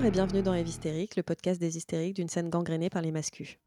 Bonjour 0.00 0.14
et 0.14 0.16
bienvenue 0.16 0.42
dans 0.42 0.54
Eve 0.54 0.66
Hystérique, 0.66 1.16
le 1.16 1.22
podcast 1.22 1.60
des 1.60 1.76
hystériques 1.76 2.16
d'une 2.16 2.30
scène 2.30 2.48
gangrénée 2.48 2.88
par 2.88 3.02
les 3.02 3.12
mascus. 3.12 3.58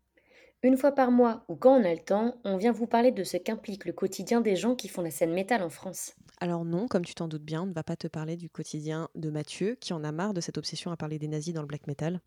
Une 0.64 0.78
fois 0.78 0.92
par 0.92 1.12
mois 1.12 1.46
ou 1.48 1.56
quand 1.56 1.80
on 1.80 1.86
a 1.86 1.94
le 1.94 2.00
temps, 2.00 2.34
on 2.44 2.58
vient 2.58 2.72
vous 2.72 2.88
parler 2.88 3.12
de 3.12 3.24
ce 3.24 3.38
qu'implique 3.38 3.86
le 3.86 3.94
quotidien 3.94 4.42
des 4.42 4.56
gens 4.56 4.74
qui 4.74 4.88
font 4.88 5.04
la 5.04 5.12
scène 5.12 5.32
métal 5.32 5.62
en 5.62 5.70
France. 5.70 6.16
Alors 6.40 6.66
non, 6.66 6.88
comme 6.88 7.06
tu 7.06 7.14
t'en 7.14 7.28
doutes 7.28 7.44
bien, 7.44 7.62
on 7.62 7.66
ne 7.68 7.74
va 7.74 7.84
pas 7.84 7.96
te 7.96 8.08
parler 8.08 8.36
du 8.36 8.50
quotidien 8.50 9.10
de 9.14 9.30
Mathieu, 9.30 9.78
qui 9.80 9.94
en 9.94 10.04
a 10.04 10.12
marre 10.12 10.34
de 10.34 10.42
cette 10.42 10.58
obsession 10.58 10.90
à 10.90 10.98
parler 10.98 11.20
des 11.20 11.28
nazis 11.28 11.54
dans 11.54 11.62
le 11.62 11.68
black 11.68 11.86
metal. 11.86 12.20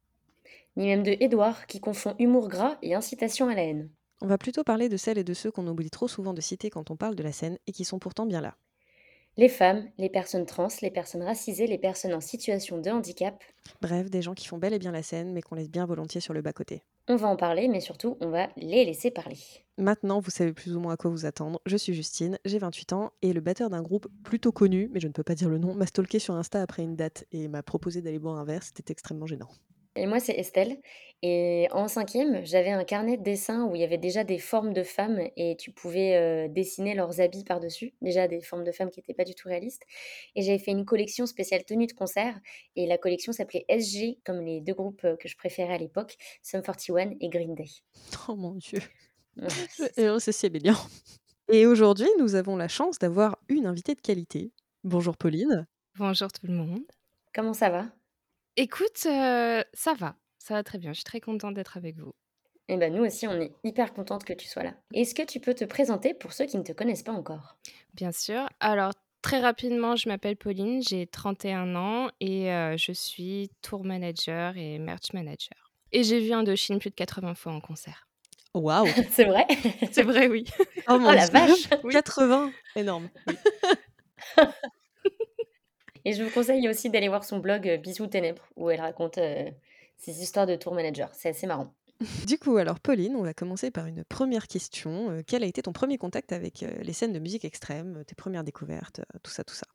Ni 0.77 0.87
même 0.87 1.03
de 1.03 1.17
Édouard 1.19 1.67
qui 1.67 1.81
confond 1.81 2.15
humour 2.21 2.47
gras 2.47 2.79
et 2.83 2.95
incitation 2.95 3.49
à 3.49 3.57
la 3.57 3.65
haine. 3.65 3.91
On 4.21 4.29
va 4.29 4.39
plutôt 4.39 4.63
parler 4.63 4.89
de 4.89 4.97
celles 4.97 5.19
et 5.19 5.25
de 5.25 5.35
ceux 5.35 5.51
qu'on 5.51 5.67
oublie 5.67 5.91
trop 5.91 6.07
souvent 6.07 6.33
de 6.33 6.41
citer 6.41 6.71
quand 6.71 6.93
on 6.93 6.97
parle 6.97 7.17
de 7.17 7.25
la 7.25 7.33
scène 7.33 7.59
et 7.67 7.73
qui 7.73 7.85
sont 7.85 7.99
pourtant 7.99 8.27
bien 8.27 8.41
là. 8.41 8.57
Les 9.39 9.51
femmes, 9.51 9.85
les 9.99 10.09
personnes 10.09 10.47
trans, 10.47 10.69
les 10.81 10.91
personnes 10.91 11.23
racisées, 11.23 11.67
les 11.67 11.77
personnes 11.77 12.15
en 12.15 12.23
situation 12.23 12.79
de 12.79 12.89
handicap. 12.89 13.45
Bref, 13.83 14.09
des 14.09 14.23
gens 14.23 14.33
qui 14.33 14.47
font 14.47 14.57
bel 14.57 14.73
et 14.73 14.79
bien 14.79 14.93
la 14.93 15.03
scène, 15.03 15.35
mais 15.35 15.43
qu'on 15.43 15.57
laisse 15.57 15.69
bien 15.69 15.85
volontiers 15.85 16.23
sur 16.23 16.33
le 16.33 16.41
bas-côté. 16.41 16.83
On 17.07 17.17
va 17.17 17.29
en 17.29 17.37
parler, 17.37 17.69
mais 17.69 17.81
surtout, 17.81 18.17
on 18.23 18.31
va 18.31 18.49
les 18.57 18.87
laisser 18.87 19.11
parler. 19.11 19.37
Maintenant, 19.77 20.21
vous 20.21 20.31
savez 20.31 20.55
plus 20.55 20.75
ou 20.75 20.81
moins 20.81 20.95
à 20.95 20.97
quoi 20.97 21.11
vous 21.11 21.27
attendre. 21.27 21.61
Je 21.67 21.77
suis 21.77 21.93
Justine, 21.93 22.39
j'ai 22.47 22.59
28 22.59 22.95
ans, 22.95 23.13
et 23.21 23.35
le 23.35 23.43
batteur 23.43 23.69
d'un 23.69 23.83
groupe 23.83 24.09
plutôt 24.25 24.53
connu, 24.53 24.89
mais 24.91 25.01
je 25.01 25.07
ne 25.07 25.13
peux 25.13 25.23
pas 25.23 25.35
dire 25.35 25.51
le 25.51 25.59
nom, 25.59 25.75
m'a 25.75 25.85
stalké 25.85 26.19
sur 26.19 26.33
Insta 26.35 26.63
après 26.63 26.83
une 26.83 26.97
date 26.97 27.27
et 27.31 27.47
m'a 27.49 27.63
proposé 27.63 28.01
d'aller 28.01 28.19
boire 28.19 28.39
un 28.39 28.45
verre, 28.45 28.63
c'était 28.63 28.91
extrêmement 28.91 29.27
gênant. 29.27 29.51
Et 29.97 30.07
moi, 30.07 30.21
c'est 30.21 30.35
Estelle. 30.35 30.79
Et 31.23 31.67
en 31.73 31.89
cinquième, 31.89 32.45
j'avais 32.45 32.71
un 32.71 32.85
carnet 32.85 33.17
de 33.17 33.23
dessin 33.23 33.65
où 33.65 33.75
il 33.75 33.81
y 33.81 33.85
avait 33.85 33.97
déjà 33.97 34.23
des 34.23 34.39
formes 34.39 34.75
de 34.75 34.83
femmes 34.83 35.19
et 35.37 35.57
tu 35.57 35.73
pouvais 35.73 36.15
euh, 36.15 36.49
dessiner 36.49 36.95
leurs 36.95 37.21
habits 37.21 37.43
par-dessus. 37.43 37.95
Déjà 38.03 38.29
des 38.29 38.43
formes 38.43 38.65
de 38.65 38.73
femmes 38.73 38.91
qui 38.91 39.01
n'étaient 39.01 39.15
pas 39.15 39.25
du 39.25 39.35
tout 39.35 39.49
réalistes. 39.49 39.83
Et 40.35 40.43
j'avais 40.43 40.59
fait 40.59 40.73
une 40.73 40.85
collection 40.85 41.25
spéciale 41.25 41.65
tenue 41.65 41.87
de 41.87 41.95
concert. 41.95 42.39
Et 42.77 42.87
la 42.87 42.99
collection 42.99 43.33
s'appelait 43.33 43.65
SG, 43.69 44.19
comme 44.25 44.43
les 44.43 44.61
deux 44.61 44.75
groupes 44.75 45.07
que 45.19 45.29
je 45.29 45.37
préférais 45.37 45.75
à 45.75 45.79
l'époque, 45.79 46.17
Sum 46.43 46.61
41 46.61 47.13
et 47.21 47.29
Green 47.31 47.55
Day. 47.55 47.71
Oh 48.29 48.37
mon 48.37 48.55
dieu. 48.55 48.81
Ouais, 49.39 49.49
c'est 50.21 50.51
bien. 50.51 50.77
Et 51.51 51.65
aujourd'hui, 51.67 52.09
nous 52.19 52.35
avons 52.35 52.57
la 52.57 52.69
chance 52.69 52.99
d'avoir 52.99 53.39
une 53.49 53.67
invitée 53.67 53.95
de 53.95 54.01
qualité. 54.01 54.53
Bonjour 54.85 55.17
Pauline. 55.17 55.67
Bonjour 55.97 56.31
tout 56.31 56.47
le 56.47 56.53
monde. 56.53 56.83
Comment 57.33 57.55
ça 57.55 57.71
va? 57.71 57.96
Écoute, 58.57 59.05
heu, 59.07 59.65
ça 59.75 59.95
va, 59.95 60.17
ça 60.39 60.55
va 60.55 60.63
très 60.63 60.79
bien. 60.79 60.93
Je 60.93 60.97
suis 60.99 61.05
très 61.05 61.21
contente 61.21 61.55
d'être 61.55 61.77
avec 61.77 61.97
vous. 61.99 62.15
Eh 62.69 62.77
ben 62.77 62.95
nous 62.95 63.05
aussi, 63.05 63.27
on 63.27 63.41
est 63.41 63.53
hyper 63.65 63.93
contente 63.93 64.25
que 64.25 64.33
tu 64.33 64.47
sois 64.47 64.63
là. 64.63 64.75
Est-ce 64.93 65.15
que 65.17 65.23
tu 65.25 65.41
peux 65.41 65.55
te 65.55 65.65
présenter 65.65 66.15
pour 66.15 66.33
ceux 66.33 66.47
qui 66.47 66.57
ne 66.59 66.63
te 66.63 66.71
connaissent 66.73 67.03
pas 67.03 67.11
encore? 67.13 67.59
Bien 67.95 68.13
sûr. 68.13 68.49
Alors 68.61 68.93
très 69.23 69.41
rapidement, 69.41 69.97
je 69.97 70.09
m'appelle 70.09 70.37
Pauline, 70.37 70.83
j'ai 70.83 71.07
31 71.07 71.75
ans 71.77 72.09
et 72.21 72.51
heu, 72.53 72.77
je 72.77 72.93
suis 72.93 73.51
tour 73.63 73.85
manager 73.85 74.57
et 74.57 74.79
merch 74.79 75.13
manager. 75.13 75.73
Et 75.93 76.03
j'ai 76.05 76.21
vu 76.21 76.33
Indochine 76.33 76.79
plus 76.79 76.91
de 76.91 76.95
80 76.95 77.35
fois 77.35 77.53
en 77.53 77.61
concert. 77.61 78.09
Waouh. 78.55 78.95
C'est 79.11 79.25
vrai? 79.25 79.47
C'est 79.91 80.03
vrai, 80.05 80.29
oui. 80.29 80.45
Oh 80.89 80.99
mon 80.99 81.11
Oh 81.11 81.15
la 81.15 81.29
Dieu. 81.29 81.29
vache 81.29 81.69
80, 81.91 82.55
énorme. 82.77 83.11
Oui. 83.27 83.41
Et 86.07 86.13
je 86.13 86.23
vous 86.23 86.31
conseille 86.31 86.69
aussi 86.69 86.89
d'aller 86.89 87.09
voir 87.09 87.25
son 87.25 87.41
blog 87.41 87.69
euh, 87.69 87.79
Bisous 87.79 88.07
Ténèbres, 88.07 88.49
où 88.55 88.71
elle 88.71 88.81
raconte 88.81 89.19
euh, 89.19 89.51
ses 89.97 90.23
histoires 90.23 90.47
de 90.47 90.55
tour 90.55 90.73
manager. 90.73 91.11
C'est 91.13 91.31
assez 91.31 91.49
marrant. 91.49 91.75
Du 92.29 92.39
coup, 92.39 92.59
alors 92.59 92.79
Pauline, 92.79 93.17
on 93.17 93.23
va 93.23 93.35
commencer 93.35 93.73
par 93.73 93.87
une 93.87 94.05
première 94.05 94.47
question. 94.47 95.11
Euh, 95.11 95.23
quel 95.27 95.43
a 95.43 95.47
été 95.47 95.63
ton 95.63 95.73
premier 95.73 95.99
contact 95.99 96.33
avec 96.33 96.63
euh, 96.63 96.71
les 96.81 96.93
scènes 96.93 97.13
de 97.13 97.19
musique 97.19 97.45
extrême, 97.45 98.05
tes 98.07 98.15
premières 98.15 98.45
découvertes, 98.45 99.01
euh, 99.01 99.19
tout 99.25 99.33
ça, 99.33 99.43
tout 99.43 99.55
ça? 99.55 99.67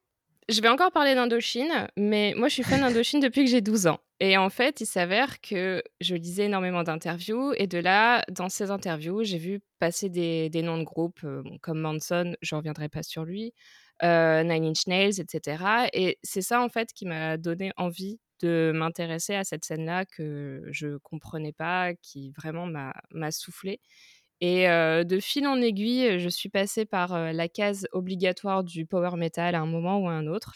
Je 0.47 0.61
vais 0.61 0.69
encore 0.69 0.91
parler 0.91 1.15
d'Indochine, 1.15 1.87
mais 1.97 2.33
moi 2.35 2.47
je 2.47 2.55
suis 2.55 2.63
fan 2.63 2.81
d'Indochine 2.81 3.19
depuis 3.21 3.43
que 3.43 3.49
j'ai 3.49 3.61
12 3.61 3.87
ans. 3.87 3.99
Et 4.19 4.37
en 4.37 4.49
fait, 4.49 4.81
il 4.81 4.85
s'avère 4.85 5.41
que 5.41 5.81
je 5.99 6.13
lisais 6.13 6.45
énormément 6.45 6.83
d'interviews 6.83 7.53
et 7.57 7.67
de 7.67 7.79
là, 7.79 8.23
dans 8.29 8.49
ces 8.49 8.69
interviews, 8.69 9.23
j'ai 9.23 9.37
vu 9.37 9.61
passer 9.79 10.09
des, 10.09 10.49
des 10.49 10.61
noms 10.61 10.77
de 10.77 10.83
groupes 10.83 11.21
euh, 11.23 11.41
comme 11.61 11.79
Manson, 11.79 12.35
je 12.41 12.53
ne 12.53 12.57
reviendrai 12.57 12.89
pas 12.89 13.01
sur 13.01 13.23
lui, 13.23 13.53
Nine 14.01 14.65
Inch 14.65 14.87
Nails, 14.87 15.19
etc. 15.19 15.87
Et 15.93 16.17
c'est 16.23 16.41
ça 16.41 16.61
en 16.61 16.69
fait 16.69 16.91
qui 16.93 17.05
m'a 17.05 17.37
donné 17.37 17.71
envie 17.77 18.19
de 18.41 18.71
m'intéresser 18.73 19.35
à 19.35 19.43
cette 19.43 19.63
scène-là 19.65 20.05
que 20.05 20.63
je 20.71 20.97
comprenais 20.97 21.53
pas, 21.53 21.93
qui 22.01 22.31
vraiment 22.31 22.65
m'a 22.65 23.31
soufflé. 23.31 23.79
Et 24.43 24.67
heu, 24.67 25.05
de 25.05 25.19
fil 25.19 25.45
en 25.45 25.61
aiguille, 25.61 26.19
je 26.19 26.27
suis 26.27 26.49
passée 26.49 26.85
par, 26.85 27.13
heu, 27.13 27.31
la 27.31 27.47
case 27.47 27.87
obligatoire 27.91 28.63
du 28.63 28.87
power 28.87 29.15
metal 29.15 29.53
à 29.53 29.59
un 29.61 29.67
moment 29.67 29.99
ou 29.99 30.09
à 30.09 30.13
un 30.13 30.25
autre. 30.25 30.53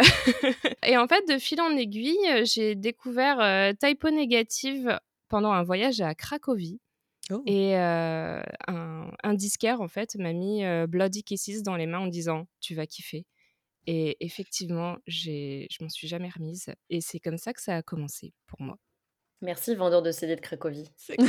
Et 0.86 0.96
en 0.96 1.06
fait, 1.06 1.28
de 1.28 1.38
fil 1.38 1.60
en 1.60 1.76
aiguille, 1.76 2.16
j'ai 2.44 2.74
découvert, 2.76 3.38
heu, 3.40 3.74
Type 3.78 4.02
O 4.04 4.10
Negative 4.10 4.98
pendant 5.28 5.52
un 5.52 5.62
voyage 5.62 6.00
à 6.00 6.14
Cracovie 6.14 6.80
Oh. 7.30 7.42
et 7.46 7.76
un 7.76 8.42
un 9.22 9.34
disquaire, 9.34 9.80
en 9.80 9.88
fait, 9.88 10.16
m'a 10.16 10.32
mis, 10.32 10.62
Bloody 10.88 11.22
Kisses 11.24 11.62
dans 11.62 11.76
les 11.76 11.86
mains 11.86 12.00
en 12.00 12.06
disant: 12.06 12.46
«Tu 12.60 12.74
vas 12.74 12.86
kiffer» 12.86 13.26
et 13.86 14.16
effectivement, 14.24 14.98
j'ai 15.06 15.66
je 15.70 15.82
m'en 15.82 15.88
suis 15.88 16.06
jamais 16.08 16.28
remise 16.28 16.66
et 16.90 17.00
c'est 17.00 17.18
comme 17.20 17.38
ça 17.38 17.52
que 17.52 17.60
ça 17.62 17.76
a 17.76 17.82
commencé 17.82 18.32
pour 18.46 18.60
moi. 18.60 18.76
Merci, 19.42 19.74
vendeur 19.74 20.02
de 20.02 20.10
CD 20.12 20.36
de 20.36 20.40
Cracovie. 20.40 20.90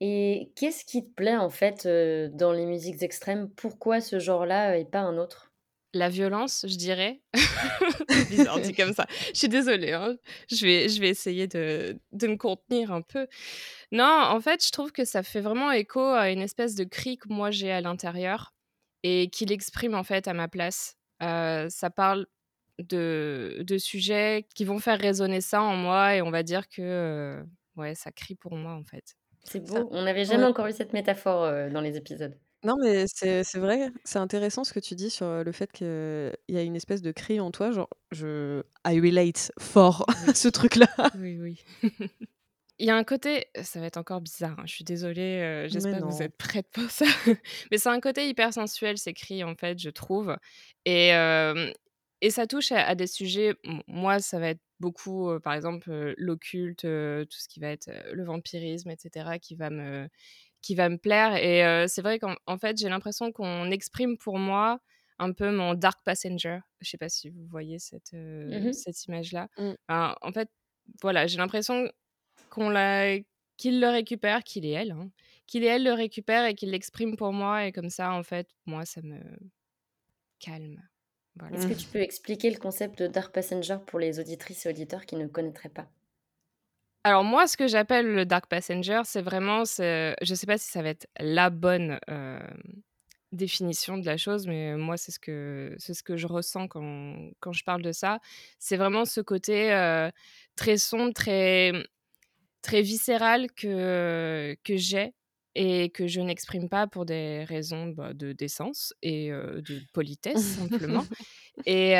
Et 0.00 0.52
qu'est-ce 0.54 0.84
qui 0.84 1.04
te 1.04 1.12
plaît 1.12 1.36
en 1.36 1.50
fait 1.50 1.86
euh, 1.86 2.28
dans 2.32 2.52
les 2.52 2.66
musiques 2.66 3.02
extrêmes? 3.02 3.50
Pourquoi 3.50 4.00
ce 4.00 4.18
genre-là 4.18 4.76
et 4.78 4.84
pas 4.84 5.00
un 5.00 5.18
autre? 5.18 5.47
La 5.94 6.08
violence, 6.10 6.66
je 6.68 6.76
dirais. 6.76 7.22
C'est 8.10 8.28
bizarre 8.28 8.60
dit 8.60 8.74
comme 8.74 8.92
ça. 8.92 9.06
Je 9.32 9.38
suis 9.38 9.48
désolée, 9.48 9.92
hein. 9.92 10.16
Je 10.50 10.64
vais 10.66 10.88
je 10.88 11.00
vais 11.00 11.08
essayer 11.08 11.46
de 11.46 11.98
de 12.12 12.26
me 12.26 12.36
contenir 12.36 12.92
un 12.92 13.00
peu. 13.02 13.26
Non, 13.92 14.04
en 14.04 14.40
fait, 14.40 14.64
je 14.64 14.70
trouve 14.70 14.92
que 14.92 15.04
ça 15.06 15.22
fait 15.22 15.40
vraiment 15.40 15.72
écho 15.72 16.00
à 16.00 16.30
une 16.30 16.40
espèce 16.42 16.74
de 16.74 16.84
cri 16.84 17.16
que 17.16 17.28
moi 17.28 17.50
j'ai 17.50 17.72
à 17.72 17.80
l'intérieur 17.80 18.52
et 19.02 19.30
qu'il 19.30 19.50
exprime 19.52 19.94
en 19.94 20.04
fait 20.04 20.28
à 20.28 20.34
ma 20.34 20.46
place. 20.48 20.96
Heu, 21.22 21.68
ça 21.70 21.90
parle 21.90 22.26
de 22.78 23.58
de 23.66 23.78
sujets 23.78 24.46
qui 24.54 24.64
vont 24.66 24.78
faire 24.78 24.98
résonner 25.00 25.40
ça 25.40 25.62
en 25.62 25.74
moi 25.76 26.14
et 26.16 26.22
on 26.22 26.30
va 26.30 26.42
dire 26.42 26.68
que, 26.68 26.82
heu, 27.42 27.44
ouais, 27.76 27.94
ça 27.94 28.12
crie 28.12 28.34
pour 28.34 28.54
moi 28.56 28.72
en 28.74 28.84
fait. 28.84 29.16
C'est 29.44 29.66
Ça- 29.66 29.80
beau, 29.80 29.88
on 29.92 30.02
n'avait 30.02 30.26
jamais 30.26 30.44
ouais. 30.44 30.48
encore 30.50 30.66
eu 30.66 30.72
cette 30.72 30.92
métaphore 30.92 31.44
euh, 31.44 31.70
dans 31.70 31.80
les 31.80 31.96
épisodes. 31.96 32.38
Non, 32.64 32.74
mais 32.82 33.04
c'est 33.06 33.44
c'est 33.44 33.60
vrai, 33.60 33.92
c'est 34.04 34.18
intéressant 34.18 34.64
ce 34.64 34.72
que 34.72 34.80
tu 34.80 34.96
dis 34.96 35.10
sur 35.10 35.44
le 35.44 35.52
fait 35.52 35.70
qu'il 35.70 35.86
y 36.48 36.56
a 36.56 36.62
une 36.62 36.74
espèce 36.74 37.02
de 37.02 37.12
cri 37.12 37.38
en 37.38 37.52
toi, 37.52 37.70
genre, 37.70 37.88
je... 38.10 38.62
I 38.86 38.98
relate 39.00 39.52
fort 39.60 40.04
à 40.26 40.34
ce 40.34 40.48
truc-là. 40.48 40.88
Oui, 41.14 41.38
oui. 41.40 41.64
Il 42.80 42.86
y 42.86 42.90
a 42.90 42.96
un 42.96 43.02
côté 43.04 43.46
ça 43.62 43.80
va 43.80 43.86
être 43.86 43.96
encore 43.96 44.20
bizarre, 44.20 44.58
hein, 44.60 44.64
je 44.66 44.72
suis 44.74 44.84
désolée, 44.84 45.40
heu, 45.66 45.68
j'espère 45.68 46.00
que 46.00 46.06
vous 46.06 46.22
non. 46.22 46.22
êtes 46.22 46.36
prêtes 46.36 46.68
pour 46.72 46.90
ça. 46.90 47.06
Mais 47.72 47.78
c'est 47.78 47.88
un 47.88 48.00
côté 48.00 48.28
hyper 48.28 48.52
sensuel 48.54 48.98
ces 48.98 49.14
cris, 49.14 49.42
en 49.44 49.56
fait, 49.56 49.78
je 49.80 49.90
trouve 49.90 50.36
et 50.84 51.08
hem 51.08 51.72
et 52.20 52.30
ça 52.30 52.46
touche 52.46 52.72
à 52.72 52.84
à 52.86 52.94
des 52.94 53.06
sujets 53.08 53.54
m 53.64 53.82
moi, 53.88 54.20
ça 54.20 54.38
va 54.40 54.48
être 54.50 54.60
beaucoup, 54.80 55.28
heu, 55.30 55.40
par 55.40 55.54
exemple, 55.54 55.90
heu, 55.90 56.14
l'occulte, 56.18 56.84
heu, 56.84 57.26
tout 57.28 57.38
ce 57.38 57.48
qui 57.48 57.58
va 57.60 57.68
être, 57.70 57.88
heu, 57.88 58.14
le 58.14 58.24
vampirisme 58.24 58.90
et 58.90 58.96
cetera 58.98 59.38
qui 59.40 59.56
va 59.56 59.70
me 59.70 60.08
qui 60.62 60.74
va 60.74 60.88
me 60.88 60.98
plaire 60.98 61.36
et 61.36 61.88
c'est 61.88 62.02
vrai 62.02 62.18
qu'en 62.18 62.34
en 62.46 62.58
fait, 62.58 62.76
j'ai 62.78 62.88
l'impression 62.88 63.32
qu'on 63.32 63.70
exprime 63.70 64.18
pour 64.18 64.38
moi 64.38 64.80
un 65.18 65.32
peu 65.32 65.50
mon 65.50 65.74
dark 65.74 66.00
passenger. 66.04 66.60
Je 66.80 66.88
sais 66.90 66.98
pas 66.98 67.08
si 67.08 67.30
vous 67.30 67.46
voyez 67.46 67.78
cette, 67.78 68.16
Mhm. 68.50 68.72
cette 68.72 69.04
image-là? 69.06 69.48
Mm. 69.58 69.74
Ben, 69.88 70.14
en 70.22 70.32
fait, 70.32 70.50
voilà, 71.02 71.26
j'ai 71.26 71.38
l'impression 71.38 71.90
qu'on 72.50 72.70
l'a 72.70 73.18
qu'il 73.58 73.80
le 73.80 73.88
récupère, 73.88 74.44
qu'il 74.44 74.64
et 74.66 74.70
elle, 74.70 74.92
hein, 74.92 75.10
qu'il 75.46 75.64
et 75.64 75.68
elle 75.68 75.84
le 75.84 75.92
récupèrent 75.94 76.46
et 76.46 76.54
qu'il 76.54 76.70
l'exprime 76.72 77.16
pour 77.16 77.32
moi 77.32 77.66
et 77.66 77.72
comme 77.72 77.90
ça, 77.90 78.12
en 78.12 78.22
fait, 78.24 78.48
moi, 78.66 78.84
ça 78.86 79.02
me 79.02 79.20
calme. 80.38 80.82
Voilà. 81.36 81.58
Est-ce 81.58 81.66
que 81.66 81.74
tu 81.74 81.90
peux 81.90 82.00
expliquer 82.00 82.50
le 82.50 82.56
concept 82.58 83.02
de 83.02 83.06
Dark 83.06 83.34
Passenger 83.34 83.76
pour 83.86 83.98
les 83.98 84.18
auditrices 84.18 84.64
et 84.64 84.70
auditeurs 84.70 85.04
qui 85.04 85.14
ne 85.16 85.26
connaîtraient 85.26 85.68
pas? 85.68 85.90
Alors 87.04 87.24
moi, 87.24 87.46
ce 87.46 87.56
que 87.56 87.68
j'appelle 87.68 88.06
le 88.06 88.26
dark 88.26 88.46
passenger, 88.48 89.02
c'est 89.04 89.22
vraiment 89.22 89.64
je 89.64 90.34
sais 90.34 90.46
pas 90.46 90.58
si 90.58 90.70
ça 90.70 90.82
va 90.82 90.90
être 90.90 91.06
la 91.18 91.50
bonne, 91.50 91.98
définition 93.32 93.98
de 93.98 94.06
la 94.06 94.16
chose, 94.16 94.46
mais 94.46 94.76
moi, 94.76 94.96
c'est 94.96 95.12
ce 95.12 95.18
que 95.18 95.74
c'est 95.78 95.94
ce 95.94 96.02
que 96.02 96.16
je 96.16 96.26
ressens 96.26 96.68
quand 96.68 97.30
quand 97.40 97.52
je 97.52 97.64
parle 97.64 97.82
de 97.82 97.92
ça. 97.92 98.20
C'est 98.58 98.76
vraiment 98.76 99.04
ce 99.04 99.20
côté, 99.20 99.70
très 100.56 100.76
sombre, 100.78 101.12
très, 101.12 101.72
mmh, 101.72 101.82
très 102.62 102.82
viscéral 102.82 103.52
que 103.52 104.56
que 104.64 104.76
j'ai 104.76 105.14
et 105.54 105.90
que 105.90 106.06
je 106.06 106.20
n'exprime 106.20 106.68
pas 106.68 106.86
pour 106.86 107.04
des 107.04 107.44
raisons, 107.44 107.88
bah, 107.88 108.12
de 108.14 108.32
décence 108.32 108.94
et 109.02 109.30
de 109.30 109.82
politesse 109.92 110.56
simplement 110.56 111.04
et 111.66 111.94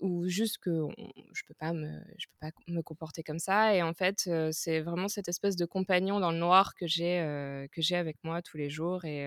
ou 0.00 0.26
juste 0.28 0.58
que 0.58 0.70
on 0.70 0.94
je 1.32 1.42
peux 1.46 1.54
pas 1.54 1.72
me 1.72 2.00
je 2.16 2.26
peux 2.26 2.38
pas 2.40 2.50
me 2.68 2.80
comporter 2.82 3.22
comme 3.22 3.38
ça 3.38 3.74
et 3.74 3.82
en 3.82 3.94
fait, 3.94 4.30
c'est 4.52 4.80
vraiment 4.80 5.08
cette 5.08 5.28
espèce 5.28 5.56
de 5.56 5.66
compagnon 5.66 6.20
dans 6.20 6.32
le 6.32 6.38
noir 6.38 6.74
que 6.74 6.86
j'ai, 6.86 7.66
que 7.72 7.82
j'ai 7.82 7.96
avec 7.96 8.16
moi 8.22 8.42
tous 8.42 8.56
les 8.56 8.70
jours 8.70 9.04
et 9.04 9.26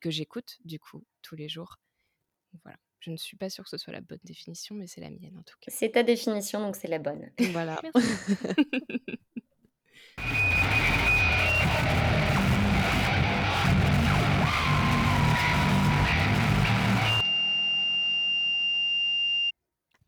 que 0.00 0.10
j'écoute 0.10 0.58
du 0.64 0.78
coup 0.78 1.02
tous 1.22 1.36
les 1.36 1.48
jours. 1.48 1.78
Voilà. 2.64 2.76
Je 3.00 3.10
ne 3.10 3.16
suis 3.16 3.36
pas 3.36 3.50
sûre 3.50 3.64
que 3.64 3.70
ce 3.70 3.78
soit 3.78 3.92
la 3.92 4.00
bonne 4.00 4.20
définition, 4.22 4.76
mais 4.76 4.86
c'est 4.86 5.00
la 5.00 5.10
mienne 5.10 5.36
en 5.36 5.42
tout 5.42 5.56
cas. 5.60 5.72
C'est 5.74 5.90
ta 5.90 6.04
définition, 6.04 6.60
donc 6.60 6.76
c'est 6.76 6.86
la 6.86 7.00
bonne. 7.00 7.32
Voilà. 7.52 7.80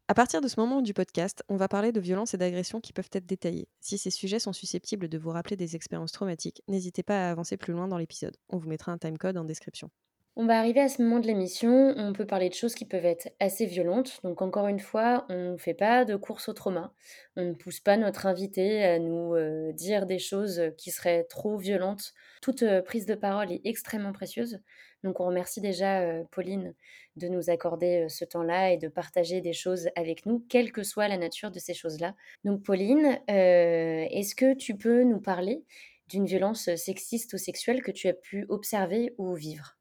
À 0.07 0.15
partir 0.15 0.43
de 0.43 0.49
ce 0.49 0.61
moment 0.61 0.83
du 0.83 0.93
podcast, 0.93 1.43
on 1.49 1.57
va 1.57 1.67
parler 1.67 1.91
de 1.91 1.99
violences 2.01 2.35
et 2.35 2.37
d'agressions 2.37 2.83
qui 2.83 2.93
peuvent 2.93 3.09
être 3.13 3.25
détaillées. 3.25 3.69
Si 3.81 3.97
ces 3.97 4.11
sujets 4.11 4.39
sont 4.39 4.53
susceptibles 4.53 5.09
de 5.09 5.17
vous 5.17 5.31
rappeler 5.31 5.57
des 5.57 5.77
expériences 5.77 6.13
traumatiques, 6.13 6.63
n'hésitez 6.69 7.03
pas 7.03 7.27
à 7.27 7.31
avancer 7.31 7.57
plus 7.57 7.73
loin 7.73 7.89
dans 7.89 7.97
l'épisode. 7.97 8.37
On 8.51 8.59
vous 8.59 8.69
mettra 8.69 8.93
un 8.93 8.99
timecode 8.99 9.39
en 9.39 9.45
description. 9.45 9.91
On 10.37 10.47
va 10.47 10.59
arriver 10.59 10.81
à 10.81 10.89
ce 10.89 11.01
moment 11.01 11.21
de 11.21 11.29
l'émission, 11.29 11.95
on 11.97 12.13
peut 12.13 12.27
parler 12.27 12.49
de 12.49 12.55
choses 12.55 12.75
qui 12.75 12.85
peuvent 12.85 13.05
être 13.05 13.31
assez 13.39 13.67
violentes. 13.67 14.19
Donc 14.25 14.43
encore 14.43 14.67
une 14.67 14.81
fois, 14.81 15.27
on 15.29 15.53
ne 15.53 15.57
fait 15.57 15.75
pas 15.75 16.05
de 16.05 16.17
course 16.17 16.49
au 16.49 16.53
trauma. 16.53 16.93
On 17.37 17.45
ne 17.45 17.53
pousse 17.53 17.79
pas 17.79 17.97
notre 17.97 18.27
invité 18.27 18.83
à 18.83 18.99
nous 18.99 19.37
euh, 19.37 19.71
dire 19.73 20.07
des 20.07 20.19
choses 20.19 20.61
qui 20.77 20.91
seraient 20.91 21.23
trop 21.23 21.57
violentes. 21.57 22.15
Toute 22.43 22.65
euh, 22.65 22.83
prise 22.83 23.07
de 23.07 23.15
parole 23.15 23.53
est 23.53 23.61
extrêmement 23.63 24.13
précieuse. 24.13 24.59
Donc 25.05 25.21
on 25.21 25.27
remercie 25.27 25.61
déjà 25.61 26.01
euh, 26.01 26.25
Pauline 26.33 26.75
de 27.15 27.29
nous 27.29 27.49
accorder 27.49 28.09
ce 28.09 28.25
temps-là 28.25 28.73
et 28.73 28.77
de 28.77 28.89
partager 28.89 29.41
des 29.41 29.53
choses 29.53 29.89
avec 29.95 30.27
nous, 30.27 30.45
quelle 30.49 30.73
que 30.73 30.83
soit 30.83 31.07
la 31.07 31.17
nature 31.17 31.53
de 31.53 31.61
ces 31.61 31.75
choses-là. 31.75 32.17
Donc 32.43 32.65
Pauline, 32.65 33.21
est-ce 33.29 34.35
que 34.35 34.53
tu 34.55 34.77
peux 34.77 35.05
nous 35.05 35.21
parler 35.21 35.63
d'une 36.09 36.27
violence 36.27 36.75
sexiste 36.75 37.35
ou 37.35 37.39
sexuelle 37.39 37.85
que 37.85 37.93
tu 37.93 38.09
as 38.09 38.15
pu 38.15 38.47
observer 38.49 39.15
ou 39.17 39.35
vivre? 39.35 39.77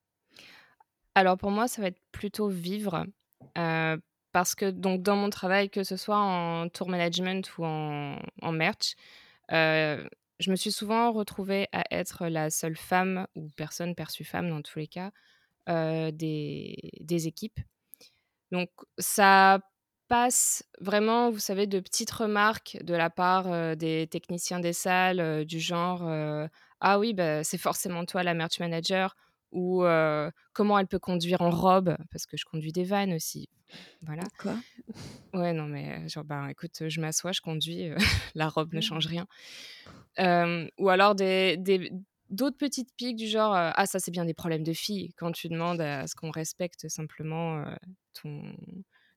Alors 1.15 1.37
pour 1.37 1.51
moi, 1.51 1.67
ça 1.67 1.81
va 1.81 1.87
être 1.89 2.01
plutôt 2.11 2.47
vivre, 2.49 3.05
parce 4.31 4.55
que 4.55 4.71
donc 4.71 5.03
dans 5.03 5.15
mon 5.15 5.29
travail, 5.29 5.69
que 5.69 5.83
ce 5.83 5.95
soit 5.97 6.17
en 6.17 6.69
tour 6.69 6.89
management 6.89 7.55
ou 7.57 7.65
en 7.65 8.51
merch, 8.51 8.95
je 9.49 10.51
me 10.51 10.55
suis 10.55 10.71
souvent 10.71 11.11
retrouvée 11.11 11.67
à 11.71 11.83
être 11.91 12.27
la 12.27 12.49
seule 12.49 12.75
femme 12.77 13.27
ou 13.35 13.47
personne 13.55 13.95
perçue 13.95 14.23
femme 14.25 14.49
dans 14.49 14.61
tous 14.61 14.79
les 14.79 14.87
cas, 14.87 15.11
des 15.67 17.27
équipes. 17.27 17.59
Donc 18.51 18.69
ça 18.99 19.59
passe 20.09 20.63
vraiment, 20.81 21.31
vous 21.31 21.39
savez, 21.39 21.67
de 21.67 21.79
petites 21.79 22.11
remarques 22.11 22.77
de 22.83 22.95
la 22.95 23.09
part, 23.09 23.77
des 23.77 24.07
techniciens 24.11 24.59
des 24.59 24.73
salles, 24.73 25.45
du 25.45 25.59
genre, 25.59 26.03
«Ah 26.81 26.99
oui, 26.99 27.13
bah, 27.13 27.43
c'est 27.43 27.57
forcément 27.59 28.05
toi 28.05 28.23
la 28.23 28.33
merch 28.35 28.59
manager» 28.59 29.15
ou 29.53 29.83
«Comment 30.53 30.79
elle 30.79 30.87
peut 30.87 30.99
conduire 30.99 31.41
en 31.41 31.49
robe?» 31.49 31.95
parce 32.11 32.25
que 32.25 32.37
je 32.37 32.45
conduis 32.45 32.71
des 32.71 32.83
vannes 32.83 33.13
aussi. 33.13 33.49
Voilà. 34.01 34.23
Quoi 34.37 34.55
Ouais, 35.33 35.53
non, 35.53 35.65
mais 35.65 36.07
genre, 36.07 36.23
ben, 36.23 36.47
écoute, 36.47 36.87
je 36.87 37.01
m'assois, 37.01 37.31
je 37.31 37.41
conduis, 37.41 37.89
la 38.35 38.49
robe 38.49 38.73
ne 38.73 38.81
change 38.81 39.07
rien. 39.07 39.25
Ou 40.77 40.89
alors 40.89 41.15
des 41.15 41.57
d'autres 42.29 42.57
petites 42.57 42.95
piques 42.95 43.15
du 43.15 43.27
genre, 43.27 43.53
«Ah 43.53 43.85
ça, 43.85 43.99
c'est 43.99 44.11
bien 44.11 44.25
des 44.25 44.33
problèmes 44.33 44.63
de 44.63 44.73
filles», 44.73 45.13
quand 45.17 45.31
tu 45.31 45.49
demandes 45.49 45.81
à 45.81 46.07
ce 46.07 46.15
qu'on 46.15 46.31
respecte 46.31 46.87
simplement, 46.89 47.63
ton 48.13 48.55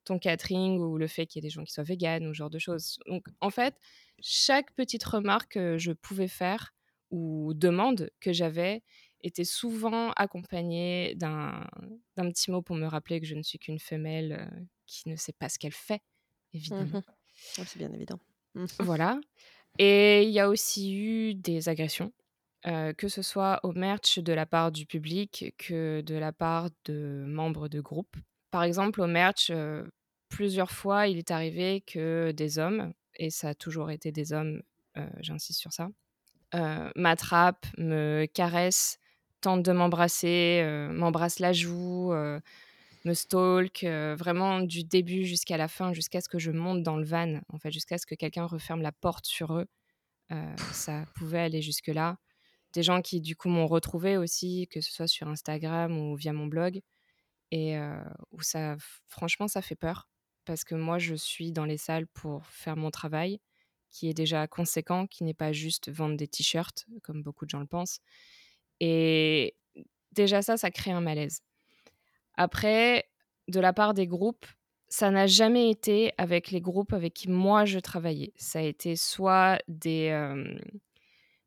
ton 0.07 0.19
catering 0.19 0.79
ou 0.79 0.97
le 0.97 1.07
fait 1.09 1.27
qu'il 1.27 1.43
y 1.43 1.45
ait 1.45 1.49
des 1.49 1.53
gens 1.53 1.65
qui 1.65 1.73
soient 1.73 1.85
véganes 1.85 2.27
ou 2.27 2.33
ce 2.33 2.39
genre 2.39 2.51
de 2.51 2.59
choses. 2.59 2.99
Donc 3.07 3.27
en 3.41 3.51
fait, 3.51 3.75
chaque 4.23 4.73
petite 4.75 5.05
remarque 5.05 5.53
que 5.53 5.77
je 5.77 5.93
pouvais 5.93 6.29
faire 6.29 6.75
ou 7.11 7.53
demande 7.55 8.11
que 8.21 8.33
j'avais 8.33 8.83
était 9.27 9.45
souvent 9.45 10.13
accompagnée 10.17 11.15
d'un 11.17 11.67
petit 12.17 12.51
mot 12.51 12.63
pour 12.63 12.77
me 12.77 12.87
rappeler 12.87 13.21
que 13.21 13.27
je 13.27 13.35
ne 13.35 13.43
suis 13.43 13.59
qu'une 13.59 13.79
femelle, 13.81 14.49
heu, 14.53 14.67
qui 14.87 15.09
ne 15.09 15.17
sait 15.17 15.33
pas 15.33 15.49
ce 15.49 15.59
qu'elle 15.59 15.73
fait, 15.73 16.03
évidemment. 16.53 16.93
Mmh 16.93 17.03
Ouais, 17.59 17.65
c'est 17.67 17.79
bien 17.79 17.93
évident. 17.93 18.21
Mmh. 18.55 18.67
Voilà 18.79 19.21
et 19.79 20.25
il 20.25 20.31
y 20.31 20.41
a 20.41 20.49
aussi 20.51 20.95
eu 20.97 21.35
des 21.35 21.69
agressions, 21.69 22.13
heu, 22.67 22.93
que 22.95 23.09
ce 23.09 23.23
soit 23.23 23.61
au 23.65 23.73
merch 23.73 24.19
de 24.21 24.33
la 24.35 24.47
part 24.47 24.73
du 24.73 24.87
public 24.87 25.55
que 25.59 26.03
de 26.03 26.17
la 26.17 26.33
part 26.33 26.71
de 26.87 27.25
membres 27.27 27.69
de 27.69 27.81
groupe. 27.81 28.17
Par 28.53 28.65
exemple, 28.65 29.01
au 29.03 29.07
merch, 29.09 29.51
heu, 29.51 29.91
plusieurs 30.31 30.73
fois, 30.73 31.09
il 31.09 31.19
est 31.19 31.31
arrivé 31.33 31.83
que 31.83 32.33
des 32.33 32.59
hommes, 32.59 32.93
et 33.17 33.31
ça 33.31 33.51
a 33.51 33.55
toujours 33.55 33.91
été 33.91 34.13
des 34.13 34.33
hommes, 34.35 34.63
j'insiste 35.21 35.61
sur 35.61 35.73
ça, 35.73 35.91
m'attrapent, 36.97 37.67
me 37.79 38.27
caressent, 38.27 38.99
de 39.57 39.73
m'embrasser, 39.73 40.63
heu, 40.65 40.89
m'embrassent 40.93 41.39
la 41.41 41.53
joue, 41.53 42.13
heu, 42.13 42.41
me 43.05 43.15
stalk, 43.15 43.85
heu, 43.85 44.15
vraiment 44.15 44.61
du 44.61 44.85
début 44.85 45.25
jusqu'à 45.27 45.57
la 45.59 45.69
fin, 45.69 45.93
jusqu'à 45.95 46.21
ce 46.21 46.29
que 46.29 46.39
je 46.39 46.51
monte 46.53 46.83
dans 46.83 46.97
le 46.97 47.05
van, 47.05 47.41
en 47.53 47.59
fait, 47.59 47.71
jusqu'à 47.73 47.99
ce 47.99 48.07
que 48.07 48.15
quelqu'un 48.17 48.47
referme 48.47 48.83
la 48.83 48.93
porte 48.93 49.27
sur 49.27 49.55
eux. 49.57 49.67
Ça 50.73 51.07
pouvait 51.15 51.41
aller 51.41 51.63
jusque-là. 51.63 52.19
Des 52.75 52.83
gens 52.83 53.03
qui, 53.03 53.21
du 53.21 53.37
coup, 53.37 53.49
m'ont 53.51 53.67
retrouvée 53.67 54.17
aussi, 54.19 54.69
que 54.71 54.81
ce 54.81 54.93
soit 54.93 55.09
sur 55.09 55.29
Instagram 55.29 55.99
ou 55.99 56.17
via 56.17 56.33
mon 56.33 56.47
blog 56.47 56.81
et 57.53 57.77
où 58.33 58.43
ça 58.43 58.77
franchement, 59.07 59.49
ça 59.49 59.63
fait 59.63 59.77
peur 59.77 60.09
parce 60.47 60.65
que 60.65 60.75
moi, 60.75 60.99
je 60.99 61.15
suis 61.15 61.53
dans 61.53 61.65
les 61.67 61.79
salles 61.79 62.07
pour 62.09 62.47
faire 62.49 62.77
mon 62.77 62.91
travail 62.91 63.41
qui 63.91 64.09
est 64.11 64.15
déjà 64.15 64.47
conséquent, 64.49 65.07
qui 65.07 65.25
n'est 65.25 65.35
pas 65.35 65.53
juste 65.53 65.91
vendre 65.91 66.17
des 66.17 66.29
t-shirts 66.29 66.87
comme 67.03 67.23
beaucoup 67.23 67.47
de 67.47 67.51
gens 67.51 67.61
le 67.61 67.67
pensent 67.67 68.01
et 68.81 69.55
déjà 70.13 70.43
ça, 70.43 70.57
ça 70.57 70.71
crée 70.71 70.91
un 70.91 71.01
malaise. 71.01 71.43
Après, 72.35 73.09
de 73.49 73.61
la 73.61 73.73
part 73.73 73.95
des 73.95 74.07
groupes, 74.07 74.47
ça 74.89 75.11
n'a 75.11 75.27
jamais 75.27 75.71
été 75.71 76.13
avec 76.19 76.51
les 76.51 76.61
groupes 76.61 76.93
avec 76.93 77.15
qui 77.15 77.29
moi 77.29 77.65
je 77.65 77.79
travaillais. 77.79 78.33
Ça 78.37 78.61
a 78.61 78.63
été 78.63 78.97
soit 78.97 79.59
des, 79.69 80.35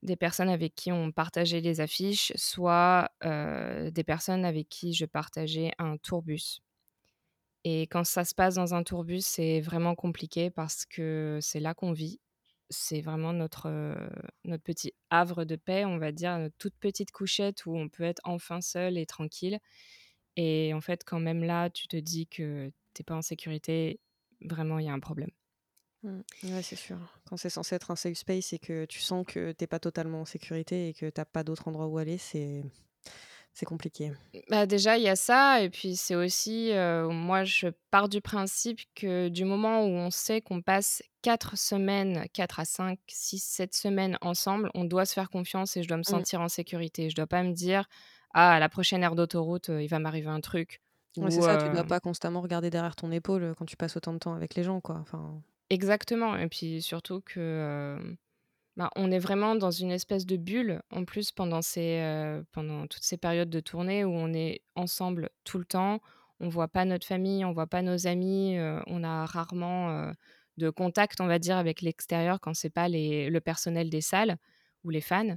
des 0.03 0.15
personnes 0.15 0.49
avec 0.49 0.75
qui 0.75 0.91
on 0.91 1.11
partageait 1.11 1.61
les 1.61 1.79
affiches, 1.79 2.33
soit, 2.35 3.09
des 3.23 4.03
personnes 4.05 4.45
avec 4.45 4.67
qui 4.69 4.93
je 4.93 5.05
partageais 5.05 5.71
un 5.77 5.97
tourbus 5.97 6.61
et 7.63 7.83
quand 7.83 8.05
ça 8.05 8.23
se 8.23 8.33
passe 8.33 8.55
dans 8.55 8.73
un 8.73 8.83
tourbus, 8.83 9.21
c'est 9.21 9.59
vraiment 9.59 9.95
compliqué 9.95 10.49
parce 10.49 10.85
que 10.85 11.39
c'est 11.41 11.59
là 11.59 11.73
qu'on 11.73 11.91
vit. 11.91 12.19
C'est 12.69 13.01
vraiment 13.01 13.33
notre, 13.33 13.95
notre 14.43 14.63
petit 14.63 14.93
havre 15.09 15.43
de 15.43 15.55
paix, 15.55 15.85
on 15.85 15.97
va 15.97 16.11
dire, 16.11 16.37
notre 16.37 16.55
toute 16.57 16.75
petite 16.75 17.11
couchette 17.11 17.65
où 17.65 17.75
on 17.75 17.89
peut 17.89 18.03
être 18.03 18.21
enfin 18.25 18.61
seul 18.61 18.97
et 18.97 19.05
tranquille 19.05 19.59
et 20.41 20.73
en 20.73 20.79
fait, 20.79 21.03
quand 21.03 21.19
même 21.19 21.43
là, 21.43 21.69
tu 21.69 21.89
te 21.89 21.97
dis 21.97 22.25
que 22.25 22.71
tu 22.93 23.01
es 23.01 23.03
pas 23.03 23.15
en 23.15 23.21
sécurité, 23.21 23.99
vraiment, 24.39 24.79
il 24.79 24.85
y 24.85 24.89
a 24.89 24.93
un 24.93 24.99
problème. 25.01 25.31
Mmh. 26.03 26.21
Ouais, 26.43 26.63
c'est 26.63 26.77
sûr. 26.77 26.97
Quand 27.25 27.35
c'est 27.35 27.49
censé 27.49 27.75
être 27.75 27.91
un 27.91 27.97
safe 27.97 28.17
space 28.17 28.53
et 28.53 28.59
que 28.59 28.85
tu 28.85 28.99
sens 28.99 29.25
que 29.27 29.51
t'es 29.51 29.67
pas 29.67 29.79
totalement 29.79 30.21
en 30.21 30.25
sécurité 30.25 30.87
et 30.87 30.93
que 30.93 31.09
t'as 31.09 31.25
pas 31.25 31.43
d'autre 31.43 31.67
endroit 31.67 31.87
où 31.87 31.97
aller, 31.97 32.17
c'est 32.17 32.63
c'est 33.53 33.65
compliqué. 33.65 34.11
Bah, 34.49 34.67
déjà, 34.67 34.97
il 34.97 35.03
y 35.03 35.07
a 35.09 35.15
ça 35.15 35.61
et 35.63 35.71
puis 35.71 35.95
c'est 35.95 36.13
aussi, 36.13 36.71
moi, 37.09 37.43
je 37.45 37.67
pars 37.89 38.09
du 38.09 38.21
principe 38.21 38.79
que 38.95 39.27
du 39.27 39.43
moment 39.43 39.83
où 39.85 39.87
on 39.89 40.11
sait 40.11 40.41
qu'on 40.41 40.61
passe 40.61 41.01
4 41.23 41.57
semaines, 41.57 42.25
4 42.31 42.59
à 42.59 42.65
5, 42.65 42.99
6, 43.07 43.39
7 43.43 43.73
semaines 43.73 44.17
ensemble, 44.21 44.69
on 44.75 44.85
doit 44.85 45.05
se 45.05 45.13
faire 45.13 45.29
confiance 45.31 45.75
et 45.77 45.83
je 45.83 45.87
dois 45.87 45.97
me 45.97 46.03
Mmh. 46.07 46.23
sentir 46.23 46.41
en 46.41 46.47
sécurité. 46.47 47.09
Je 47.09 47.15
dois 47.15 47.25
pas 47.27 47.41
me 47.43 47.53
dire: 47.53 47.85
«Ah, 48.33 48.53
à 48.53 48.59
la 48.59 48.69
prochaine 48.69 49.01
aire 49.03 49.15
d'autoroute, 49.15 49.69
il 49.69 49.87
va 49.87 49.97
m'arriver 49.99 50.29
un 50.29 50.41
truc» 50.41 50.79
Ouais, 51.21 51.31
c'est 51.31 51.41
ça, 51.41 51.57
tu 51.57 51.69
dois 51.69 51.83
heu 51.83 51.85
pas 51.85 51.99
constamment 52.01 52.41
regarder 52.41 52.69
derrière 52.69 52.95
ton 52.97 53.09
épaule, 53.11 53.53
quand 53.57 53.65
tu 53.65 53.75
passes 53.77 53.95
autant 53.97 54.11
de 54.13 54.17
temps 54.19 54.33
avec 54.33 54.55
les 54.55 54.63
gens, 54.63 54.81
quoi. 54.81 54.97
Enfin 54.97 55.41
exactement 55.69 56.35
et 56.37 56.47
puis 56.47 56.81
surtout 56.81 57.21
que, 57.21 58.17
bah, 58.79 58.89
on 58.95 59.11
est 59.11 59.19
vraiment 59.19 59.55
dans 59.55 59.71
une 59.71 59.91
espèce 59.91 60.25
de 60.25 60.37
bulle, 60.37 60.81
en 60.89 61.03
plus 61.03 61.33
pendant 61.33 61.61
ces, 61.61 62.41
pendant 62.53 62.87
toutes 62.87 63.03
ces 63.03 63.17
périodes 63.17 63.49
de 63.49 63.59
tournée 63.59 64.05
où 64.05 64.11
on 64.11 64.33
est 64.33 64.61
ensemble 64.75 65.29
tout 65.43 65.57
le 65.59 65.65
temps. 65.65 65.99
On 66.39 66.47
voit 66.47 66.69
pas 66.69 66.85
notre 66.85 67.05
famille, 67.05 67.43
on 67.43 67.51
voit 67.51 67.67
pas 67.67 67.81
nos 67.81 68.07
amis, 68.07 68.57
on 68.87 69.03
a 69.03 69.25
rarement, 69.25 70.13
de 70.55 70.69
contact, 70.69 71.19
on 71.19 71.27
va 71.27 71.39
dire, 71.39 71.57
avec 71.57 71.81
l'extérieur 71.81 72.39
quand 72.39 72.53
c'est 72.53 72.69
pas 72.69 72.87
les 72.87 73.29
le 73.29 73.41
personnel 73.41 73.89
des 73.89 73.99
salles 73.99 74.37
ou 74.85 74.89
les 74.91 75.01
fans 75.01 75.35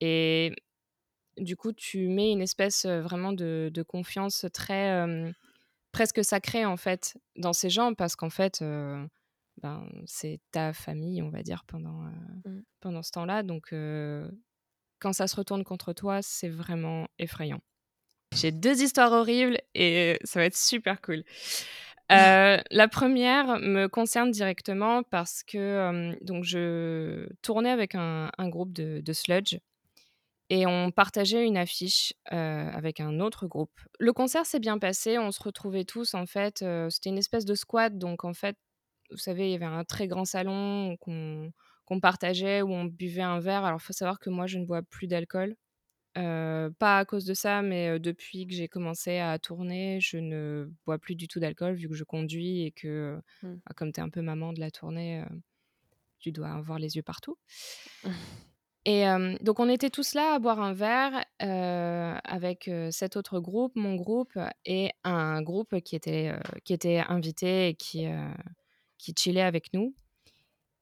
et 0.00 0.52
du 1.36 1.56
coup, 1.56 1.72
tu 1.72 2.08
mets 2.08 2.32
une 2.32 2.40
espèce, 2.40 2.86
vraiment 2.86 3.34
de 3.34 3.70
de 3.74 3.82
confiance 3.82 4.46
très, 4.54 5.06
presque 5.92 6.24
sacrée, 6.24 6.64
en 6.64 6.78
fait, 6.78 7.18
dans 7.36 7.52
ces 7.52 7.68
gens 7.68 7.92
parce 7.92 8.16
qu'en 8.16 8.30
fait, 8.30 8.64
ben, 9.62 9.86
c'est 10.06 10.40
ta 10.52 10.72
famille, 10.72 11.22
on 11.22 11.30
va 11.30 11.42
dire, 11.42 11.64
pendant, 11.66 12.04
heu, 12.06 12.10
Mmh. 12.44 12.60
pendant 12.80 13.02
ce 13.02 13.10
temps-là 13.12 13.42
donc 13.42 13.72
heu, 13.72 14.30
quand 15.00 15.12
ça 15.14 15.28
se 15.28 15.36
retourne 15.36 15.64
contre 15.64 15.92
toi, 15.94 16.22
c'est 16.22 16.48
vraiment 16.50 17.08
effrayant. 17.18 17.60
J'ai 18.34 18.52
2 18.52 18.82
histoires 18.82 19.12
horribles 19.12 19.58
et 19.74 20.18
ça 20.24 20.40
va 20.40 20.46
être 20.46 20.56
super 20.56 21.00
cool. 21.02 21.18
Heu, 21.18 21.24
la 22.70 22.88
première 22.88 23.58
me 23.60 23.88
concerne 23.88 24.30
directement 24.30 25.02
parce 25.04 25.42
que, 25.44 26.16
donc 26.24 26.44
je 26.44 27.28
tournais 27.42 27.70
avec 27.70 27.94
un 27.96 28.30
un 28.38 28.48
groupe 28.48 28.72
de 28.72 29.00
de 29.04 29.12
sludge 29.12 29.58
et 30.48 30.66
on 30.66 30.90
partageait 30.90 31.46
une 31.46 31.56
affiche, 31.56 32.12
avec 32.26 33.00
un 33.00 33.20
autre 33.20 33.46
groupe. 33.46 33.70
Le 34.00 34.12
concert 34.12 34.46
s'est 34.46 34.58
bien 34.60 34.78
passé, 34.78 35.18
on 35.18 35.30
se 35.30 35.42
retrouvait 35.42 35.84
tous 35.84 36.14
en 36.14 36.26
fait, 36.26 36.64
c'était 36.90 37.10
une 37.10 37.18
espèce 37.18 37.44
de 37.44 37.54
squat 37.54 37.96
donc 37.98 38.24
en 38.24 38.34
fait, 38.34 38.56
vous 39.12 39.18
savez, 39.18 39.48
il 39.48 39.52
y 39.52 39.54
avait 39.54 39.64
un 39.64 39.84
très 39.84 40.08
grand 40.08 40.24
salon 40.24 40.96
qu'on 40.98 41.52
qu'on 41.86 42.00
partageait 42.00 42.62
où 42.62 42.70
on 42.72 42.84
buvait 42.84 43.22
un 43.22 43.40
verre. 43.40 43.64
Alors 43.64 43.80
il 43.82 43.84
faut 43.84 43.92
savoir 43.92 44.20
que 44.20 44.30
moi 44.30 44.46
je 44.46 44.58
ne 44.58 44.64
bois 44.66 44.82
plus 44.82 45.06
d'alcool, 45.08 45.56
heu, 46.18 46.72
pas 46.78 46.98
à 46.98 47.04
cause 47.06 47.24
de 47.26 47.34
ça, 47.34 47.62
mais 47.62 48.00
depuis 48.00 48.46
que 48.46 48.54
j'ai 48.54 48.68
commencé 48.68 49.18
à 49.18 49.38
tourner, 49.38 50.00
je 50.00 50.18
ne 50.18 50.70
bois 50.86 50.98
plus 50.98 51.16
du 51.16 51.28
tout 51.28 51.40
d'alcool 51.40 51.74
vu 51.74 51.88
que 51.88 51.94
je 51.96 52.04
conduis 52.04 52.64
et 52.66 52.72
que, 52.72 53.20
Mmh. 53.42 53.60
bah, 53.66 53.72
comme 53.76 53.92
tu 53.92 54.00
es 54.00 54.02
un 54.04 54.10
peu 54.10 54.22
maman 54.22 54.52
de 54.54 54.60
la 54.60 54.70
tournée, 54.72 55.24
tu 56.20 56.32
dois 56.32 56.50
avoir 56.50 56.78
les 56.78 56.96
yeux 56.96 57.02
partout 57.02 57.36
et 58.86 59.04
donc 59.42 59.60
on 59.60 59.68
était 59.68 59.90
tous 59.90 60.14
là 60.14 60.34
à 60.34 60.38
boire 60.38 60.60
un 60.60 60.72
verre, 60.72 61.24
avec, 61.38 62.70
cet 62.90 63.16
autre 63.16 63.38
groupe, 63.38 63.72
mon 63.76 63.94
groupe 63.94 64.38
et 64.64 64.90
un 65.04 65.42
groupe 65.42 65.80
qui 65.80 65.96
était, 65.96 66.32
qui 66.64 66.72
était 66.72 66.98
invité 67.06 67.68
et 67.68 67.74
qui, 67.74 68.06
qui 69.00 69.14
chillait 69.18 69.42
avec 69.42 69.72
nous 69.74 69.94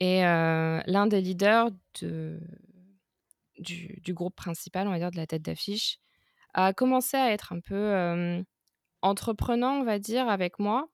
et 0.00 0.22
heu, 0.24 0.80
l'un 0.86 1.06
des 1.06 1.20
leaders 1.20 1.70
de 2.02 2.40
du 3.58 4.00
du 4.04 4.14
groupe 4.14 4.36
principal, 4.36 4.86
on 4.86 4.90
va 4.92 4.98
dire, 4.98 5.10
de 5.10 5.16
la 5.16 5.26
tête 5.26 5.42
d'affiche, 5.42 5.98
a 6.54 6.72
commencé 6.72 7.16
à 7.16 7.32
être 7.32 7.52
un 7.52 7.60
peu, 7.60 7.92
hem, 7.94 8.44
entreprenant, 9.02 9.80
on 9.80 9.84
va 9.84 9.98
dire, 9.98 10.28
avec 10.28 10.58
moi, 10.60 10.88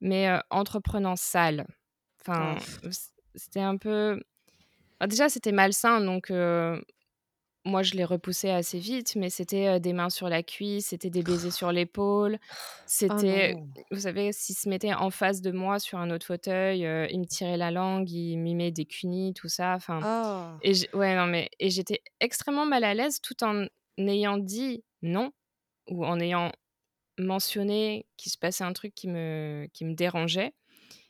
mais 0.00 0.28
heu, 0.30 0.40
entreprenant 0.50 1.16
sale. 1.16 1.66
Enfin, 2.22 2.56
c'était 3.36 3.60
un 3.60 3.76
peu 3.78 4.22
bah, 5.00 5.06
déjà, 5.08 5.28
c'était 5.28 5.52
malsain 5.52 6.00
donc 6.00 6.30
moi, 7.66 7.82
je 7.82 7.94
l'ai 7.94 8.04
repoussé 8.04 8.50
assez 8.50 8.78
vite, 8.78 9.16
mais 9.16 9.30
c'était, 9.30 9.80
des 9.80 9.92
mains 9.92 10.10
sur 10.10 10.28
la 10.28 10.42
cuisse, 10.42 10.88
c'était 10.88 11.10
des 11.10 11.22
baisers 11.22 11.52
sur 11.52 11.72
l'épaule, 11.72 12.38
Oh 13.08 13.22
c'était 13.24 13.56
vous 13.90 14.00
savez, 14.00 14.32
s'il 14.32 14.56
se 14.56 14.68
mettait 14.68 14.94
en 14.94 15.10
face 15.10 15.42
de 15.42 15.50
moi 15.52 15.78
sur 15.78 15.98
un 15.98 16.10
autre 16.10 16.26
fauteuil, 16.26 16.84
heu, 16.86 17.06
il 17.10 17.20
me 17.20 17.26
tirait 17.26 17.56
la 17.56 17.70
langue, 17.70 18.10
il 18.10 18.38
mimait 18.38 18.70
des 18.72 18.86
cunis, 18.86 19.34
tout 19.34 19.48
ça, 19.48 19.74
enfin 19.76 20.00
Ah! 20.00 20.62
et 20.62 20.72
ouais, 20.94 21.16
non, 21.16 21.26
mais 21.26 21.50
et 21.60 21.70
j'étais 21.70 22.02
extrêmement 22.20 22.66
mal 22.66 22.84
à 22.84 22.94
l'aise 22.94 23.20
tout 23.20 23.42
en 23.44 23.66
ayant 23.98 24.38
dit 24.38 24.84
non 25.02 25.32
ou 25.90 26.06
en 26.06 26.20
ayant 26.20 26.52
mentionné 27.18 28.06
qu'il 28.16 28.32
se 28.32 28.38
passait 28.38 28.64
un 28.64 28.72
truc 28.74 28.94
qui 28.94 29.08
me 29.08 29.68
qui 29.74 29.84
me 29.86 29.94
dérangeait 29.94 30.54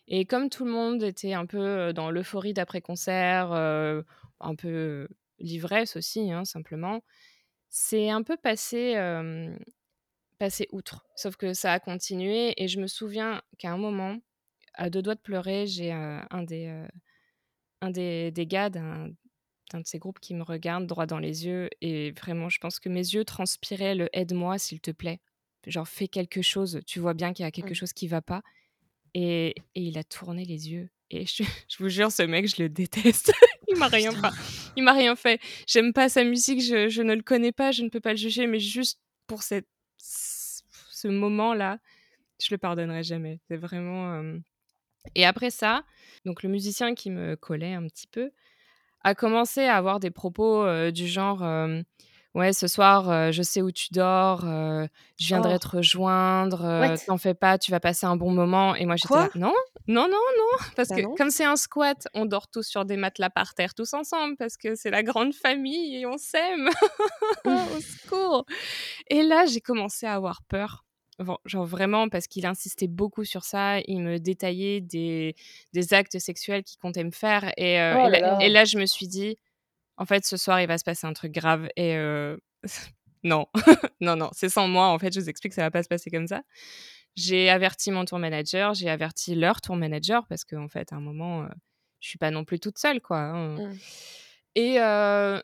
et 0.08 0.26
comme 0.26 0.50
tout 0.50 0.64
le 0.64 0.72
monde 0.72 1.02
était 1.02 1.34
un 1.34 1.46
peu, 1.46 1.92
dans 1.92 2.10
l'euphorie 2.10 2.54
d'après-concert, 2.54 3.52
un 3.52 4.54
peu 4.56 5.08
l'ivresse 5.38 5.96
aussi, 5.96 6.32
hein, 6.32 6.44
simplement, 6.44 7.02
c'est 7.70 8.10
un 8.10 8.22
peu 8.22 8.36
passé, 8.36 8.96
passé 10.38 10.66
outre. 10.72 11.06
Sauf 11.16 11.36
que 11.36 11.54
ça 11.54 11.72
a 11.72 11.80
continué 11.80 12.54
et 12.62 12.68
je 12.68 12.80
me 12.80 12.86
souviens 12.86 13.42
qu'à 13.58 13.72
un 13.72 13.78
moment, 13.78 14.18
à 14.74 14.90
2 14.90 15.02
doigts 15.02 15.14
de 15.14 15.20
pleurer, 15.20 15.66
j'ai, 15.66 15.92
un 15.92 16.42
des, 16.44 16.86
un 17.80 17.90
des 17.90 18.30
des 18.32 18.46
gars 18.46 18.70
d'un 18.70 19.10
d'un 19.72 19.80
de 19.80 19.86
ces 19.86 19.98
groupes 19.98 20.20
qui 20.20 20.34
me 20.34 20.42
regarde 20.44 20.86
droit 20.86 21.06
dans 21.06 21.18
les 21.20 21.46
yeux 21.46 21.70
et 21.82 22.12
vraiment, 22.12 22.48
je 22.50 22.58
pense 22.60 22.80
que 22.80 22.88
mes 22.88 23.00
yeux 23.00 23.24
transpiraient 23.24 23.94
le 23.96 24.08
«aide-moi 24.14 24.58
s'il 24.58 24.80
te 24.80 24.90
plaît». 24.92 25.20
Genre: 25.66 25.88
«Fais 25.88 26.08
quelque 26.08 26.42
chose, 26.42 26.80
tu 26.86 27.00
vois 27.00 27.14
bien 27.14 27.32
qu'il 27.34 27.44
y 27.44 27.48
a 27.48 27.52
quelque 27.52 27.72
Mmh. 27.72 27.76
chose 27.76 27.92
qui 27.94 28.08
va 28.08 28.22
pas» 28.22 28.42
et 29.14 29.50
et 29.76 29.82
il 29.82 29.98
a 29.98 30.04
tourné 30.04 30.44
les 30.46 30.70
yeux 30.72 30.90
et 31.10 31.26
je 31.26 31.44
je 31.70 31.78
vous 31.80 31.88
jure, 31.90 32.12
ce 32.12 32.22
mec, 32.24 32.48
je 32.48 32.62
le 32.64 32.68
déteste. 32.70 33.32
Il 33.68 33.76
m'a 33.78 33.88
rien 33.88 34.12
il 34.76 34.84
m'a 34.84 34.92
rien 34.92 35.16
fait. 35.16 35.40
J'aime 35.66 35.92
pas 35.92 36.08
sa 36.08 36.24
musique, 36.24 36.62
je 36.62 36.88
je 36.88 37.02
ne 37.02 37.14
le 37.14 37.22
connais 37.22 37.52
pas, 37.52 37.72
je 37.72 37.82
ne 37.82 37.88
peux 37.88 38.00
pas 38.00 38.12
le 38.12 38.16
juger, 38.18 38.46
mais 38.46 38.60
juste 38.60 39.00
pour 39.26 39.42
cette 39.42 39.66
ce 39.98 41.08
moment-là, 41.08 41.78
je 42.40 42.48
le 42.52 42.58
pardonnerai 42.58 43.02
jamais. 43.04 43.40
C'est 43.48 43.56
vraiment, 43.58 44.14
hem 44.20 44.42
et 45.16 45.26
après 45.26 45.50
ça, 45.50 45.84
donc 46.26 46.42
le 46.44 46.50
musicien 46.50 46.94
qui 46.94 47.10
me 47.10 47.36
collait 47.36 47.74
un 47.74 47.84
petit 47.88 48.06
peu, 48.08 48.32
a 49.04 49.14
commencé 49.16 49.62
à 49.64 49.76
avoir 49.76 50.00
des 50.00 50.10
propos, 50.12 50.64
heu, 50.66 50.92
du 50.92 51.06
genre, 51.08 51.44
hem: 51.44 51.84
«Ouais, 52.34 52.52
ce 52.54 52.68
soir, 52.68 53.32
je 53.32 53.42
sais 53.42 53.62
où 53.62 53.72
tu 53.72 53.88
dors, 53.92 54.42
je 54.42 54.88
viendrai 55.28 55.58
Oh! 55.58 55.60
te 55.60 55.68
rejoindre, 55.68 56.98
t'en 57.06 57.18
fais 57.18 57.34
pas, 57.34 57.58
tu 57.58 57.70
vas 57.72 57.80
passer 57.80 58.06
un 58.06 58.16
bon 58.16 58.32
moment» 58.32 58.74
et 58.76 58.86
moi 58.86 58.96
j'étais 58.96 59.18
Quoi? 59.18 59.20
là: 59.20 59.30
«Non, 59.36 59.54
non, 59.88 60.02
non, 60.08 60.18
non!» 60.38 60.58
parce 60.76 60.90
Bah 60.90 60.98
que 60.98 61.00
non. 61.00 61.16
comme 61.16 61.30
c'est 61.30 61.44
un 61.44 61.56
squat, 61.56 62.08
on 62.14 62.26
dort 62.26 62.48
tous 62.48 62.64
sur 62.66 62.84
des 62.84 62.96
matelas 62.96 63.30
par 63.30 63.54
terre 63.54 63.74
tous 63.74 63.94
ensemble 63.94 64.36
parce 64.36 64.56
que 64.56 64.74
c'est 64.74 64.90
la 64.90 65.02
grande 65.02 65.34
famille 65.34 65.96
et 65.96 66.06
on 66.06 66.18
s'aime. 66.18 66.68
Au 67.72 67.80
secours 67.80 68.46
et 69.08 69.22
là, 69.24 69.46
j'ai 69.46 69.60
commencé 69.60 70.06
à 70.06 70.14
avoir 70.14 70.42
peur. 70.44 70.84
Genre 71.46 71.66
vraiment 71.66 72.08
parce 72.10 72.26
qu'il 72.28 72.46
insistait 72.46 72.88
beaucoup 72.88 73.24
sur 73.24 73.44
ça, 73.44 73.80
il 73.86 74.00
me 74.02 74.18
détaillait 74.18 74.80
des 74.82 75.34
des 75.74 75.94
actes 75.94 76.18
sexuels 76.18 76.64
qu'il 76.64 76.78
comptait 76.78 77.04
me 77.04 77.10
faire 77.12 77.52
et 77.58 77.80
heu 77.80 77.98
Oh 77.98 77.98
et 78.02 78.10
là 78.10 78.18
là 78.20 78.34
et 78.40 78.50
là! 78.50 78.64
je 78.66 78.78
me 78.78 78.86
suis 78.86 79.08
dit: 79.08 79.38
«En 79.98 80.06
fait, 80.06 80.24
ce 80.26 80.36
soir, 80.38 80.60
il 80.62 80.68
va 80.68 80.78
se 80.78 80.84
passer 80.84 81.06
un 81.08 81.14
truc 81.14 81.32
grave 81.32 81.68
et 81.76 81.96
heu, 81.96 82.40
non, 83.24 83.46
non, 84.02 84.16
non, 84.16 84.30
c'est 84.34 84.50
sans 84.50 84.68
moi, 84.68 84.88
en 84.88 84.98
fait, 85.00 85.14
je 85.14 85.20
vous 85.20 85.28
explique, 85.30 85.54
ça 85.54 85.62
va 85.62 85.70
pas 85.72 85.82
se 85.84 85.88
passer 85.88 86.10
comme 86.10 86.28
ça». 86.28 86.42
J'ai 87.16 87.48
averti 87.50 87.90
mon 87.90 88.04
tour 88.04 88.18
manager, 88.18 88.74
j'ai 88.74 88.90
averti 88.90 89.34
leur 89.34 89.60
tour 89.62 89.76
manager 89.76 90.26
parce 90.28 90.44
qu'en 90.44 90.68
fait, 90.68 90.92
à 90.92 90.96
un 90.96 91.00
moment, 91.00 91.44
heu, 91.44 91.48
je 92.00 92.08
suis 92.08 92.18
pas 92.18 92.30
non 92.30 92.44
plus 92.44 92.60
toute 92.60 92.78
seule, 92.78 93.00
quoi, 93.00 93.18
hein 93.20 93.58
Mmh. 93.58 93.80
et 94.56 94.78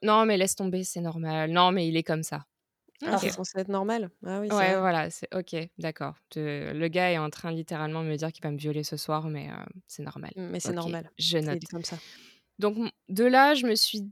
«Non, 0.02 0.26
mais 0.26 0.36
laisse 0.38 0.56
tomber, 0.56 0.84
c'est 0.84 1.00
normal. 1.00 1.50
Non, 1.52 1.72
mais 1.72 1.88
il 1.88 1.96
est 1.96 2.02
comme 2.02 2.22
ça». 2.22 2.46
Ah, 3.04 3.16
c'est 3.16 3.28
OK. 3.28 3.32
Oh! 3.34 3.36
censé 3.36 3.58
être 3.58 3.68
normal? 3.68 4.10
Ah 4.24 4.40
oui, 4.40 4.50
c'est 4.52 4.66
Ouais, 4.66 4.76
voilà, 4.78 5.08
c'est 5.10 5.28
OK, 5.34 5.56
d'accord. 5.78 6.14
Le 6.36 6.88
gars 6.88 7.10
est 7.12 7.18
en 7.18 7.30
train 7.30 7.52
littéralement 7.52 8.02
de 8.02 8.08
me 8.08 8.16
dire 8.16 8.32
qu'il 8.32 8.42
va 8.42 8.50
me 8.50 8.58
violer 8.58 8.84
ce 8.84 8.96
soir, 8.96 9.28
mais 9.28 9.48
heu, 9.48 9.54
c'est 9.86 10.02
normal. 10.02 10.32
Mais 10.36 10.60
c'est 10.60 10.72
normal. 10.72 11.10
je 11.18 11.38
C'est 11.38 11.38
note. 11.38 11.60
il 11.60 11.64
est 11.64 11.66
comme 11.66 11.84
ça. 11.84 12.00
Donc 12.58 12.76
de 13.08 13.24
là, 13.24 13.54
je 13.54 13.66
me 13.66 13.74
suis, 13.74 14.10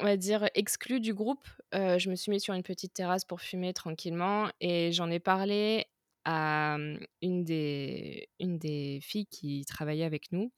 on 0.00 0.04
va 0.04 0.16
dire, 0.16 0.48
exclue 0.54 1.00
du 1.00 1.14
groupe. 1.14 1.48
Heu, 1.74 1.98
je 1.98 2.10
me 2.10 2.16
suis 2.16 2.30
mise 2.32 2.42
sur 2.44 2.54
une 2.54 2.62
petite 2.64 2.94
terrasse 2.94 3.24
pour 3.24 3.40
fumer 3.42 3.74
tranquillement 3.74 4.50
et 4.60 4.92
j'en 4.92 5.10
ai 5.10 5.20
parlé 5.20 5.86
à, 6.28 6.76
mmh, 6.78 6.98
une 7.22 7.44
des 7.44 8.28
une 8.40 8.58
des 8.58 9.00
filles 9.02 9.26
qui 9.26 9.64
travaillait 9.66 10.04
avec 10.04 10.30
nous 10.32 10.52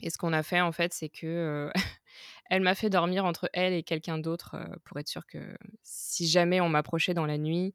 et 0.00 0.10
ce 0.10 0.18
qu'on 0.18 0.32
a 0.32 0.42
fait, 0.42 0.60
en 0.60 0.72
fait, 0.72 0.92
c'est 0.92 1.08
que, 1.08 1.70
elle 2.50 2.60
m'a 2.62 2.74
fait 2.74 2.90
dormir 2.90 3.24
entre 3.24 3.48
elle 3.52 3.72
et 3.72 3.82
quelqu'un 3.84 4.18
d'autre, 4.18 4.56
pour 4.84 4.98
être 4.98 5.08
sûre 5.08 5.26
que 5.26 5.56
si 5.84 6.26
jamais 6.28 6.60
on 6.60 6.68
m'approchait 6.68 7.14
dans 7.14 7.26
la 7.26 7.38
nuit 7.38 7.74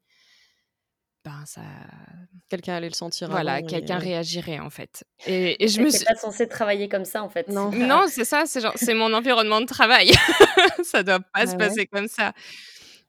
ben 1.26 1.44
ça 1.46 1.62
Quelqu'un 2.50 2.76
allait 2.76 2.88
le 2.90 2.94
sentir 2.94 3.30
voilà, 3.30 3.60
et 3.60 3.66
quelqu'un 3.66 3.98
réagirait, 3.98 4.60
en 4.60 4.70
fait 4.70 5.04
et 5.26 5.62
et 5.64 5.68
je 5.68 5.76
tu 5.76 5.82
me 5.82 5.90
suis 5.90 6.06
pas 6.06 6.16
censée 6.16 6.48
travailler 6.48 6.88
comme 6.88 7.06
ça, 7.06 7.24
en 7.24 7.30
fait. 7.30 7.48
Non. 7.50 7.72
non, 7.72 8.06
c'est 8.08 8.24
ça, 8.26 8.44
c'est 8.46 8.62
genre 8.62 8.74
c'est 8.76 8.94
mon 8.94 9.14
environnement 9.14 9.60
de 9.62 9.66
travail. 9.66 10.12
Ça 10.84 11.04
doit 11.04 11.20
pas 11.20 11.26
Bah 11.34 11.46
se 11.46 11.52
ouais. 11.52 11.58
passer 11.58 11.88
comme 11.88 12.08
ça. 12.08 12.34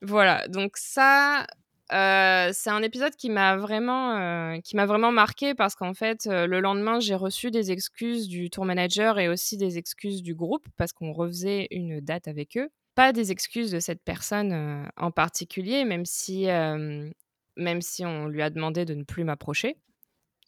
Voilà, 0.01 0.47
donc 0.49 0.75
ça, 0.77 1.45
c'est 1.91 2.69
un 2.69 2.81
épisode 2.83 3.15
qui 3.15 3.29
m'a 3.29 3.57
vraiment, 3.57 4.59
qui 4.61 4.75
m'a 4.75 4.85
vraiment 4.85 5.11
marquée 5.11 5.55
parce 5.55 5.75
qu'en 5.75 5.93
fait, 5.93 6.25
le 6.25 6.59
lendemain, 6.59 6.99
j'ai 6.99 7.15
reçu 7.15 7.51
des 7.51 7.71
excuses 7.71 8.27
du 8.27 8.49
tour 8.49 8.65
manager 8.65 9.19
et 9.19 9.27
aussi 9.29 9.57
des 9.57 9.77
excuses 9.77 10.21
du 10.21 10.35
groupe 10.35 10.67
parce 10.77 10.93
qu'on 10.93 11.13
refaisait 11.13 11.67
une 11.71 11.99
date 11.99 12.27
avec 12.27 12.57
eux. 12.57 12.69
Pas 12.95 13.13
des 13.13 13.31
excuses 13.31 13.71
de 13.71 13.79
cette 13.79 14.03
personne, 14.03 14.87
en 14.97 15.11
particulier, 15.11 15.85
même 15.85 16.05
si, 16.05 16.45
même 16.45 17.81
si 17.81 18.05
on 18.05 18.27
lui 18.27 18.41
a 18.41 18.49
demandé 18.49 18.85
de 18.85 18.93
ne 18.93 19.03
plus 19.03 19.23
m'approcher. 19.23 19.77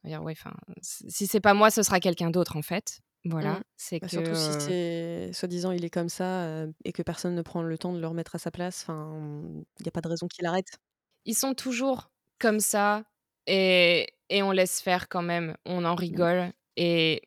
Dire 0.04 0.24
ouais, 0.24 0.36
si 0.82 1.28
c'est 1.28 1.40
pas 1.40 1.54
moi, 1.54 1.70
ce 1.70 1.84
sera 1.84 2.00
quelqu'un 2.00 2.32
d'autre, 2.32 2.58
en 2.58 2.62
fait. 2.62 3.00
Mmh. 3.24 3.30
Voilà, 3.30 3.62
c'est 3.78 4.00
Bah, 4.00 4.08
que, 4.08 4.12
surtout 4.12 4.34
si 4.34 4.52
c'est 4.60 5.30
soi-disant 5.32 5.72
il 5.72 5.86
est 5.86 5.92
comme 5.92 6.10
ça, 6.10 6.66
et 6.86 6.92
que 6.92 7.04
personne 7.04 7.36
ne 7.36 7.42
prend 7.44 7.62
le 7.62 7.78
temps 7.78 7.94
de 7.94 8.00
le 8.00 8.08
remettre 8.08 8.34
à 8.36 8.40
sa 8.40 8.50
place, 8.50 8.88
il 8.90 9.86
y 9.86 9.88
a 9.88 9.92
pas 9.92 10.02
de 10.02 10.08
raison 10.08 10.28
qu'il 10.28 10.46
arrête. 10.48 10.80
Ils 11.26 11.36
sont 11.36 11.54
toujours 11.54 12.12
comme 12.40 12.60
ça 12.60 13.06
et 13.48 14.08
et 14.30 14.44
on 14.44 14.52
laisse 14.52 14.82
faire 14.82 15.10
quand 15.10 15.22
même. 15.22 15.58
On 15.66 15.84
en 15.86 15.96
Mmh. 16.10 16.26
rigole 16.26 16.54
et 16.78 17.22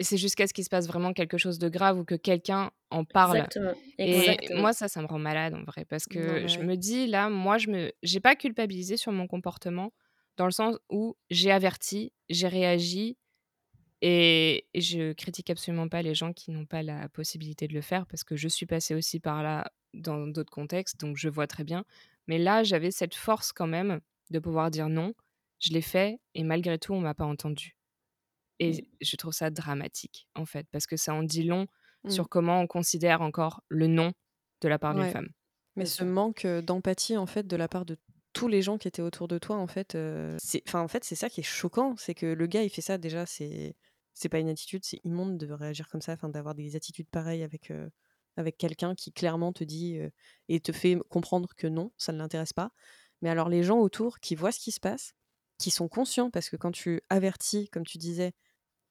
c'est 0.00 0.16
jusqu'à 0.16 0.46
ce 0.46 0.54
qu'il 0.54 0.64
se 0.64 0.70
passe 0.70 0.86
vraiment 0.88 1.12
quelque 1.12 1.38
chose 1.38 1.58
de 1.58 1.68
grave 1.68 1.98
ou 1.98 2.04
que 2.04 2.14
quelqu'un 2.14 2.70
en 2.90 3.04
parle 3.04 3.48
Exactement, 3.48 3.76
et 3.98 4.38
moi, 4.50 4.72
ça, 4.72 4.88
ça 4.88 5.02
me 5.02 5.06
rend 5.06 5.18
malade, 5.18 5.54
en 5.54 5.62
vrai, 5.64 5.84
parce 5.84 6.06
que 6.06 6.42
mais 6.42 6.46
je 6.46 6.62
me 6.62 6.76
dis 6.76 7.06
là, 7.06 7.28
moi, 7.28 7.58
je 7.58 7.68
me 7.70 7.92
j'ai 8.02 8.20
pas 8.20 8.34
culpabilisé 8.36 8.96
sur 8.96 9.12
mon 9.12 9.26
comportement 9.26 9.92
dans 10.38 10.46
le 10.46 10.52
sens 10.52 10.78
où 10.88 11.16
j'ai 11.30 11.50
averti, 11.52 12.12
j'ai 12.30 12.48
réagi 12.48 13.18
et 14.02 14.66
je 14.74 15.12
critique 15.14 15.50
absolument 15.50 15.88
pas 15.88 16.02
les 16.02 16.14
gens 16.14 16.32
qui 16.34 16.50
n'ont 16.52 16.66
pas 16.66 16.82
la 16.82 17.08
possibilité 17.10 17.68
de 17.68 17.74
le 17.74 17.82
faire 17.82 18.06
parce 18.06 18.24
que 18.24 18.36
je 18.36 18.48
suis 18.48 18.66
passée 18.66 18.94
aussi 18.94 19.20
par 19.20 19.42
là 19.44 19.72
dans 19.94 20.26
d'autres 20.28 20.52
contextes, 20.52 21.00
donc 21.00 21.16
je 21.18 21.28
vois 21.30 21.46
très 21.48 21.64
bien. 21.64 21.84
Mais 22.30 22.38
là, 22.38 22.64
j'avais 22.64 22.92
cette 22.92 23.16
force 23.16 23.52
quand 23.52 23.68
même 23.68 24.00
de 24.30 24.40
pouvoir 24.40 24.70
dire 24.72 24.88
non. 24.90 25.14
Je 25.60 25.72
l'ai 25.74 25.82
fait 25.82 26.20
et 26.34 26.44
malgré 26.44 26.78
tout, 26.80 26.94
on 26.94 27.00
m'a 27.02 27.14
pas 27.14 27.26
entendue 27.26 27.76
et 28.58 28.72
Mmh. 28.72 28.86
je 29.00 29.16
trouve 29.16 29.32
ça 29.32 29.50
dramatique, 29.50 30.28
en 30.34 30.46
fait, 30.46 30.66
parce 30.70 30.86
que 30.86 30.96
ça 30.96 31.14
en 31.14 31.22
dit 31.22 31.44
long 31.44 31.66
Mmh. 32.04 32.10
sur 32.10 32.28
comment 32.28 32.60
on 32.60 32.66
considère 32.66 33.22
encore 33.22 33.62
le 33.68 33.86
non 33.86 34.12
de 34.62 34.68
la 34.68 34.78
part 34.78 34.94
d'une 34.94 35.04
Ouais. 35.04 35.12
femme. 35.12 35.28
Mais 35.76 35.86
ce 35.86 36.04
manque, 36.04 36.46
d'empathie, 36.46 37.16
en 37.16 37.26
fait, 37.26 37.46
de 37.46 37.56
la 37.56 37.68
part 37.68 37.84
de 37.86 37.96
tous 38.32 38.48
les 38.48 38.62
gens 38.62 38.78
qui 38.78 38.88
étaient 38.88 39.02
autour 39.02 39.28
de 39.28 39.38
toi, 39.38 39.56
en 39.56 39.66
fait, 39.66 39.96
c'est 40.38 40.62
enfin, 40.68 40.80
en 40.82 40.88
fait, 40.88 41.04
c'est 41.04 41.14
ça 41.16 41.28
qui 41.30 41.40
est 41.40 41.44
choquant. 41.44 41.96
C'est 41.96 42.14
que 42.14 42.26
le 42.26 42.46
gars, 42.46 42.62
il 42.62 42.70
fait 42.70 42.82
ça 42.82 42.98
déjà, 42.98 43.26
c'est 43.26 43.76
c'est 44.14 44.28
pas 44.28 44.38
une 44.40 44.48
attitude, 44.50 44.84
c'est 44.84 45.00
immonde 45.04 45.38
de 45.38 45.52
réagir 45.52 45.88
comme 45.88 46.00
ça, 46.02 46.12
enfin, 46.12 46.28
d'avoir 46.28 46.54
des 46.54 46.76
attitudes 46.76 47.08
pareilles 47.10 47.42
avec, 47.42 47.72
avec 48.36 48.56
quelqu'un 48.58 48.94
qui 48.94 49.12
clairement 49.12 49.52
te 49.52 49.64
dit, 49.64 49.98
et 50.48 50.60
te 50.60 50.72
fait 50.72 50.98
comprendre 51.08 51.50
que 51.56 51.66
non, 51.66 51.92
ça 51.98 52.12
ne 52.12 52.18
l'intéresse 52.18 52.52
pas. 52.52 52.72
Mais 53.22 53.30
alors 53.30 53.48
les 53.48 53.62
gens 53.62 53.78
autour 53.78 54.18
qui 54.20 54.34
voient 54.34 54.52
ce 54.52 54.60
qui 54.60 54.72
se 54.72 54.80
passe, 54.80 55.12
qui 55.58 55.70
sont 55.70 55.88
conscients 55.88 56.30
parce 56.30 56.48
que 56.48 56.56
quand 56.56 56.72
tu 56.72 57.02
avertis, 57.10 57.68
comme 57.68 57.84
tu 57.84 57.98
disais, 57.98 58.32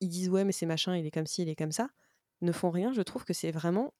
ils 0.01 0.09
disent: 0.09 0.29
«Ouais, 0.29 0.43
mais 0.43 0.51
c'est 0.51 0.65
machin, 0.65 0.95
il 0.95 1.05
est 1.05 1.11
comme 1.11 1.25
ci, 1.25 1.41
il 1.41 1.49
est 1.49 1.55
comme 1.55 1.71
ça», 1.71 1.89
ne 2.41 2.51
font 2.51 2.69
rien. 2.69 2.93
Je 2.93 3.01
trouve 3.01 3.25
que 3.25 3.33
c'est 3.33 3.51
vraiment 3.51 3.93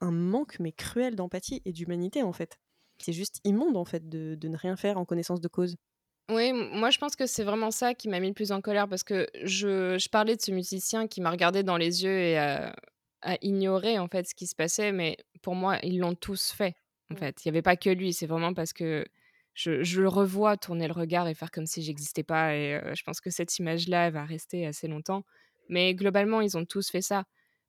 un 0.00 0.10
manque, 0.10 0.58
mais 0.58 0.72
cruel 0.72 1.14
d'empathie 1.14 1.60
et 1.64 1.72
d'humanité, 1.72 2.22
en 2.22 2.32
fait. 2.32 2.58
C'est 2.98 3.12
juste 3.12 3.40
immonde, 3.44 3.76
en 3.76 3.84
fait, 3.84 4.08
de 4.08 4.48
ne 4.48 4.56
rien 4.56 4.76
faire 4.76 4.96
en 4.96 5.04
connaissance 5.04 5.40
de 5.40 5.48
cause. 5.48 5.76
Oui, 6.30 6.52
moi, 6.54 6.88
je 6.88 6.98
pense 6.98 7.16
que 7.16 7.26
c'est 7.26 7.44
vraiment 7.44 7.70
ça 7.70 7.92
qui 7.92 8.08
m'a 8.08 8.18
mis 8.18 8.28
le 8.28 8.34
plus 8.34 8.50
en 8.50 8.62
colère 8.62 8.88
parce 8.88 9.04
que 9.04 9.28
je 9.44 10.08
parlais 10.08 10.36
de 10.36 10.40
ce 10.40 10.50
musicien 10.52 11.06
qui 11.06 11.20
m'a 11.20 11.30
regardé 11.30 11.62
dans 11.62 11.76
les 11.76 12.02
yeux 12.04 12.18
et 12.18 12.38
a 13.24 13.38
ignoré, 13.42 13.98
en 13.98 14.08
fait, 14.08 14.28
ce 14.28 14.34
qui 14.34 14.46
se 14.46 14.54
passait, 14.56 14.92
mais 14.92 15.16
pour 15.42 15.54
moi, 15.56 15.78
ils 15.82 15.98
l'ont 16.00 16.14
tous 16.14 16.52
fait, 16.52 16.76
en 17.10 17.14
Mmh. 17.14 17.16
fait. 17.16 17.44
Il 17.44 17.48
y 17.48 17.50
avait 17.50 17.62
pas 17.62 17.76
que 17.76 17.90
lui, 17.90 18.12
c'est 18.14 18.26
vraiment 18.26 18.54
parce 18.54 18.72
que 18.74 19.06
je 19.54 19.82
je 19.84 20.00
le 20.02 20.08
revois 20.08 20.56
tourner 20.56 20.86
le 20.88 20.92
regard 20.94 21.28
et 21.28 21.34
faire 21.34 21.50
comme 21.52 21.66
si 21.66 21.82
j'existais 21.82 22.24
pas 22.24 22.54
et 22.56 22.80
je 22.94 23.02
pense 23.04 23.20
que 23.20 23.30
cette 23.30 23.58
image-là, 23.58 24.08
elle 24.08 24.12
va 24.14 24.24
rester 24.24 24.66
assez 24.66 24.88
longtemps. 24.88 25.24
Mais 25.68 25.94
globalement, 25.94 26.40
ils 26.42 26.56
ont 26.58 26.64
tous 26.66 26.90
fait 26.90 27.02
ça 27.02 27.24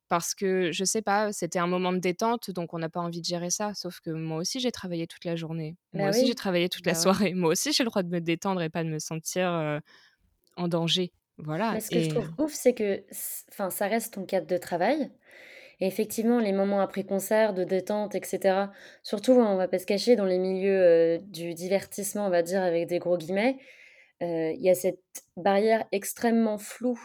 parce 0.08 0.34
que, 0.36 0.70
je 0.72 0.84
sais 0.84 1.02
pas, 1.02 1.32
c'était 1.32 1.58
un 1.58 1.66
moment 1.66 1.92
de 1.92 1.98
détente, 1.98 2.50
donc 2.52 2.74
on 2.74 2.78
n'a 2.78 2.88
pas 2.90 3.00
envie 3.00 3.20
de 3.20 3.26
gérer 3.26 3.50
ça. 3.50 3.74
Sauf 3.74 4.00
que 4.00 4.10
moi 4.10 4.38
aussi, 4.38 4.60
j'ai 4.60 4.70
travaillé 4.72 5.06
toute 5.08 5.24
la 5.24 5.36
journée. 5.36 5.76
Moi 5.92 6.08
Bah 6.08 6.10
aussi, 6.10 6.26
j'ai 6.26 6.34
travaillé 6.36 6.68
toute 6.68 6.86
la 6.86 6.94
Bah, 6.94 7.02
ouais. 7.02 7.16
soirée. 7.22 7.34
Moi 7.34 7.50
aussi, 7.52 7.72
j'ai 7.72 7.82
le 7.84 7.90
droit 7.90 8.02
de 8.04 8.08
me 8.10 8.20
détendre 8.20 8.62
et 8.62 8.70
pas 8.70 8.84
de 8.84 8.88
me 8.90 8.98
sentir, 9.00 9.80
en 10.56 10.68
danger. 10.68 11.12
Voilà 11.38 11.76
Mais 11.76 11.80
ce 11.80 11.90
que 11.90 12.00
je 12.00 12.08
trouve 12.08 12.30
ouf, 12.38 12.52
c'est 12.54 12.74
que 12.74 13.04
enfin, 13.50 13.70
ça 13.70 13.88
reste 13.88 14.14
ton 14.14 14.24
cadre 14.24 14.46
de 14.46 14.56
travail 14.56 15.10
et 15.80 15.86
effectivement, 15.86 16.38
les 16.40 16.52
moments 16.52 16.80
après 16.80 17.04
concert 17.04 17.54
de 17.54 17.64
détente 17.64 18.14
et 18.14 18.20
cetera, 18.24 18.72
surtout, 19.02 19.32
on 19.32 19.56
va 19.56 19.68
pas 19.68 19.78
se 19.78 19.86
cacher, 19.86 20.16
dans 20.16 20.24
les 20.26 20.38
milieux, 20.38 21.16
heu, 21.16 21.18
du 21.20 21.54
«divertissement», 21.54 22.26
on 22.26 22.30
va 22.30 22.42
dire 22.42 22.62
avec 22.62 22.86
des 22.88 22.98
gros 22.98 23.18
guillemets, 23.18 23.58
heu, 24.22 24.52
il 24.54 24.62
y 24.62 24.70
a 24.70 24.74
cette 24.74 25.00
barrière 25.36 25.86
extrêmement 25.92 26.58
floue, 26.58 27.00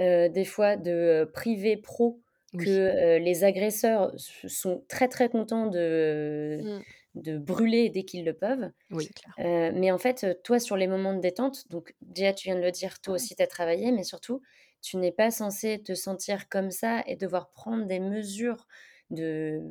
heu, 0.00 0.28
des 0.30 0.44
fois 0.44 0.76
de, 0.76 1.30
privé 1.34 1.76
pro 1.76 2.22
que, 2.58 2.70
oui, 2.70 2.80
les 3.18 3.44
agresseurs 3.44 4.12
sont 4.18 4.84
très, 4.88 5.08
très 5.08 5.28
contents 5.28 5.66
de 5.68 6.60
Mmh. 6.60 6.86
de 7.14 7.38
brûler 7.38 7.90
dès 7.90 8.04
qu'ils 8.04 8.24
le 8.26 8.34
peuvent. 8.34 8.70
oui, 8.90 9.08
clair. 9.14 9.36
Mais 9.38 9.90
en 9.92 9.98
fait, 9.98 10.42
toi, 10.44 10.58
sur 10.60 10.76
les 10.76 10.86
moments 10.86 11.14
de 11.14 11.20
détente, 11.20 11.68
donc 11.70 11.94
déjà, 12.00 12.32
tu 12.32 12.48
viens 12.48 12.56
de 12.56 12.62
le 12.62 12.70
dire, 12.72 13.00
toi 13.00 13.14
aussi, 13.14 13.36
tu 13.36 13.42
as 13.42 13.46
travaillé, 13.46 13.92
mais 13.92 14.04
surtout, 14.04 14.42
tu 14.82 14.96
n'es 14.98 15.12
pas 15.12 15.30
censé 15.30 15.82
te 15.82 15.94
sentir 15.94 16.48
comme 16.48 16.70
ça 16.70 17.02
et 17.06 17.16
devoir 17.16 17.50
prendre 17.52 17.86
des 17.86 18.00
mesures 18.00 18.66
de 19.10 19.62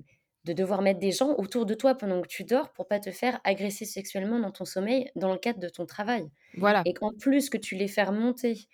de 0.46 0.54
devoir 0.54 0.84
mettre 0.84 1.00
des 1.00 1.12
gens 1.12 1.34
autour 1.38 1.66
de 1.66 1.74
toi 1.74 1.96
pendant 1.96 2.22
que 2.22 2.28
tu 2.28 2.44
dors 2.44 2.72
pour 2.74 2.88
pas 2.88 3.00
te 3.00 3.10
faire 3.12 3.42
agresser 3.44 3.86
sexuellement 3.86 4.40
dans 4.40 4.52
ton 4.52 4.64
sommeil, 4.66 5.10
dans 5.16 5.32
le 5.34 5.40
cadre 5.40 5.60
de 5.60 5.70
ton 5.70 5.88
travail 5.88 6.30
voilà, 6.54 6.86
et 6.86 6.94
qu'en 6.94 7.12
plus 7.14 7.50
que 7.50 7.58
tu 7.58 7.76
les 7.76 7.88
fais 7.88 8.04
remonter 8.04 8.68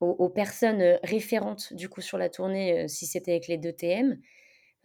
aux 0.00 0.10
aux 0.10 0.28
personnes, 0.30 0.82
heu, 0.82 0.98
référentes, 1.02 1.72
du 1.74 1.88
coup, 1.88 2.00
sur 2.00 2.18
la 2.18 2.28
tournée, 2.28 2.84
heu, 2.84 2.88
si 2.88 3.06
c'était 3.06 3.32
avec 3.32 3.48
les 3.48 3.58
2 3.58 3.72
TM, 3.72 4.18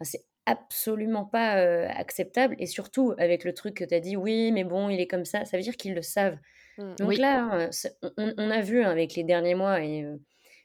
Enfin, 0.00 0.10
c'est 0.10 0.24
absolument 0.46 1.24
pas, 1.26 1.64
heu, 1.64 1.86
acceptable 1.88 2.56
et 2.58 2.66
surtout 2.66 3.14
avec 3.18 3.44
le 3.44 3.54
truc 3.54 3.74
que 3.76 3.84
tu 3.84 3.94
as 3.94 4.00
dit: 4.00 4.16
«Oui, 4.16 4.52
mais 4.52 4.64
bon, 4.64 4.88
il 4.90 5.00
est 5.00 5.06
comme 5.08 5.24
ça», 5.24 5.44
ça 5.44 5.56
veut 5.56 5.62
dire 5.62 5.76
qu'ils 5.76 5.94
le 5.94 6.02
savent. 6.02 6.38
Mmh. 6.78 6.96
Donc 6.98 7.18
oui, 7.18 7.18
là, 7.18 7.42
hein, 7.44 7.70
on 8.38 8.50
a 8.50 8.60
vu, 8.62 8.82
hein, 8.84 8.90
avec 8.90 9.14
les 9.16 9.24
derniers 9.24 9.54
mois 9.56 9.82
et 9.84 10.04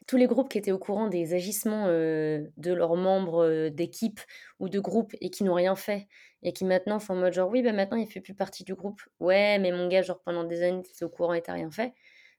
tous 0.08 0.16
les 0.18 0.26
groupes 0.28 0.50
qui 0.50 0.58
étaient 0.58 0.72
au 0.72 0.78
courant 0.80 1.08
des 1.08 1.34
agissements, 1.34 1.86
heu, 1.88 2.50
de 2.58 2.72
leurs 2.74 2.96
membres, 2.96 3.44
heu, 3.46 3.70
d'équipe 3.70 4.20
ou 4.60 4.68
de 4.70 4.80
groupe 4.80 5.14
et 5.20 5.30
qui 5.30 5.44
n'ont 5.44 5.54
rien 5.54 5.76
fait 5.76 6.08
et 6.42 6.52
qui 6.54 6.64
maintenant 6.66 6.98
font 7.00 7.14
en 7.14 7.18
mode 7.18 7.34
genre: 7.34 7.50
«Oui, 7.50 7.62
bah, 7.62 7.72
maintenant 7.74 7.98
il 7.98 8.08
fait 8.08 8.20
plus 8.22 8.34
partie 8.34 8.64
du 8.64 8.74
groupe». 8.74 9.02
«Ouais, 9.20 9.58
mais 9.60 9.72
mon 9.72 9.88
gars, 9.88 10.02
genre 10.02 10.20
pendant 10.22 10.44
des 10.44 10.62
années, 10.64 10.82
tu 10.82 10.90
étais 10.92 11.04
au 11.04 11.10
courant 11.10 11.34
et 11.34 11.42
tu 11.42 11.50
as 11.50 11.54
rien 11.54 11.70
fait». 11.70 11.94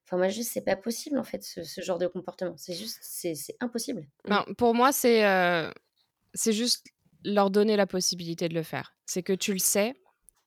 Enfin 0.08 0.17
moi 0.17 0.29
juste 0.29 0.51
c'est 0.53 0.63
pas 0.65 0.75
possible 0.75 1.19
en 1.19 1.23
fait 1.23 1.43
ce 1.43 1.63
ce 1.63 1.82
genre 1.82 1.99
de 1.99 2.08
comportement. 2.08 2.55
C'est 2.58 2.73
juste 2.73 2.99
c'est 3.03 3.36
impossible. 3.62 4.08
Ben, 4.27 4.43
pour 4.58 4.75
moi, 4.75 4.91
c'est, 4.91 5.25
heu, 5.25 5.71
c'est 6.34 6.53
juste 6.53 6.88
leur 7.25 7.51
donner 7.51 7.75
la 7.77 7.88
possibilité 7.88 8.49
de 8.49 8.55
le 8.55 8.63
faire. 8.63 8.95
C'est 9.05 9.23
que 9.23 9.34
tu 9.34 9.53
le 9.53 9.60
sais, 9.60 9.95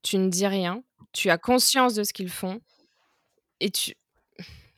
tu 0.03 0.19
ne 0.19 0.29
dis 0.31 0.47
rien, 0.47 0.85
tu 1.13 1.31
as 1.31 1.39
conscience 1.39 1.95
de 1.95 2.05
ce 2.05 2.13
qu'ils 2.13 2.31
font 2.31 2.61
et 3.61 3.71
tu 3.71 3.95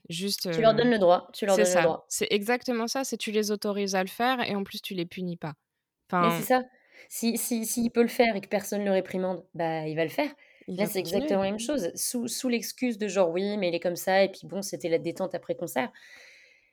juste, 0.09 0.47
Tu 0.51 0.63
leur 0.63 0.73
heu 0.73 0.75
donnes 0.75 0.89
le 0.91 0.99
droit, 0.99 1.29
tu 1.35 1.45
leur 1.45 1.59
le 1.59 1.67
ça, 1.67 1.83
droit. 1.83 2.09
c'est 2.09 2.29
exactement 2.33 2.87
ça, 2.89 3.05
c'est 3.05 3.17
tu 3.19 3.33
les 3.33 3.51
autorises 3.51 3.95
à 3.95 4.03
le 4.05 4.09
faire 4.11 4.41
et 4.43 4.55
en 4.57 4.65
plus 4.65 4.81
tu 4.83 4.95
les 4.95 5.07
punis 5.07 5.37
pas. 5.37 5.55
Mais 6.21 6.31
c'est 6.31 6.43
Enfin, 6.43 6.45
ça. 6.45 6.63
Si 7.09 7.37
si 7.39 7.67
s'il 7.67 7.91
peut 7.91 8.03
le 8.03 8.09
faire 8.09 8.37
et 8.37 8.41
que 8.41 8.49
personne 8.49 8.85
le 8.85 8.91
réprimande, 8.93 9.45
bah, 9.55 9.87
il 9.89 9.97
va 9.97 10.05
le 10.05 10.11
faire. 10.11 10.31
Il 10.69 10.77
Là, 10.77 10.87
c'est 10.87 10.99
exactement 11.01 11.43
la 11.43 11.51
même 11.51 11.59
chose. 11.59 11.91
Sous 11.95 12.29
sous 12.29 12.49
l'excuse 12.49 12.99
de 12.99 13.09
genre: 13.09 13.31
«Oui, 13.31 13.57
mais 13.59 13.69
il 13.69 13.75
est 13.75 13.81
comme 13.81 13.97
ça 13.97 14.23
et 14.25 14.31
puis 14.31 14.47
bon, 14.47 14.63
c'était 14.63 14.89
la 14.89 14.99
détente 14.99 15.35
après 15.35 15.55
concert». 15.57 15.91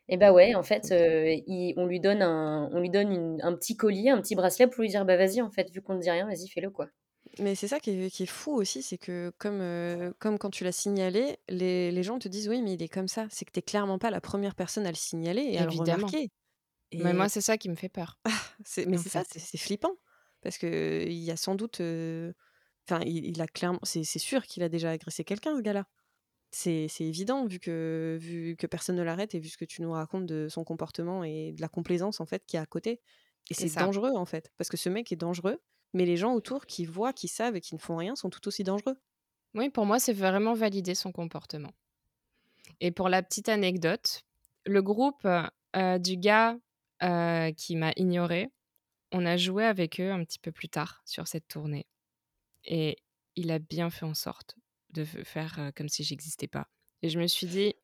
Et 0.09 0.17
bah, 0.17 0.33
ouais, 0.33 0.55
en 0.55 0.63
fait, 0.63 0.91
il 0.91 1.73
on 1.77 1.85
lui 1.87 1.99
donne 2.01 2.21
un 2.23 2.69
on 2.73 2.79
lui 2.79 2.89
donne 2.91 3.11
une 3.13 3.39
un 3.43 3.55
petit 3.55 3.77
collier, 3.77 4.09
un 4.11 4.21
petit 4.21 4.35
bracelet 4.35 4.67
pour 4.67 4.81
lui 4.83 4.89
dire: 4.89 5.05
«Bah, 5.05 5.17
vas-y, 5.17 5.41
en 5.41 5.51
fait, 5.51 5.71
vu 5.71 5.81
qu'on 5.81 5.95
ne 5.95 6.01
dit 6.01 6.11
rien, 6.11 6.27
vas-y, 6.27 6.49
fais-le, 6.49 6.71
quoi». 6.71 6.89
Mais 7.39 7.55
c'est 7.55 7.67
ça 7.67 7.79
qui 7.79 7.91
est 7.91 8.09
qui 8.09 8.23
est 8.23 8.25
fou 8.25 8.51
aussi, 8.53 8.81
c'est 8.83 8.97
que 8.97 9.31
comme, 9.37 9.61
heu, 9.61 10.13
comme 10.19 10.37
quand 10.37 10.49
tu 10.49 10.63
l'as 10.63 10.71
signalé, 10.73 11.37
les 11.49 11.91
les 11.91 12.03
gens 12.03 12.19
te 12.19 12.27
disent: 12.27 12.49
«Oui, 12.49 12.61
mais 12.61 12.73
il 12.73 12.83
est 12.83 12.89
comme 12.89 13.07
ça». 13.07 13.27
C'est 13.29 13.45
que 13.45 13.51
tu 13.51 13.59
es 13.59 13.61
clairement 13.61 13.99
pas 13.99 14.11
la 14.11 14.19
première 14.21 14.53
personne 14.55 14.85
à 14.85 14.89
le 14.91 14.95
signaler 14.97 15.43
et 15.43 15.57
à 15.59 15.65
le 15.65 15.71
remarquer. 15.71 16.29
Mais 16.99 17.13
moi, 17.13 17.29
c'est 17.29 17.41
ça 17.41 17.57
qui 17.57 17.69
me 17.69 17.75
fait 17.75 17.89
peur, 17.89 18.19
mais 18.87 18.97
c'est 18.97 19.09
ça, 19.09 19.23
c'est 19.29 19.57
flippant. 19.59 19.95
Parce 20.41 20.57
qu'il 20.59 21.13
y 21.13 21.31
a 21.31 21.37
sans 21.37 21.55
doute, 21.55 21.81
heu, 21.81 22.33
enfin, 22.89 23.01
il 23.05 23.25
il 23.27 23.41
a 23.41 23.47
clairement 23.47 23.79
c'est 23.83 24.03
c'est 24.05 24.19
sûr 24.19 24.43
qu'il 24.45 24.63
a 24.63 24.69
déjà 24.69 24.91
agressé 24.91 25.23
quelqu'un, 25.25 25.57
ce 25.57 25.61
gars-là. 25.63 25.87
C'est 26.53 26.87
c'est 26.89 27.05
évident 27.05 27.45
vu 27.45 27.59
que 27.59 28.17
vu 28.19 28.55
que 28.57 28.67
personne 28.67 28.97
ne 28.97 29.03
l'arrête 29.03 29.35
et 29.35 29.39
vu 29.39 29.47
ce 29.49 29.57
que 29.57 29.63
tu 29.65 29.81
nous 29.81 29.91
racontes 29.93 30.25
de 30.25 30.49
son 30.49 30.63
comportement 30.65 31.23
et 31.23 31.53
de 31.53 31.61
la 31.61 31.69
complaisance, 31.69 32.19
en 32.19 32.25
fait, 32.25 32.45
qu'il 32.45 32.57
y 32.57 32.59
a 32.59 32.63
à 32.63 32.65
côté. 32.65 33.01
Et 33.49 33.53
C'est 33.53 33.69
dangereux, 33.71 34.11
en 34.15 34.25
fait, 34.25 34.51
parce 34.57 34.69
que 34.69 34.77
ce 34.77 34.89
mec 34.89 35.11
est 35.11 35.15
dangereux, 35.15 35.59
mais 35.93 36.05
les 36.05 36.17
gens 36.17 36.33
autour 36.33 36.65
qui 36.65 36.85
voient, 36.85 37.13
qui 37.13 37.27
savent 37.27 37.55
et 37.55 37.61
qui 37.61 37.75
ne 37.75 37.79
font 37.79 37.97
rien 37.97 38.15
sont 38.15 38.29
tout 38.29 38.47
aussi 38.47 38.63
dangereux. 38.63 38.97
Oui, 39.53 39.69
pour 39.69 39.85
moi, 39.85 39.97
c'est 39.97 40.11
vraiment 40.11 40.53
valider 40.53 40.93
son 40.93 41.13
comportement. 41.13 41.71
Et 42.79 42.91
pour 42.91 43.09
la 43.09 43.23
petite 43.23 43.49
anecdote, 43.49 44.21
le 44.65 44.81
groupe, 44.81 45.25
heu, 45.25 45.99
du 45.99 46.17
gars, 46.17 46.57
heu, 47.03 47.51
qui 47.55 47.75
m'a 47.75 47.91
ignorée, 47.95 48.49
on 49.11 49.25
a 49.25 49.37
joué 49.37 49.65
avec 49.65 49.99
eux 50.01 50.11
un 50.11 50.23
petit 50.25 50.39
peu 50.39 50.51
plus 50.53 50.69
tard 50.69 51.01
sur 51.05 51.27
cette 51.27 51.47
tournée 51.47 51.87
et 52.65 52.97
il 53.35 53.51
a 53.51 53.59
bien 53.59 53.89
fait 53.91 54.05
en 54.05 54.13
sorte 54.15 54.55
de 54.91 55.05
faire, 55.05 55.59
heu, 55.59 55.71
comme 55.75 55.89
si 55.89 56.03
j'existais 56.03 56.47
pas 56.49 56.67
et 57.03 57.09
je 57.09 57.19
me 57.19 57.27
suis 57.27 57.47
dit: 57.47 57.75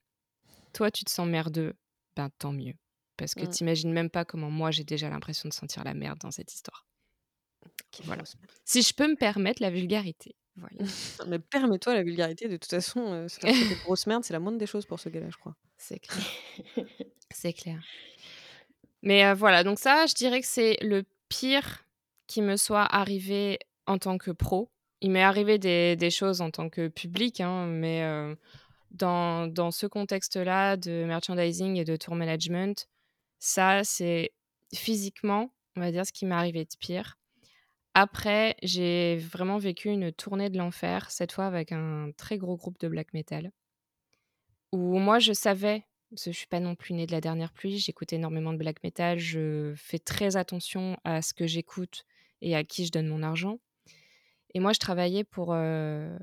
«Toi, 0.73 0.91
tu 0.91 1.05
te 1.05 1.11
sens 1.11 1.27
merdeux, 1.27 1.75
ben, 2.17 2.29
tant 2.39 2.53
mieux, 2.53 2.75
parce 3.17 3.35
que 3.35 3.45
Mmh. 3.45 3.47
tu 3.47 3.63
imagines 3.63 3.93
même 3.93 4.09
pas 4.11 4.25
comment 4.25 4.51
moi 4.51 4.71
j'ai 4.71 4.83
déjà 4.85 5.09
l'impression 5.09 5.49
de 5.49 5.53
sentir 5.55 5.83
la 5.85 5.93
merde 5.95 6.19
dans 6.19 6.31
cette 6.31 6.53
histoire». 6.53 6.87
Voilà. 8.03 8.23
Si 8.65 8.81
je 8.81 8.93
peux 8.93 9.07
me 9.07 9.15
permettre 9.15 9.61
la 9.61 9.69
vulgarité, 9.69 10.35
voilà. 10.55 10.77
Mais 11.27 11.39
permets-toi 11.39 11.93
la 11.93 12.03
vulgarité, 12.03 12.47
de 12.47 12.57
toute 12.57 12.69
façon, 12.69 13.27
faire 13.29 13.53
traiter 13.53 13.75
de 13.75 13.79
grosse 13.83 14.07
merde, 14.07 14.23
c'est 14.23 14.33
la 14.33 14.39
moindre 14.39 14.57
des 14.57 14.65
choses 14.67 14.85
pour 14.85 14.99
ce 14.99 15.09
gars-là, 15.09 15.29
je 15.29 15.37
crois. 15.37 15.55
C'est 15.77 15.99
clair, 15.99 16.25
c'est 17.31 17.53
clair. 17.53 17.79
Mais 19.01 19.23
heu, 19.25 19.33
voilà, 19.33 19.63
donc 19.63 19.79
ça, 19.79 20.05
je 20.07 20.13
dirais 20.15 20.41
que 20.41 20.47
c'est 20.47 20.77
le 20.81 21.03
pire 21.29 21.85
qui 22.27 22.41
me 22.41 22.57
soit 22.57 22.83
arrivé 22.83 23.59
en 23.85 23.97
tant 23.97 24.17
que 24.17 24.31
pro. 24.31 24.69
Il 25.01 25.11
m'est 25.11 25.23
arrivé 25.23 25.59
des 25.59 25.95
des 25.95 26.09
choses 26.09 26.41
en 26.41 26.49
tant 26.51 26.69
que 26.69 26.87
public, 26.87 27.39
hein, 27.41 27.67
mais 27.67 28.03
heu, 28.03 28.37
dans 28.91 29.47
dans 29.47 29.71
ce 29.71 29.87
contexte-là 29.87 30.77
de 30.77 31.05
merchandising 31.05 31.77
et 31.77 31.85
de 31.85 31.95
tour 31.95 32.15
management, 32.15 32.87
ça, 33.39 33.83
c'est 33.83 34.33
physiquement, 34.73 35.53
on 35.75 35.81
va 35.81 35.91
dire, 35.91 36.05
ce 36.05 36.11
qui 36.13 36.25
m'est 36.25 36.35
arrivé 36.35 36.65
de 36.65 36.75
pire. 36.79 37.17
Après, 37.99 38.55
j'ai 38.63 39.17
vraiment 39.17 39.57
vécu 39.57 39.89
une 39.89 40.13
tournée 40.13 40.49
de 40.49 40.57
l'enfer, 40.57 41.11
cette 41.11 41.33
fois 41.33 41.47
avec 41.47 41.73
un 41.73 42.11
très 42.15 42.37
gros 42.37 42.55
groupe 42.55 42.79
de 42.79 42.87
black 42.87 43.13
metal. 43.13 43.51
Où 44.71 44.99
moi 44.99 45.19
je 45.19 45.33
savais, 45.33 45.85
parce 46.09 46.25
que 46.25 46.31
je 46.31 46.37
suis 46.37 46.47
pas 46.47 46.59
non 46.59 46.75
plus 46.75 46.93
née 46.93 47.05
de 47.07 47.11
la 47.11 47.21
dernière 47.21 47.53
pluie, 47.53 47.77
j'écoute 47.79 48.13
énormément 48.13 48.53
de 48.53 48.57
black 48.57 48.83
metal, 48.83 49.17
je 49.19 49.73
fais 49.77 49.99
très 49.99 50.35
attention 50.37 50.97
à 51.03 51.21
ce 51.21 51.33
que 51.33 51.47
j'écoute 51.47 52.05
et 52.41 52.55
à 52.55 52.63
qui 52.63 52.85
je 52.85 52.91
donne 52.91 53.07
mon 53.07 53.23
argent 53.23 53.59
et 54.55 54.59
moi 54.61 54.73
je 54.73 54.79
travaillais 54.79 55.23
pour, 55.25 55.53
heu, 55.53 56.17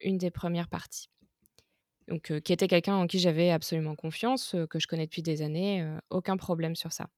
une 0.00 0.18
des 0.18 0.30
premières 0.32 0.68
parties. 0.68 1.10
Donc, 2.08 2.30
heu, 2.30 2.40
qui 2.40 2.52
était 2.52 2.68
quelqu'un 2.68 2.96
en 2.96 3.06
qui 3.06 3.18
j'avais 3.20 3.50
absolument 3.50 3.94
confiance, 3.96 4.54
heu, 4.54 4.66
que 4.66 4.78
je 4.80 4.86
connais 4.88 5.06
depuis 5.06 5.22
des 5.22 5.42
années, 5.42 5.86
aucun 6.10 6.36
problème 6.36 6.76
sur 6.76 6.92
ça. 6.92 7.08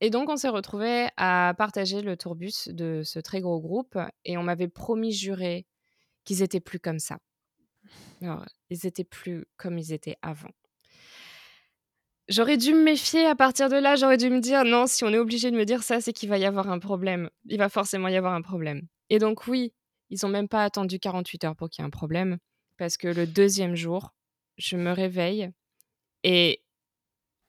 Et 0.00 0.10
donc 0.10 0.28
on 0.28 0.36
s'est 0.36 0.48
retrouvés 0.48 1.08
à 1.16 1.54
partager 1.56 2.02
le 2.02 2.16
tourbus 2.16 2.68
de 2.68 3.02
ce 3.04 3.18
très 3.18 3.40
gros 3.40 3.60
groupe 3.60 3.98
et 4.24 4.36
on 4.36 4.42
m'avait 4.42 4.68
promis 4.68 5.12
juré 5.12 5.66
qu'ils 6.24 6.42
étaient 6.42 6.60
plus 6.60 6.80
comme 6.80 7.00
ça. 7.00 7.18
Ils 8.70 8.86
étaient 8.86 9.04
plus 9.04 9.46
comme 9.56 9.78
ils 9.78 9.92
étaient 9.92 10.16
avant. 10.22 10.50
J'aurais 12.28 12.56
dû 12.56 12.72
me 12.72 12.82
méfier 12.82 13.26
à 13.26 13.34
partir 13.34 13.68
de 13.68 13.76
là, 13.76 13.96
j'aurais 13.96 14.16
dû 14.16 14.30
me 14.30 14.40
dire: 14.40 14.64
«Non, 14.64 14.86
si 14.86 15.04
on 15.04 15.10
est 15.10 15.18
obligé 15.18 15.50
de 15.50 15.56
me 15.56 15.64
dire 15.66 15.82
ça, 15.82 16.00
c'est 16.00 16.12
qu'il 16.14 16.28
va 16.30 16.38
y 16.38 16.46
avoir 16.46 16.70
un 16.70 16.78
problème. 16.78 17.28
Il 17.46 17.58
va 17.58 17.68
forcément 17.68 18.08
y 18.08 18.16
avoir 18.16 18.32
un 18.34 18.42
problème» 18.42 18.82
et 19.10 19.18
donc 19.18 19.46
oui, 19.46 19.74
ils 20.08 20.24
ont 20.24 20.30
même 20.30 20.48
pas 20.48 20.64
attendu 20.64 20.98
48 20.98 21.44
heures 21.44 21.54
pour 21.56 21.68
qu'il 21.68 21.82
y 21.82 21.84
ait 21.84 21.86
un 21.86 21.90
problème 21.90 22.38
parce 22.78 22.96
que 22.96 23.06
le 23.08 23.26
deuxième 23.26 23.74
jour, 23.76 24.14
je 24.56 24.76
me 24.78 24.92
réveille 24.92 25.50
et 26.24 26.63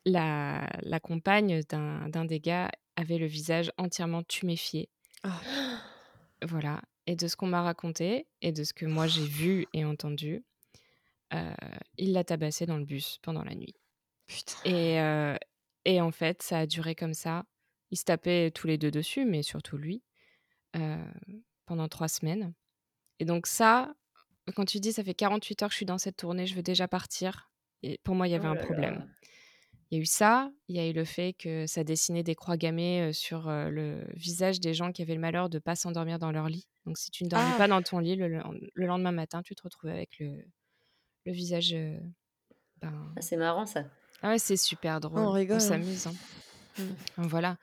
la 0.06 0.68
la 0.82 1.00
compagne 1.00 1.62
d'un 1.70 2.26
des 2.26 2.40
gars 2.40 2.72
avait 2.96 3.18
le 3.18 3.26
visage 3.28 3.72
entièrement 3.78 4.24
tuméfié. 4.24 4.90
Ah. 5.24 5.92
Voilà 6.44 6.82
et 7.08 7.16
de 7.16 7.28
ce 7.28 7.36
qu'on 7.36 7.46
m'a 7.48 7.62
raconté 7.62 8.28
et 8.42 8.52
de 8.52 8.64
ce 8.64 8.74
que 8.74 8.86
moi 8.88 9.06
j'ai 9.06 9.28
vu 9.28 9.68
et 9.74 9.86
entendu, 9.86 10.44
heu, 11.34 11.54
il 11.98 12.14
l'a 12.14 12.24
tabassée 12.26 12.66
dans 12.68 12.78
le 12.78 12.86
bus 12.86 13.20
pendant 13.24 13.44
la 13.44 13.56
nuit. 13.56 13.76
Putain. 14.28 14.56
Et 14.66 15.00
heu 15.00 15.38
et 15.86 16.02
en 16.02 16.12
fait, 16.12 16.44
ça 16.44 16.60
a 16.60 16.68
duré 16.68 16.96
comme 16.96 17.14
ça. 17.16 17.46
Ils 17.92 17.98
se 18.00 18.06
tapaient 18.06 18.52
tous 18.52 18.68
les 18.68 18.78
2 18.80 18.92
dessus, 18.92 19.26
mais 19.26 19.44
surtout 19.44 19.78
lui, 19.78 20.04
heu, 20.78 20.98
pendant 21.68 21.88
3 21.90 22.10
semaines 22.10 22.54
et 23.20 23.26
donc 23.26 23.48
ça, 23.48 23.96
quand 24.56 24.66
tu 24.66 24.80
dis: 24.82 24.94
«Ça 24.94 25.04
fait 25.04 25.14
48 25.16 25.64
heures 25.64 25.70
que 25.70 25.74
je 25.74 25.78
suis 25.80 25.86
dans 25.88 25.98
cette 26.00 26.18
tournée, 26.18 26.48
je 26.48 26.56
veux 26.56 26.64
déjà 26.64 26.88
partir» 26.90 27.52
et 27.84 28.00
pour 28.04 28.16
moi, 28.16 28.28
il 28.28 28.32
y 28.32 28.36
avait 28.36 28.48
Oh 28.48 28.50
un 28.50 28.58
problème. 28.58 28.98
là. 28.98 29.08
Il 29.96 30.00
y 30.00 30.02
a 30.02 30.02
eu 30.02 30.06
ça, 30.06 30.52
il 30.68 30.76
y 30.76 30.80
a 30.80 30.90
eu 30.90 30.92
le 30.92 31.06
fait 31.06 31.32
que 31.32 31.68
ça 31.68 31.86
dessinait 31.86 32.22
des 32.22 32.36
croix 32.36 32.58
gammées, 32.58 33.14
sur, 33.14 33.48
le 33.48 34.04
visage 34.16 34.60
des 34.60 34.74
gens 34.74 34.92
qui 34.92 35.02
avaient 35.02 35.14
le 35.14 35.22
malheur 35.22 35.50
de 35.50 35.58
pas 35.58 35.78
s'endormir 35.78 36.20
dans 36.20 36.34
leur 36.34 36.50
lit. 36.50 36.68
Donc 36.86 36.98
si 36.98 37.12
tu 37.12 37.24
ne 37.24 37.30
dormais 37.30 37.46
Ah! 37.54 37.58
pas 37.58 37.70
dans 37.70 37.82
ton 37.82 38.00
lit, 38.00 38.18
le 38.18 38.28
len 38.28 38.44
le 38.74 38.88
lendemain 38.88 39.14
matin, 39.14 39.42
tu 39.42 39.56
te 39.56 39.64
retrouvais 39.64 39.94
avec 39.94 40.20
le 40.20 40.34
le 41.26 41.32
visage, 41.32 41.74
heu, 41.74 41.98
ben 42.82 42.92
Ah, 43.16 43.22
c'est 43.22 43.38
marrant 43.38 43.66
ça. 43.66 43.86
ah 44.22 44.32
ouais, 44.32 44.38
c'est 44.38 44.58
super 44.58 44.98
on 44.98 45.00
drôle. 45.00 45.20
On 45.22 45.32
rigole, 45.32 45.56
hein. 45.56 45.60
s'amuse, 45.62 46.08
hein. 46.08 46.14
Mmh. 46.78 46.84
Voilà. 47.28 47.56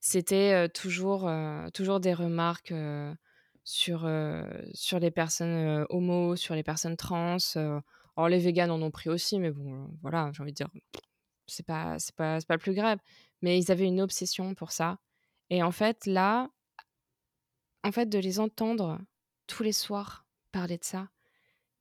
C'était, 0.00 0.68
toujours, 0.70 1.30
toujours 1.72 2.00
des 2.00 2.14
remarques, 2.14 2.74
sur, 3.62 4.10
sur 4.72 4.98
les 4.98 5.10
personnes, 5.12 5.82
heu, 5.82 5.86
homos, 5.88 6.34
sur 6.34 6.56
les 6.56 6.64
personnes 6.64 6.96
trans. 6.96 7.36
Alors 8.16 8.28
les 8.28 8.38
véganes 8.38 8.70
en 8.70 8.82
ont 8.82 8.90
pris 8.90 9.08
aussi, 9.08 9.38
mais 9.38 9.50
bon, 9.50 9.88
voilà, 10.02 10.30
j'ai 10.32 10.42
envie 10.42 10.52
de 10.52 10.56
dire, 10.56 10.68
c'est 11.46 11.66
pas 11.66 11.98
c'est 11.98 12.14
pas 12.14 12.40
c'est 12.40 12.46
pas 12.48 12.54
le 12.54 12.60
plus 12.60 12.74
grave. 12.74 12.98
Mais 13.42 13.58
ils 13.58 13.70
avaient 13.72 13.86
une 13.86 14.00
obsession 14.00 14.54
pour 14.54 14.72
ça 14.72 14.98
et 15.50 15.62
en 15.62 15.72
fait, 15.72 16.06
là, 16.06 16.50
en 17.84 17.92
fait, 17.92 18.06
de 18.06 18.18
les 18.18 18.40
entendre 18.40 18.98
tous 19.46 19.62
les 19.62 19.72
soirs 19.72 20.26
parler 20.52 20.78
de 20.78 20.84
ça, 20.84 21.08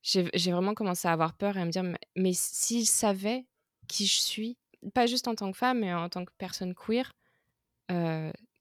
j'ai 0.01 0.23
vraiment 0.51 0.73
commencé 0.73 1.07
à 1.07 1.13
avoir 1.13 1.33
peur 1.37 1.57
et 1.57 1.61
à 1.61 1.65
me 1.65 1.71
dire: 1.71 1.83
«Mais 1.83 1.97
mais 2.15 2.33
s'ils 2.33 2.87
savaient 2.87 3.45
qui 3.87 4.05
je 4.07 4.19
suis, 4.21 4.57
pas 4.93 5.05
juste 5.07 5.27
en 5.27 5.35
tant 5.35 5.51
que 5.51 5.57
femme, 5.57 5.79
mais 5.79 5.93
en 5.93 6.09
tant 6.09 6.25
que 6.25 6.31
personne 6.37 6.73
queer, 6.75 7.13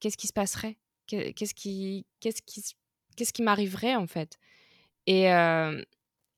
qu'est-ce 0.01 0.17
qui 0.17 0.27
se 0.27 0.33
passerait? 0.33 0.79
Qu'est 1.07 1.33
qu'est-ce 1.35 1.55
qui 1.55 2.07
qu'est-ce 2.21 2.43
qui 2.43 2.63
qu'est-ce 3.17 3.33
qui 3.33 3.43
m'arriverait, 3.43 3.97
en 3.97 4.07
fait? 4.07 4.39
Et 5.07 5.23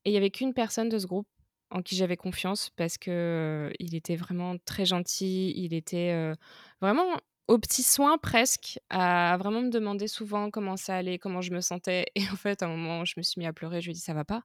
il 0.05 0.11
y 0.13 0.17
avait 0.17 0.31
qu'une 0.31 0.53
personne 0.53 0.89
de 0.89 0.97
ce 0.99 1.07
groupe 1.07 1.27
en 1.71 1.81
qui 1.81 1.95
j'avais 1.95 2.17
confiance 2.17 2.69
parce 2.75 2.97
que, 2.97 3.71
il 3.79 3.95
était 3.95 4.15
vraiment 4.15 4.55
très 4.65 4.85
gentil, 4.85 5.53
il 5.55 5.73
était, 5.73 6.33
vraiment 6.81 7.17
aux 7.47 7.59
petits 7.59 7.83
soins 7.83 8.17
presque, 8.17 8.79
à 8.89 9.37
vraiment 9.37 9.61
me 9.61 9.69
demander 9.69 10.07
souvent 10.07 10.49
comment 10.49 10.77
ça 10.77 10.95
allait, 10.95 11.19
comment 11.19 11.41
je 11.41 11.51
me 11.51 11.61
sentais 11.61 12.05
et 12.15 12.23
en 12.31 12.35
fait, 12.35 12.63
à 12.63 12.65
un 12.65 12.69
moment, 12.69 13.05
je 13.05 13.13
me 13.17 13.23
suis 13.23 13.39
mis 13.39 13.45
à 13.45 13.53
pleurer, 13.53 13.81
je 13.81 13.87
lui 13.87 13.91
ai 13.91 13.95
dit: 13.95 14.01
«Ça 14.01 14.13
va 14.13 14.25
pas, 14.25 14.43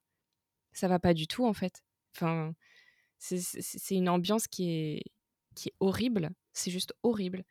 ça 0.72 0.88
va 0.88 0.98
pas 0.98 1.14
du 1.14 1.26
tout, 1.26 1.46
en 1.46 1.52
fait». 1.54 1.82
Enfin, 2.16 2.54
c'est 3.18 3.94
une 3.94 4.08
ambiance 4.08 4.48
qui 4.48 4.70
est 4.70 5.02
qui 5.56 5.68
est 5.70 5.74
horrible, 5.80 6.30
c'est 6.52 6.70
juste 6.70 6.94
horrible. 7.02 7.44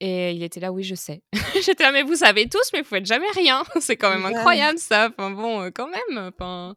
Et 0.00 0.32
il 0.32 0.42
était 0.42 0.60
là: 0.60 0.72
«Oui, 0.72 0.82
je 0.84 0.94
sais». 0.94 1.22
J'étais 1.64 1.84
là: 1.84 1.92
«Mais 1.92 2.02
vous 2.02 2.16
savez 2.16 2.48
tous, 2.48 2.70
mais 2.72 2.82
vous 2.82 2.88
faites 2.88 3.06
jamais 3.06 3.30
rien. 3.34 3.62
C'est 3.80 3.96
quand 3.96 4.10
même 4.10 4.24
incroyable 4.26 4.78
ça. 4.78 5.10
Enfin 5.10 5.30
bon, 5.30 5.70
quand 5.72 5.88
même, 5.88 6.32
enfin» 6.34 6.76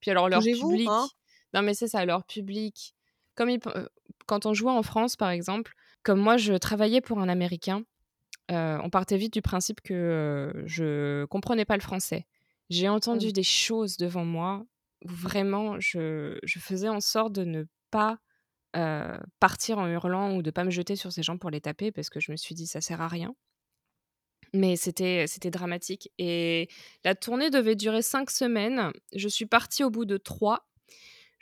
puis 0.00 0.10
alors 0.10 0.28
leur 0.28 0.40
Bougez-vous, 0.40 0.88
hein? 0.88 1.08
Non 1.54 1.62
mais 1.62 1.74
c'est 1.74 1.88
ça, 1.88 2.04
leur 2.04 2.24
public, 2.24 2.94
comme 3.34 3.50
ils 3.50 3.60
quand 4.26 4.46
on 4.46 4.54
jouait 4.54 4.70
en 4.72 4.82
France, 4.82 5.16
par 5.16 5.30
exemple, 5.30 5.74
comme 6.02 6.20
moi 6.20 6.36
je 6.36 6.54
travaillais 6.54 7.00
pour 7.00 7.18
un 7.20 7.28
Américain, 7.28 7.84
on 8.50 8.90
partait 8.90 9.16
vite 9.16 9.32
du 9.32 9.42
principe 9.42 9.80
que, 9.82 9.94
heu, 10.54 10.64
je 10.66 11.24
comprenais 11.26 11.64
pas 11.64 11.76
le 11.76 11.82
français. 11.82 12.26
J'ai 12.70 12.88
Mmh. 13.10 13.22
entendu 13.22 13.32
des 13.32 13.42
choses 13.42 13.96
devant 13.96 14.24
moi 14.24 14.64
où 15.04 15.08
vraiment 15.10 15.80
je 15.80 16.38
je 16.44 16.58
faisais 16.60 16.88
en 16.88 17.00
sorte 17.00 17.32
de 17.32 17.44
ne 17.44 17.64
pas 17.90 18.18
partir 19.40 19.78
en 19.78 19.86
hurlant 19.88 20.36
ou 20.36 20.42
de 20.42 20.50
pas 20.50 20.64
me 20.64 20.70
jeter 20.70 20.96
sur 20.96 21.12
ces 21.12 21.22
gens 21.22 21.38
pour 21.38 21.50
les 21.50 21.60
taper 21.60 21.92
parce 21.92 22.10
que 22.10 22.20
je 22.20 22.32
me 22.32 22.36
suis 22.36 22.54
dit: 22.54 22.66
«Ça 22.66 22.80
sert 22.80 23.00
à 23.00 23.08
rien». 23.08 23.34
Mais 24.54 24.76
c'était 24.76 25.26
c'était 25.26 25.50
dramatique 25.50 26.10
et 26.18 26.68
la 27.04 27.14
tournée 27.14 27.48
devait 27.50 27.76
durer 27.76 28.02
5 28.02 28.30
semaines. 28.30 28.92
Je 29.14 29.28
suis 29.28 29.46
partie 29.46 29.82
au 29.82 29.90
bout 29.90 30.04
de 30.04 30.18
3. 30.18 30.68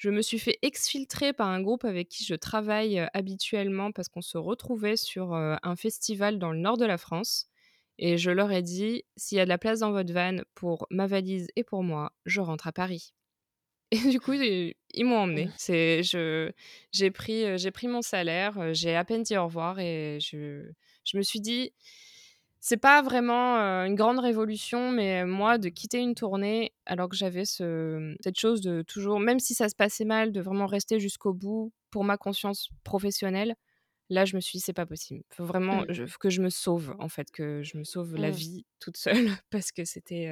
Je 0.01 0.09
me 0.09 0.23
suis 0.23 0.39
fait 0.39 0.59
exfiltrer 0.63 1.35
par 1.35 1.49
un 1.49 1.61
groupe 1.61 1.85
avec 1.85 2.09
qui 2.09 2.25
je 2.25 2.35
travaille, 2.35 3.07
habituellement 3.13 3.93
parce 3.93 4.09
qu'on 4.09 4.23
se 4.23 4.39
retrouvait 4.39 4.97
sur, 4.97 5.35
un 5.35 5.77
festival 5.77 6.39
dans 6.39 6.53
le 6.53 6.59
nord 6.59 6.79
de 6.79 6.87
la 6.87 6.97
France 6.97 7.51
et 7.99 8.17
je 8.17 8.31
leur 8.31 8.51
ai 8.51 8.63
dit: 8.63 9.05
«S'il 9.19 9.37
y 9.37 9.43
a 9.43 9.45
de 9.45 9.51
la 9.51 9.59
place 9.59 9.81
dans 9.81 9.91
votre 9.91 10.11
van 10.11 10.39
pour 10.55 10.87
ma 10.89 11.07
valise 11.07 11.49
et 11.55 11.65
pour 11.65 11.83
moi, 11.83 12.13
je 12.25 12.41
rentre 12.41 12.67
à 12.67 12.73
Paris». 12.73 13.13
Et 13.93 13.99
du 14.09 14.21
coup, 14.21 14.33
ils 14.33 15.05
m'ont 15.05 15.19
emmenée. 15.19 15.51
C'est 15.59 16.03
je 16.03 16.51
j'ai 16.93 17.11
pris, 17.11 17.59
j'ai 17.59 17.71
pris 17.71 17.89
mon 17.89 18.01
salaire, 18.03 18.73
j'ai 18.73 18.97
à 18.97 19.05
peine 19.05 19.25
dit 19.25 19.37
au 19.37 19.45
revoir 19.45 19.81
et 19.81 20.19
je 20.21 20.71
je 21.05 21.19
me 21.19 21.23
suis 21.23 21.41
dit: 21.41 21.73
«C'est 22.63 22.77
pas 22.77 23.01
vraiment, 23.01 23.57
une 23.87 23.95
grande 23.95 24.19
révolution, 24.19 24.91
mais 24.91 25.25
moi, 25.25 25.57
de 25.57 25.71
quitter 25.71 25.99
une 26.01 26.15
tournée 26.15 26.75
alors 26.85 27.09
que 27.09 27.17
j'avais 27.17 27.47
ce 27.47 28.15
cette 28.23 28.39
chose 28.39 28.61
de 28.61 28.83
toujours 28.83 29.19
même 29.19 29.41
si 29.41 29.55
ça 29.55 29.71
se 29.71 29.75
passait 29.75 30.05
mal, 30.05 30.31
de 30.31 30.43
vraiment 30.43 30.67
rester 30.67 31.01
jusqu'au 31.01 31.33
bout 31.33 31.73
pour 31.91 32.05
ma 32.05 32.19
conscience 32.19 32.69
professionnelle». 32.85 33.55
Là, 34.11 34.25
je 34.27 34.37
me 34.37 34.41
suis 34.43 34.59
dit: 34.59 34.65
«C'est 34.65 34.73
pas 34.75 34.87
possible. 34.87 35.25
Faut 35.33 35.45
vraiment 35.45 35.85
Mmh. 35.87 35.93
je 35.93 36.05
que 36.19 36.31
je 36.31 36.43
me 36.43 36.51
sauve, 36.51 36.97
en 36.99 37.09
fait, 37.11 37.31
que 37.31 37.63
je 37.63 37.79
me 37.79 37.85
sauve 37.85 38.17
la 38.17 38.31
Mmh. 38.31 38.33
vie 38.33 38.67
toute 38.81 38.97
seule» 38.99 39.29
parce 39.51 39.73
que 39.73 39.85
c'était, 39.87 40.29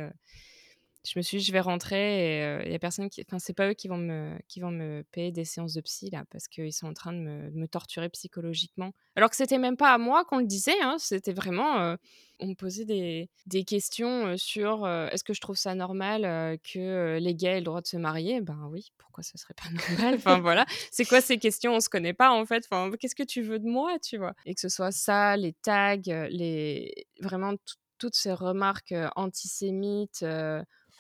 je 1.07 1.19
me 1.19 1.23
suis 1.23 1.39
dit: 1.39 1.45
«Je 1.45 1.53
vais 1.53 1.61
rentrer 1.61 2.41
et 2.41 2.67
il 2.67 2.73
y 2.73 2.75
a 2.75 2.79
personne 2.79 3.09
qui 3.09 3.23
enfin, 3.27 3.39
c'est 3.39 3.55
pas 3.55 3.69
eux 3.71 3.75
qui 3.75 3.89
vont 3.89 3.97
me 3.99 4.37
qui 4.49 4.61
vont 4.61 4.71
me 4.71 5.03
payer 5.13 5.33
des 5.33 5.45
séances 5.45 5.75
de 5.75 5.81
psy 5.81 6.11
là, 6.11 6.25
parce 6.31 6.49
qu'ils 6.49 6.73
sont 6.73 6.87
en 6.89 6.95
train 6.95 7.13
de 7.13 7.19
me 7.19 7.51
me 7.51 7.67
torturer 7.69 8.09
psychologiquement». 8.11 8.93
Alors 9.17 9.31
que 9.31 9.37
c'était 9.37 9.59
même 9.59 9.77
pas 9.77 9.93
à 9.93 9.99
moi 9.99 10.25
qu'on 10.25 10.39
le 10.39 10.47
disait, 10.47 10.81
hein, 10.83 10.97
c'était 10.99 11.33
vraiment, 11.33 11.97
on 12.41 12.47
me 12.47 12.55
posait 12.55 12.85
des 12.85 13.31
des 13.47 13.65
questions, 13.65 14.37
sur, 14.37 14.87
«Est-ce 14.89 15.25
que 15.25 15.35
je 15.35 15.41
trouve 15.41 15.57
ça 15.57 15.75
normal, 15.75 16.59
que, 16.63 17.19
les 17.19 17.35
gays 17.35 17.49
aient 17.49 17.59
le 17.61 17.65
droit 17.65 17.81
de 17.81 17.87
se 17.87 17.97
marier?» 17.97 18.41
ben 18.41 18.69
oui, 18.73 18.89
pourquoi 18.99 19.23
ça 19.25 19.37
serait 19.39 19.55
pas 19.55 19.71
normal? 19.99 20.15
Enfin 20.17 20.41
voilà, 20.41 20.67
c'est 20.91 21.05
quoi 21.05 21.21
ces 21.21 21.39
questions? 21.39 21.75
On 21.75 21.81
se 21.81 21.89
connaît 21.89 22.13
pas 22.15 22.31
en 22.33 22.45
fait, 22.45 22.65
enfin, 22.71 22.91
qu'est-ce 22.99 23.15
que 23.17 23.23
tu 23.23 23.43
veux 23.43 23.59
de 23.59 23.67
moi, 23.69 23.99
tu 24.01 24.19
vois? 24.19 24.35
Et 24.47 24.55
que 24.55 24.61
ce 24.61 24.69
soit 24.69 24.93
ça, 24.93 25.37
les 25.37 25.53
tags, 25.55 25.97
les 26.31 27.07
vraiment 27.21 27.55
tout 27.57 27.77
toutes 28.01 28.15
ces 28.15 28.33
remarques, 28.33 28.95
antisémites, 29.17 30.25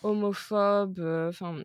Homophobe, 0.02 0.98
heu, 1.00 1.28
enfin, 1.28 1.62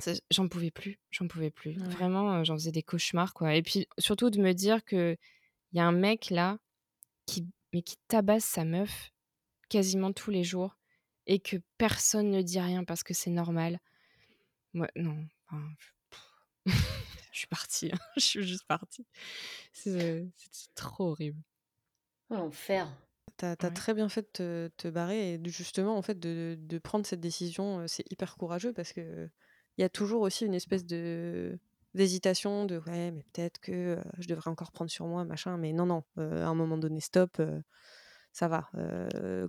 c'est 0.00 0.20
j'en 0.30 0.48
pouvais 0.48 0.70
plus, 0.70 0.98
j'en 1.10 1.28
pouvais 1.28 1.50
plus. 1.50 1.78
Ouais. 1.78 1.88
Vraiment, 1.88 2.40
heu, 2.40 2.44
j'en 2.44 2.54
faisais 2.54 2.72
des 2.72 2.82
cauchemars, 2.82 3.34
quoi 3.34 3.54
et 3.54 3.62
puis 3.62 3.86
surtout 3.98 4.30
de 4.30 4.40
me 4.40 4.52
dire 4.52 4.84
qu'il 4.84 5.18
y 5.72 5.80
a 5.80 5.86
un 5.86 5.92
mec 5.92 6.30
là 6.30 6.58
qui 7.26 7.46
mais 7.72 7.82
qui 7.82 7.96
tabasse 8.08 8.44
sa 8.44 8.64
meuf 8.64 9.12
quasiment 9.68 10.12
tous 10.12 10.30
les 10.30 10.44
jours 10.44 10.76
et 11.26 11.40
que 11.40 11.56
personne 11.78 12.30
ne 12.30 12.42
dit 12.42 12.60
rien 12.60 12.84
parce 12.84 13.02
que 13.02 13.14
c'est 13.14 13.30
normal. 13.30 13.80
Moi 14.74 14.88
non, 14.96 15.26
enfin, 15.48 15.62
je 17.32 17.38
suis 17.38 17.46
partie, 17.48 17.90
hein, 17.92 17.98
je 18.16 18.20
suis 18.20 18.42
juste 18.46 18.66
partie. 18.66 19.06
C'est 19.72 20.28
c'était 20.36 20.74
trop 20.74 21.10
horrible. 21.10 21.42
Oh 22.30 22.34
l'enfer. 22.34 22.88
Tu 23.38 23.44
as 23.46 23.56
Ouais. 23.60 23.70
très 23.70 23.94
bien 23.94 24.08
fait 24.08 24.22
de 24.22 24.28
te 24.32 24.68
te 24.76 24.88
barrer 24.88 25.34
et 25.34 25.38
de 25.38 25.48
justement, 25.50 25.96
en 25.96 26.02
fait, 26.02 26.18
de 26.18 26.56
de 26.58 26.78
prendre 26.78 27.04
cette 27.06 27.20
décision, 27.20 27.86
c'est 27.88 28.04
hyper 28.12 28.36
courageux 28.36 28.72
parce 28.72 28.92
qu'il 28.92 29.30
y 29.78 29.82
a 29.82 29.88
toujours 29.88 30.22
aussi 30.22 30.44
une 30.46 30.54
espèce 30.54 30.84
de 30.84 31.58
d'hésitation 31.94 32.64
de: 32.66 32.78
«Ouais, 32.86 33.10
mais 33.12 33.22
peut-être 33.32 33.60
que, 33.60 33.98
je 34.18 34.26
devrais 34.28 34.50
encore 34.50 34.72
prendre 34.72 34.90
sur 34.90 35.06
moi, 35.06 35.24
machin», 35.24 35.56
mais 35.58 35.72
non, 35.72 35.86
non, 35.86 36.04
à 36.16 36.22
un 36.46 36.54
moment 36.54 36.76
donné, 36.78 37.00
stop, 37.00 37.40
ça 38.32 38.48
va. 38.48 38.70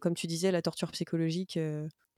Comme 0.01 0.15
tu 0.15 0.27
disais, 0.27 0.51
la 0.51 0.61
torture 0.61 0.91
psychologique, 0.91 1.59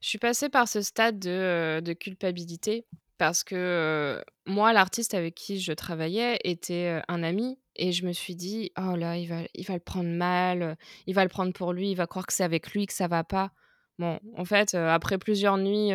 Je 0.00 0.08
suis 0.08 0.18
passée 0.18 0.48
par 0.48 0.68
ce 0.68 0.80
stade 0.80 1.18
de 1.18 1.92
culpabilité 1.92 2.86
parce 3.18 3.44
que, 3.44 4.22
moi, 4.46 4.72
l'artiste 4.72 5.14
avec 5.14 5.34
qui 5.34 5.60
je 5.60 5.72
travaillais 5.72 6.38
était, 6.44 7.00
un 7.08 7.22
ami 7.22 7.58
et 7.76 7.92
je 7.92 8.06
me 8.06 8.12
suis 8.12 8.34
dit: 8.36 8.72
«Oh 8.78 8.96
là, 8.96 9.16
il 9.18 9.28
va 9.28 9.42
il 9.54 9.66
va 9.66 9.74
le 9.74 9.80
prendre 9.80 10.08
mal, 10.10 10.76
il 11.06 11.14
va 11.14 11.22
le 11.24 11.28
prendre 11.28 11.52
pour 11.52 11.72
lui, 11.72 11.90
il 11.90 11.94
va 11.96 12.06
croire 12.06 12.26
que 12.26 12.32
c'est 12.32 12.44
avec 12.44 12.72
lui 12.72 12.86
que 12.86 12.92
ça 12.94 13.08
va 13.08 13.24
pas». 13.24 13.52
Bon, 13.98 14.18
en 14.36 14.44
fait, 14.44 14.74
après 14.74 15.18
plusieurs 15.18 15.58
nuits, 15.58 15.92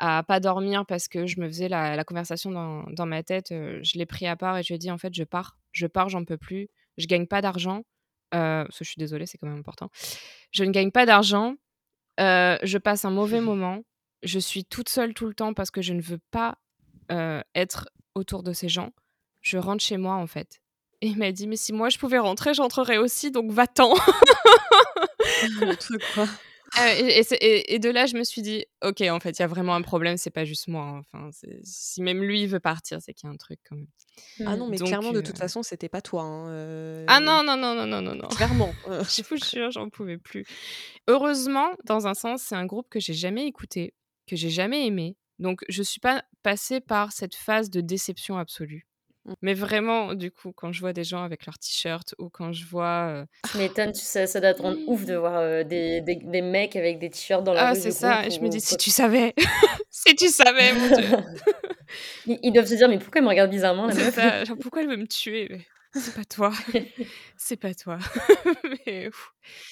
à 0.00 0.22
pas 0.22 0.40
dormir 0.40 0.86
parce 0.86 1.08
que 1.08 1.26
je 1.26 1.40
me 1.40 1.48
faisais 1.48 1.68
la 1.68 1.96
la 1.96 2.04
conversation 2.04 2.50
dans 2.50 2.84
dans 2.90 3.06
ma 3.06 3.22
tête, 3.22 3.48
je 3.50 3.98
l'ai 3.98 4.06
pris 4.06 4.26
à 4.26 4.36
part 4.36 4.56
et 4.58 4.62
je 4.62 4.68
lui 4.68 4.74
ai 4.76 4.78
dit: 4.78 4.90
«En 4.90 4.98
fait, 4.98 5.12
je 5.14 5.24
pars, 5.24 5.58
je 5.72 5.86
pars, 5.86 6.08
j'en 6.08 6.24
peux 6.24 6.38
plus, 6.38 6.68
je 6.98 7.06
gagne 7.06 7.26
pas 7.26 7.40
d'argent», 7.42 7.78
heu, 8.34 8.64
parce 8.64 8.78
que 8.78 8.84
je 8.84 8.90
suis 8.90 8.98
désolée, 9.00 9.26
c'est 9.26 9.38
quand 9.38 9.48
même 9.48 9.58
important. 9.58 9.90
«Je 10.52 10.64
ne 10.64 10.70
gagne 10.72 10.90
pas 10.92 11.06
d'argent, 11.06 11.56
je 12.18 12.78
passe 12.78 13.04
un 13.04 13.10
mauvais 13.10 13.40
moment, 13.42 13.82
je 14.22 14.38
suis 14.38 14.64
toute 14.64 14.88
seule 14.88 15.14
tout 15.14 15.26
le 15.26 15.34
temps 15.34 15.54
parce 15.54 15.70
que 15.70 15.82
je 15.82 15.92
ne 15.92 16.00
veux 16.00 16.20
pas, 16.30 16.58
être 17.54 17.88
autour 18.14 18.42
de 18.42 18.52
ces 18.52 18.68
gens. 18.68 18.92
Je 19.40 19.56
rentre 19.56 19.82
chez 19.82 19.96
moi, 19.96 20.14
en 20.14 20.26
fait» 20.26 20.60
et 21.00 21.08
il 21.08 21.18
m'a 21.18 21.32
dit: 21.32 21.46
«Mais 21.46 21.56
si 21.56 21.72
moi 21.72 21.88
je 21.88 21.98
pouvais 21.98 22.18
rentrer, 22.18 22.54
je 22.54 22.62
rentrerais 22.62 22.98
aussi, 22.98 23.30
donc 23.30 23.50
va-t'en!» 23.50 23.94
Le 25.60 25.76
truc, 25.76 26.02
quoi. 26.14 26.26
Heu 26.78 27.24
et 27.40 27.78
de 27.78 27.88
là, 27.88 28.04
je 28.04 28.14
me 28.16 28.24
suis 28.24 28.42
dit: 28.42 28.66
«OK, 28.84 29.00
en 29.00 29.18
fait, 29.20 29.38
il 29.38 29.40
y 29.40 29.42
a 29.42 29.46
vraiment 29.46 29.74
un 29.74 29.80
problème, 29.80 30.18
c'est 30.18 30.30
pas 30.30 30.44
juste 30.44 30.68
moi, 30.68 30.82
hein, 30.82 31.00
enfin, 31.00 31.30
si 31.64 32.02
même 32.02 32.22
lui, 32.22 32.46
veut 32.46 32.60
partir, 32.60 33.00
c'est 33.00 33.14
qu'il 33.14 33.26
y 33.26 33.30
a 33.30 33.32
un 33.32 33.36
truc 33.36 33.58
quand 33.68 33.76
même». 33.76 33.86
Ah 34.44 34.56
non, 34.56 34.68
mais 34.68 34.76
Donc 34.76 34.88
clairement, 34.88 35.12
de 35.12 35.20
toute 35.20 35.38
façon, 35.38 35.62
c'était 35.62 35.88
pas 35.88 36.02
toi, 36.02 36.22
hein, 36.22 37.06
ah 37.08 37.20
non, 37.20 37.42
non, 37.42 37.56
non, 37.56 37.74
non, 37.74 37.86
non, 37.86 38.02
non, 38.02 38.14
non. 38.14 38.28
clairement, 38.28 38.72
heu, 38.88 39.00
Je 39.08 39.22
vous 39.22 39.36
jure, 39.42 39.70
j'en 39.70 39.88
pouvais 39.88 40.18
plus. 40.18 40.44
Heureusement, 41.06 41.70
dans 41.84 42.06
un 42.06 42.14
sens, 42.14 42.42
c'est 42.42 42.54
un 42.54 42.66
groupe 42.66 42.88
que 42.90 43.00
j'ai 43.00 43.14
jamais 43.14 43.46
écouté, 43.46 43.94
que 44.28 44.36
j'ai 44.36 44.50
jamais 44.50 44.86
aimé, 44.86 45.16
donc 45.38 45.64
je 45.68 45.82
suis 45.82 46.00
pas 46.00 46.24
passée 46.42 46.80
par 46.80 47.12
cette 47.12 47.34
phase 47.34 47.70
de 47.70 47.80
déception 47.80 48.38
absolue. 48.38 48.86
mmh. 49.24 49.32
Mais 49.42 49.54
vraiment, 49.54 50.14
du 50.14 50.30
coup, 50.30 50.52
quand 50.52 50.72
je 50.72 50.80
vois 50.80 50.92
des 50.92 51.04
gens 51.04 51.22
avec 51.22 51.46
leurs 51.46 51.58
t-shirts 51.58 52.14
ou 52.18 52.28
quand 52.30 52.52
je 52.52 52.64
vois, 52.66 53.10
heu 53.22 53.26
Tu 53.50 53.56
m'étonnes, 53.56 53.92
tu 53.92 54.00
ça 54.00 54.26
ça 54.26 54.40
doit 54.40 54.54
te 54.54 54.62
rendre 54.62 54.78
ouf 54.86 55.04
de 55.04 55.14
voir, 55.14 55.40
heu, 55.42 55.64
des 55.64 56.00
des 56.00 56.16
des 56.16 56.42
mecs 56.42 56.76
avec 56.76 56.98
des 56.98 57.10
t-shirts 57.10 57.44
dans 57.44 57.52
la 57.54 57.62
ah, 57.68 57.72
rue 57.72 57.80
c'est 57.80 57.90
du 57.90 57.94
ça 57.94 58.28
je 58.28 58.40
me 58.40 58.48
dis: 58.48 58.58
ou 58.58 58.60
«Si 58.60 58.76
tu 58.76 58.90
savais, 58.90 59.34
si 59.90 60.14
tu 60.16 60.28
savais, 60.28 60.72
mon 60.72 60.88
Dieu!» 60.90 61.08
Ils 62.26 62.38
ils 62.42 62.52
doivent 62.52 62.66
se 62.66 62.74
dire: 62.74 62.88
«Mais 62.88 62.98
pourquoi 62.98 63.20
elle 63.20 63.24
me 63.24 63.30
regarde 63.30 63.50
bizarrement 63.50 63.86
la 63.86 63.94
C'est 63.94 64.04
meuf?» 64.04 64.14
ça, 64.14 64.44
genre: 64.44 64.58
«Pourquoi 64.58 64.82
elle 64.82 64.88
veut 64.88 64.96
me 64.96 65.06
tuer?» 65.06 65.48
mais 65.50 65.66
c'est 66.00 66.14
pas 66.14 66.24
toi, 66.24 66.52
c'est 67.36 67.56
pas 67.56 67.74
toi. 67.74 67.98
Mais 68.86 69.10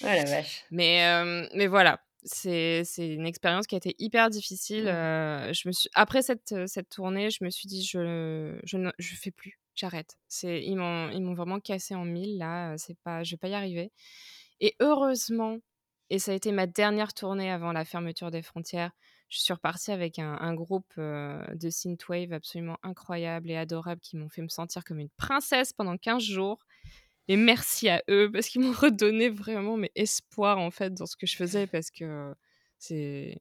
Oh 0.03 0.07
la 0.07 0.25
vache. 0.25 0.65
mais 0.71 1.49
mais 1.55 1.67
voilà, 1.67 2.01
c'est 2.25 2.83
une 2.99 3.27
expérience 3.27 3.67
qui 3.67 3.75
a 3.77 3.79
été 3.79 3.95
hyper 3.99 4.31
difficile, 4.31 4.85
je 4.87 5.69
me 5.69 5.73
suis 5.73 5.89
après 5.95 6.23
cette, 6.23 6.55
cette 6.67 6.89
tournée, 6.89 7.31
je 7.31 7.45
me 7.45 7.51
suis 7.51 7.69
dit: 7.69 7.85
«Je 7.85 8.59
je 8.65 8.77
ne 8.79 8.91
je 8.99 9.15
fais 9.17 9.31
plus, 9.31 9.61
j'arrête». 9.75 10.17
C'est 10.29 10.63
ils 10.65 10.77
m'ont 10.77 11.11
ils 11.11 11.23
m'ont 11.23 11.35
vraiment 11.35 11.61
cassée 11.61 11.95
en 11.95 12.05
mille 12.05 12.39
là, 12.39 12.77
c'est 12.79 12.99
pas 13.01 13.23
je 13.25 13.33
vais 13.33 13.37
pas 13.39 13.49
y 13.49 13.55
arriver. 13.55 13.93
Et 14.61 14.75
heureusement 14.81 15.59
et 16.11 16.19
ça 16.21 16.33
a 16.33 16.35
été 16.35 16.53
ma 16.53 16.67
dernière 16.69 17.15
tournée 17.15 17.51
avant 17.51 17.73
la 17.73 17.85
fermeture 17.85 18.31
des 18.31 18.43
frontières, 18.43 18.93
je 19.29 19.39
suis 19.41 19.53
repartie 19.53 19.91
avec 19.93 20.19
un 20.21 20.37
un 20.41 20.55
groupe, 20.55 20.93
de 20.99 21.71
synthwave 21.71 22.33
absolument 22.33 22.79
incroyable 22.83 23.51
et 23.51 23.57
adorable 23.57 24.01
qui 24.01 24.17
m'ont 24.17 24.29
fait 24.29 24.43
me 24.43 24.49
sentir 24.49 24.85
comme 24.85 24.99
une 25.01 25.11
princesse 25.11 25.73
pendant 25.73 25.97
15 25.99 26.23
jours 26.23 26.59
et 27.29 27.37
merci 27.37 27.89
à 27.89 28.03
eux 28.11 28.31
parce 28.33 28.49
qu'ils 28.49 28.61
m'ont 28.63 28.73
redonné 28.73 29.29
vraiment, 29.31 29.77
mais 29.77 29.91
espoir, 29.97 30.59
en 30.59 30.71
fait, 30.71 30.95
dans 30.95 31.07
ce 31.07 31.17
que 31.17 31.27
je 31.27 31.37
faisais 31.37 31.67
parce 31.67 31.91
que 31.91 32.35
c'est 32.79 33.39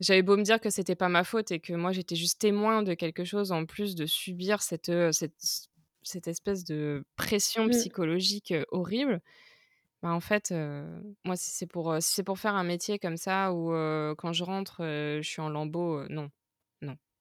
j'avais 0.00 0.22
beau 0.22 0.36
me 0.36 0.42
dire 0.44 0.60
que 0.60 0.70
c'était 0.70 0.94
pas 0.96 1.08
ma 1.08 1.24
faute 1.24 1.50
et 1.52 1.60
que 1.60 1.72
moi, 1.74 1.92
j'étais 1.92 2.16
juste 2.16 2.40
témoin 2.40 2.82
de 2.84 2.94
quelque 2.94 3.24
chose, 3.24 3.52
en 3.52 3.66
plus 3.66 3.94
de 3.96 4.06
subir 4.06 4.62
cette, 4.62 4.92
cette 5.12 5.68
cette 6.02 6.28
espèce 6.28 6.64
de 6.64 7.04
pression 7.16 7.66
Mmh. 7.66 7.70
psychologique, 7.70 8.54
horrible. 8.70 9.20
Bah, 10.02 10.10
en 10.12 10.20
fait, 10.20 10.52
moi, 11.24 11.36
si 11.36 11.50
c'est 11.50 11.66
pour, 11.66 11.96
si 12.00 12.14
c'est 12.14 12.22
pour 12.24 12.38
faire 12.38 12.54
un 12.54 12.64
métier 12.64 12.98
comme 12.98 13.16
ça 13.16 13.52
où, 13.52 13.70
quand 14.16 14.32
je 14.32 14.44
rentre, 14.44 14.78
je 14.82 15.28
suis 15.28 15.40
en 15.40 15.50
non, 15.50 15.66
non, 16.08 16.30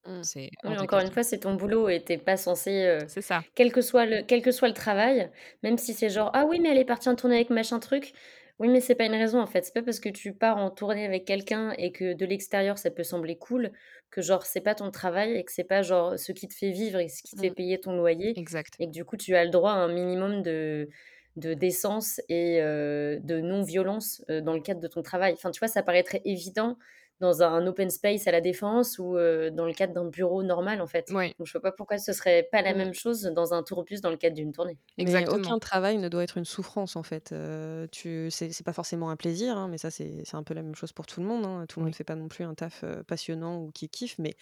Mmh. 0.07 0.23
c'est 0.23 0.49
Oui, 0.63 0.77
encore 0.77 0.99
une 1.01 1.11
fois, 1.11 1.23
c'est 1.23 1.39
ton 1.39 1.55
boulot 1.55 1.89
et 1.89 2.03
tu 2.03 2.13
es 2.13 2.17
pas 2.17 2.37
censé, 2.37 2.85
heu, 2.85 3.07
C'est 3.07 3.21
ça. 3.21 3.43
quel 3.55 3.71
que 3.71 3.81
soit 3.81 4.05
le 4.05 4.23
quel 4.23 4.41
que 4.41 4.51
soit 4.51 4.67
le 4.69 4.73
travail, 4.73 5.29
même 5.63 5.77
si 5.77 5.93
c'est 5.93 6.09
genre: 6.09 6.31
«Ah 6.33 6.45
oui, 6.47 6.59
mais 6.61 6.69
elle 6.69 6.77
est 6.77 6.85
partie 6.85 7.09
en 7.09 7.15
tournée 7.15 7.35
avec 7.35 7.49
machin 7.49 7.79
truc». 7.79 8.13
Oui, 8.59 8.69
mais 8.69 8.81
c'est 8.81 8.95
pas 8.95 9.05
une 9.05 9.11
raison, 9.13 9.39
en 9.39 9.45
fait. 9.45 9.65
C'est 9.65 9.73
pas 9.73 9.83
parce 9.83 9.99
que 9.99 10.09
tu 10.09 10.33
pars 10.33 10.57
en 10.57 10.71
tournée 10.71 11.05
avec 11.05 11.25
quelqu'un 11.25 11.71
et 11.77 11.91
que 11.91 12.13
de 12.13 12.25
l'extérieur, 12.25 12.79
ça 12.79 12.89
peut 12.89 13.03
sembler 13.03 13.37
cool, 13.37 13.71
que 14.09 14.21
genre 14.23 14.45
c'est 14.47 14.61
pas 14.61 14.73
ton 14.73 14.89
travail 14.89 15.35
et 15.37 15.43
que 15.43 15.51
c'est 15.51 15.63
pas 15.63 15.83
genre 15.83 16.17
ce 16.17 16.31
qui 16.31 16.47
te 16.47 16.55
fait 16.55 16.71
vivre 16.71 16.97
et 16.99 17.07
ce 17.07 17.21
qui 17.21 17.35
te 17.35 17.39
fait 17.39 17.51
Mmh. 17.51 17.55
payer 17.55 17.79
ton 17.79 17.95
loyer 17.95 18.35
Exact. 18.35 18.79
et 18.79 18.87
que 18.87 18.91
du 18.91 19.05
coup, 19.05 19.15
tu 19.17 19.35
as 19.35 19.43
le 19.45 19.51
droit 19.51 19.71
à 19.73 19.75
un 19.75 19.89
minimum 19.93 20.41
de 20.41 20.89
de 21.35 21.53
décence 21.53 22.19
et 22.29 22.59
heu, 22.61 23.19
de 23.21 23.39
non-violence, 23.41 24.23
heu, 24.29 24.41
dans 24.41 24.53
le 24.53 24.61
cadre 24.61 24.79
de 24.81 24.87
ton 24.87 25.03
travail. 25.03 25.33
Enfin, 25.33 25.51
tu 25.51 25.59
vois, 25.59 25.67
ça 25.67 25.83
paraîtrait 25.83 26.21
évident 26.25 26.77
dans 27.19 27.41
un 27.43 27.65
open 27.67 27.89
space 27.89 28.27
à 28.27 28.31
La 28.31 28.41
Défense 28.41 28.99
ou 28.99 29.17
heu, 29.17 29.51
dans 29.51 29.65
le 29.65 29.73
cadre 29.73 29.93
d'un 29.93 30.05
bureau 30.05 30.43
normal, 30.43 30.81
en 30.81 30.87
fait. 30.87 31.07
Oui, 31.09 31.33
Donc 31.39 31.47
je 31.47 31.51
vois 31.53 31.61
pas 31.61 31.71
pourquoi 31.71 31.97
ce 31.97 32.13
serait 32.13 32.47
pas 32.51 32.61
la 32.61 32.73
Mmh. 32.73 32.75
même 32.75 32.93
chose 32.93 33.23
dans 33.23 33.53
un 33.53 33.63
tourbus 33.63 34.01
dans 34.01 34.11
le 34.11 34.17
cadre 34.17 34.35
d'une 34.35 34.51
tournée. 34.53 34.79
Mais 34.99 35.27
exactement. 35.27 35.27
aucun 35.27 35.59
travail 35.59 35.97
ne 35.99 36.09
doit 36.09 36.23
être 36.23 36.37
une 36.37 36.45
souffrance, 36.45 36.95
en 36.95 37.03
fait, 37.03 37.31
heu, 37.31 37.87
tu 37.91 38.29
c'est 38.31 38.51
c'est 38.51 38.63
pas 38.63 38.73
forcément 38.73 39.11
un 39.11 39.15
plaisir, 39.15 39.55
hein, 39.57 39.67
mais 39.67 39.77
ça, 39.77 39.91
c'est 39.91 40.23
c'est 40.25 40.35
un 40.35 40.43
peu 40.43 40.55
la 40.55 40.63
même 40.63 40.73
chose 40.75 40.91
pour 40.91 41.05
tout 41.05 41.21
le 41.21 41.27
monde, 41.27 41.45
hein. 41.45 41.65
Tout 41.69 41.79
le 41.79 41.83
monde 41.85 41.93
Oui. 41.93 41.95
fait 41.95 42.03
pas 42.03 42.15
non 42.15 42.27
plus 42.29 42.43
un 42.43 42.55
taf, 42.55 42.83
heu, 42.83 43.03
passionnant 43.03 43.61
ou 43.61 43.71
qu'il 43.71 43.89
kiffe, 43.89 44.17
mais 44.17 44.35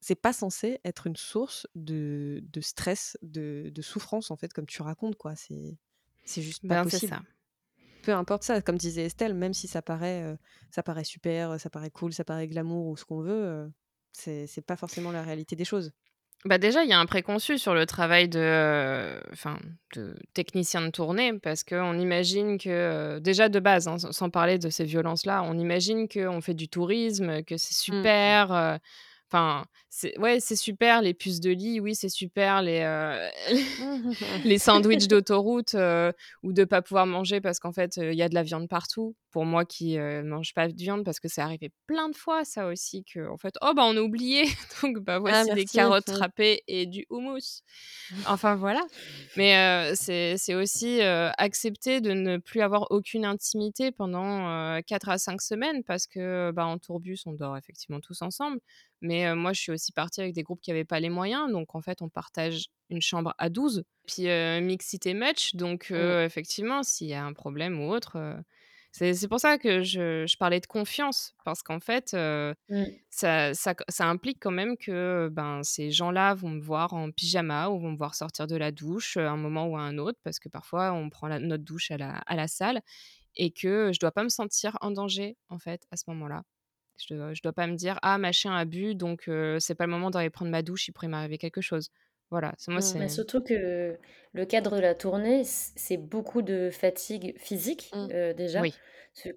c'est 0.00 0.14
pas 0.20 0.32
censé 0.34 0.80
être 0.84 1.06
une 1.06 1.16
source 1.16 1.66
de 1.74 2.40
de 2.42 2.60
stress, 2.60 3.16
de 3.22 3.70
de 3.74 3.82
souffrance, 3.82 4.30
en 4.30 4.36
fait, 4.36 4.52
comme 4.52 4.66
tu 4.66 4.82
racontes, 4.82 5.16
quoi. 5.16 5.34
C'est 5.34 5.78
c'est 6.24 6.42
juste 6.42 6.64
pas 6.66 6.76
Ben, 6.76 6.78
possible. 6.78 7.18
ça. 7.18 7.22
Peu 8.02 8.12
importe 8.14 8.42
ça, 8.44 8.60
comme 8.62 8.76
disait 8.78 9.04
Estelle, 9.04 9.34
même 9.34 9.54
si 9.54 9.68
ça 9.68 9.82
paraît, 9.82 10.22
heu, 10.34 10.38
ça 10.70 10.82
paraît 10.82 11.04
super, 11.04 11.60
ça 11.60 11.70
paraît 11.70 11.90
cool, 11.90 12.12
ça 12.12 12.24
paraît 12.24 12.48
glamour 12.48 12.86
ou 12.88 12.96
ce 12.96 13.04
qu'on 13.04 13.20
veut, 13.22 13.32
heu, 13.44 13.72
c'est 14.12 14.66
pas 14.66 14.76
forcément 14.76 15.12
la 15.12 15.22
réalité 15.22 15.56
des 15.56 15.64
choses. 15.64 15.92
Bah, 16.44 16.58
déjà, 16.58 16.82
il 16.82 16.90
y 16.90 16.92
a 16.92 16.98
un 16.98 17.06
préconçu 17.06 17.56
sur 17.56 17.72
le 17.72 17.86
travail 17.86 18.28
de, 18.28 19.20
enfin, 19.32 19.60
de 19.94 20.16
technicien 20.34 20.80
de 20.80 20.90
tournée 20.90 21.38
parce 21.38 21.62
qu'on 21.62 21.96
imagine 22.00 22.58
que, 22.58 23.16
heu, 23.18 23.20
déjà 23.20 23.48
de 23.48 23.60
base, 23.60 23.86
hein, 23.86 23.96
sans 23.98 24.28
parler 24.28 24.58
de 24.58 24.68
ces 24.68 24.84
violences-là, 24.84 25.44
on 25.44 25.56
imagine 25.56 26.08
qu'on 26.08 26.40
fait 26.40 26.54
du 26.54 26.68
tourisme, 26.68 27.44
que 27.44 27.56
c'est 27.56 27.74
Mmh. 27.90 28.08
super, 28.14 28.80
enfin, 29.32 29.64
c'est 29.88 30.18
ouais, 30.18 30.40
c'est 30.40 30.56
super 30.56 31.00
les 31.02 31.14
puces 31.14 31.40
de 31.40 31.50
lit, 31.50 31.80
oui, 31.80 31.94
c'est 31.94 32.08
super 32.10 32.62
les, 32.62 32.80
heu, 32.82 33.30
les 34.44 34.58
sandwichs 34.58 35.08
d'autoroute, 35.08 35.74
heu, 35.74 36.12
ou 36.42 36.52
de 36.52 36.64
pas 36.64 36.82
pouvoir 36.82 37.06
manger 37.06 37.40
parce 37.40 37.58
qu'en 37.58 37.72
fait, 37.72 37.98
heu, 37.98 38.12
il 38.12 38.18
y 38.18 38.22
a 38.22 38.28
de 38.28 38.34
la 38.34 38.42
viande 38.42 38.68
partout. 38.68 39.16
Pour 39.30 39.46
moi 39.46 39.64
qui, 39.64 39.96
heu, 39.98 40.22
mange 40.22 40.52
pas 40.54 40.68
de 40.68 40.74
viande 40.76 41.04
parce 41.04 41.18
que 41.18 41.28
c'est 41.28 41.40
arrivé 41.40 41.70
plein 41.86 42.10
de 42.10 42.16
fois 42.16 42.44
ça 42.44 42.66
aussi 42.66 43.04
qu'en 43.04 43.38
fait: 43.38 43.54
«Oh 43.62 43.72
bah, 43.74 43.84
on 43.86 43.96
a 43.96 44.00
oublié, 44.00 44.44
donc 44.82 44.98
bah, 45.00 45.18
Ah 45.24 45.44
voici 45.44 45.52
des 45.52 45.66
carottes 45.66 46.10
râpées 46.10 46.62
et 46.68 46.86
du 46.86 47.06
houmous». 47.10 47.62
Enfin 48.26 48.56
voilà, 48.56 48.82
mais 49.36 49.92
c'est 49.94 50.36
c'est 50.36 50.54
aussi, 50.54 51.00
accepter 51.02 52.00
de 52.00 52.12
ne 52.12 52.36
plus 52.38 52.60
avoir 52.60 52.86
aucune 52.90 53.24
intimité 53.24 53.90
pendant, 53.92 54.76
heu, 54.78 54.82
4 54.86 55.08
à 55.08 55.18
5 55.18 55.40
semaines 55.42 55.82
parce 55.84 56.06
que, 56.06 56.50
bah, 56.52 56.66
en 56.66 56.78
tourbus, 56.78 57.18
on 57.26 57.32
dort 57.32 57.56
effectivement 57.56 58.00
tous 58.00 58.22
ensemble. 58.22 58.60
Mais 59.02 59.34
moi, 59.34 59.52
je 59.52 59.60
suis 59.60 59.72
aussi 59.72 59.92
partie 59.92 60.20
avec 60.22 60.34
des 60.34 60.42
groupes 60.44 60.60
qui 60.62 60.70
avaient 60.70 60.84
pas 60.86 61.00
les 61.00 61.10
moyens, 61.10 61.50
donc 61.52 61.74
en 61.74 61.82
fait, 61.82 62.02
on 62.02 62.08
partage 62.08 62.66
une 62.90 63.02
chambre 63.02 63.34
à 63.38 63.50
12. 63.50 63.84
Puis, 64.06 64.28
heu, 64.28 64.60
mixité 64.60 65.14
much, 65.14 65.54
donc 65.56 65.90
Mmh. 65.96 66.16
effectivement, 66.26 66.82
s'il 66.82 67.08
y 67.08 67.14
a 67.14 67.24
un 67.24 67.32
problème 67.34 67.80
ou 67.80 67.90
autre, 67.92 68.18
c'est 68.92 69.28
pour 69.28 69.40
ça 69.40 69.58
que 69.58 69.82
je 69.82 70.26
je 70.26 70.36
parlais 70.36 70.60
de 70.60 70.66
confiance 70.66 71.34
parce 71.44 71.62
qu'en 71.62 71.80
fait, 71.80 72.14
Mmh. 72.68 73.02
ça 73.10 73.54
ça 73.54 73.74
ça 73.88 74.06
implique 74.08 74.38
quand 74.40 74.50
même 74.50 74.76
que, 74.76 75.28
ben, 75.32 75.62
ces 75.62 75.90
gens-là 75.90 76.34
vont 76.34 76.48
me 76.50 76.60
voir 76.60 76.94
en 76.94 77.10
pyjama 77.10 77.68
ou 77.70 77.78
vont 77.80 77.92
me 77.92 77.96
voir 77.96 78.14
sortir 78.14 78.46
de 78.46 78.56
la 78.56 78.72
douche, 78.72 79.16
à 79.18 79.30
un 79.30 79.36
moment 79.36 79.66
ou 79.66 79.76
à 79.76 79.80
un 79.82 79.98
autre 79.98 80.18
parce 80.24 80.38
que 80.38 80.48
parfois 80.48 80.92
on 80.92 81.10
prend 81.10 81.28
la 81.28 81.38
notre 81.38 81.64
douche 81.64 81.90
à 81.90 81.98
la 81.98 82.16
à 82.26 82.36
la 82.36 82.48
salle 82.48 82.80
et 83.36 83.52
que 83.52 83.92
je 83.94 84.00
dois 84.00 84.12
pas 84.12 84.24
me 84.24 84.28
sentir 84.30 84.78
en 84.82 84.90
danger, 84.92 85.38
en 85.50 85.58
fait, 85.58 85.86
à 85.92 85.96
ce 85.98 86.04
moment-là. 86.08 86.44
Je 86.98 87.14
dois 87.14 87.34
je 87.34 87.42
dois 87.42 87.52
pas 87.52 87.66
me 87.66 87.74
dire: 87.76 87.98
«Ah 88.02 88.18
machin 88.18 88.54
a 88.54 88.64
bu 88.64 88.94
donc 88.94 89.28
heu, 89.28 89.58
c'est 89.60 89.74
pas 89.74 89.86
le 89.86 89.92
moment 89.92 90.10
d'aller 90.10 90.30
prendre 90.30 90.50
ma 90.50 90.62
douche, 90.62 90.88
il 90.88 90.92
pourrait 90.92 91.08
m'arriver 91.08 91.38
quelque 91.38 91.60
chose». 91.60 91.88
Voilà, 92.30 92.54
c'est 92.58 92.70
moi 92.72 92.80
Mmh. 92.80 92.92
Mais 92.98 93.08
c'est 93.08 93.14
surtout 93.14 93.42
que 93.42 93.98
le 94.32 94.46
cadre 94.46 94.76
de 94.76 94.80
la 94.80 94.94
tournée, 94.94 95.42
c'est 95.44 95.98
beaucoup 95.98 96.40
de 96.42 96.70
fatigue 96.72 97.34
physique, 97.38 97.94
Mmh. 97.94 98.12
déjà. 98.36 98.62
oui, 98.62 98.82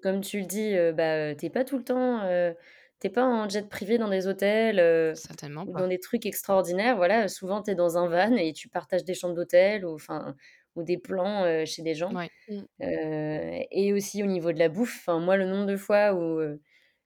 comme 0.02 0.20
tu 0.22 0.40
le 0.40 0.46
dis, 0.46 0.74
heu, 0.74 0.92
bah, 0.92 1.34
tu 1.34 1.50
pas 1.50 1.64
tout 1.64 1.76
le 1.78 1.84
temps, 1.84 2.20
tu 3.00 3.10
pas 3.10 3.24
en 3.24 3.48
jet 3.48 3.68
privé 3.68 3.98
dans 3.98 4.08
des 4.08 4.26
hôtels, 4.26 4.80
certainement 5.12 5.66
ou 5.66 5.74
dans 5.74 5.88
des 5.88 5.98
trucs 6.00 6.24
extraordinaires. 6.26 6.96
Voilà, 6.96 7.28
souvent 7.28 7.62
tu 7.62 7.72
es 7.72 7.74
dans 7.74 7.98
un 7.98 8.08
van 8.08 8.34
et 8.36 8.52
tu 8.54 8.68
partages 8.70 9.04
des 9.04 9.14
chambres 9.14 9.34
d'hôtel 9.34 9.84
ou 9.84 9.94
enfin 9.94 10.34
ou 10.76 10.82
des 10.82 10.98
plans, 10.98 11.64
chez 11.66 11.82
des 11.82 11.94
gens. 11.94 12.14
Ouais, 12.14 12.30
Mmh. 12.48 12.66
Et 12.80 13.92
aussi 13.94 14.22
au 14.22 14.26
niveau 14.26 14.52
de 14.52 14.58
la 14.58 14.68
bouffe, 14.68 15.08
moi 15.08 15.36
le 15.36 15.46
nombre 15.46 15.66
de 15.66 15.76
fois 15.76 16.14
où, 16.14 16.40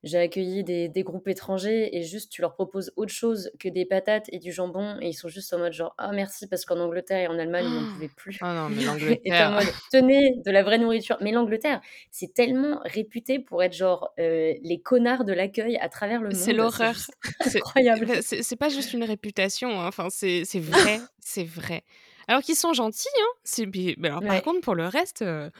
j'ai 0.02 0.18
accueilli 0.18 0.64
des 0.64 0.88
des 0.88 1.02
groupes 1.02 1.28
étrangers 1.28 1.96
et 1.96 2.02
juste 2.02 2.32
tu 2.32 2.40
leur 2.40 2.54
proposes 2.54 2.92
autre 2.96 3.12
chose 3.12 3.50
que 3.58 3.68
des 3.68 3.84
patates 3.84 4.26
et 4.32 4.38
du 4.38 4.52
jambon 4.52 4.96
et 5.00 5.08
ils 5.08 5.14
sont 5.14 5.28
juste 5.28 5.52
en 5.52 5.58
mode 5.58 5.72
genre: 5.72 5.94
«Ah 5.98 6.12
merci» 6.12 6.46
parce 6.46 6.64
qu'en 6.64 6.78
Angleterre 6.80 7.18
et 7.18 7.26
en 7.26 7.38
Allemagne, 7.38 7.66
ils 7.68 7.74
n'en 7.74 7.92
pouvaient 7.92 8.10
plus 8.16 8.38
Ah 8.40 8.54
non, 8.54 8.68
mais 8.70 8.82
l'Angleterre 8.84 9.50
mode: 9.52 9.66
«Tenez, 9.90 10.36
de 10.44 10.50
la 10.50 10.62
vraie 10.62 10.78
nourriture». 10.78 11.18
Mais 11.20 11.32
l'Angleterre, 11.32 11.80
c'est 12.10 12.32
tellement 12.32 12.80
réputé 12.84 13.38
pour 13.38 13.62
être 13.62 13.74
genre, 13.74 14.12
heu, 14.18 14.54
les 14.62 14.80
connards 14.80 15.24
de 15.24 15.32
l'accueil 15.32 15.76
à 15.78 15.88
travers 15.88 16.20
le 16.20 16.28
monde, 16.28 16.36
c'est 16.38 16.52
l'horreur. 16.52 16.94
C'est 17.42 17.58
incroyable. 17.58 18.08
c'est 18.22 18.56
pas 18.56 18.68
juste 18.68 18.92
une 18.92 19.04
réputation, 19.04 19.80
hein, 19.80 19.86
enfin, 19.86 20.08
c'est 20.10 20.44
vrai, 20.58 21.00
c'est 21.20 21.44
vrai. 21.44 21.84
Alors 22.28 22.42
qu'ils 22.42 22.56
sont 22.56 22.72
gentils, 22.72 23.08
hein, 23.20 23.32
c'est 23.44 23.66
alors 24.04 24.20
par 24.20 24.42
contre 24.42 24.60
pour 24.60 24.74
le 24.74 24.86
reste, 24.86 25.22
heu, 25.22 25.46
a 25.46 25.50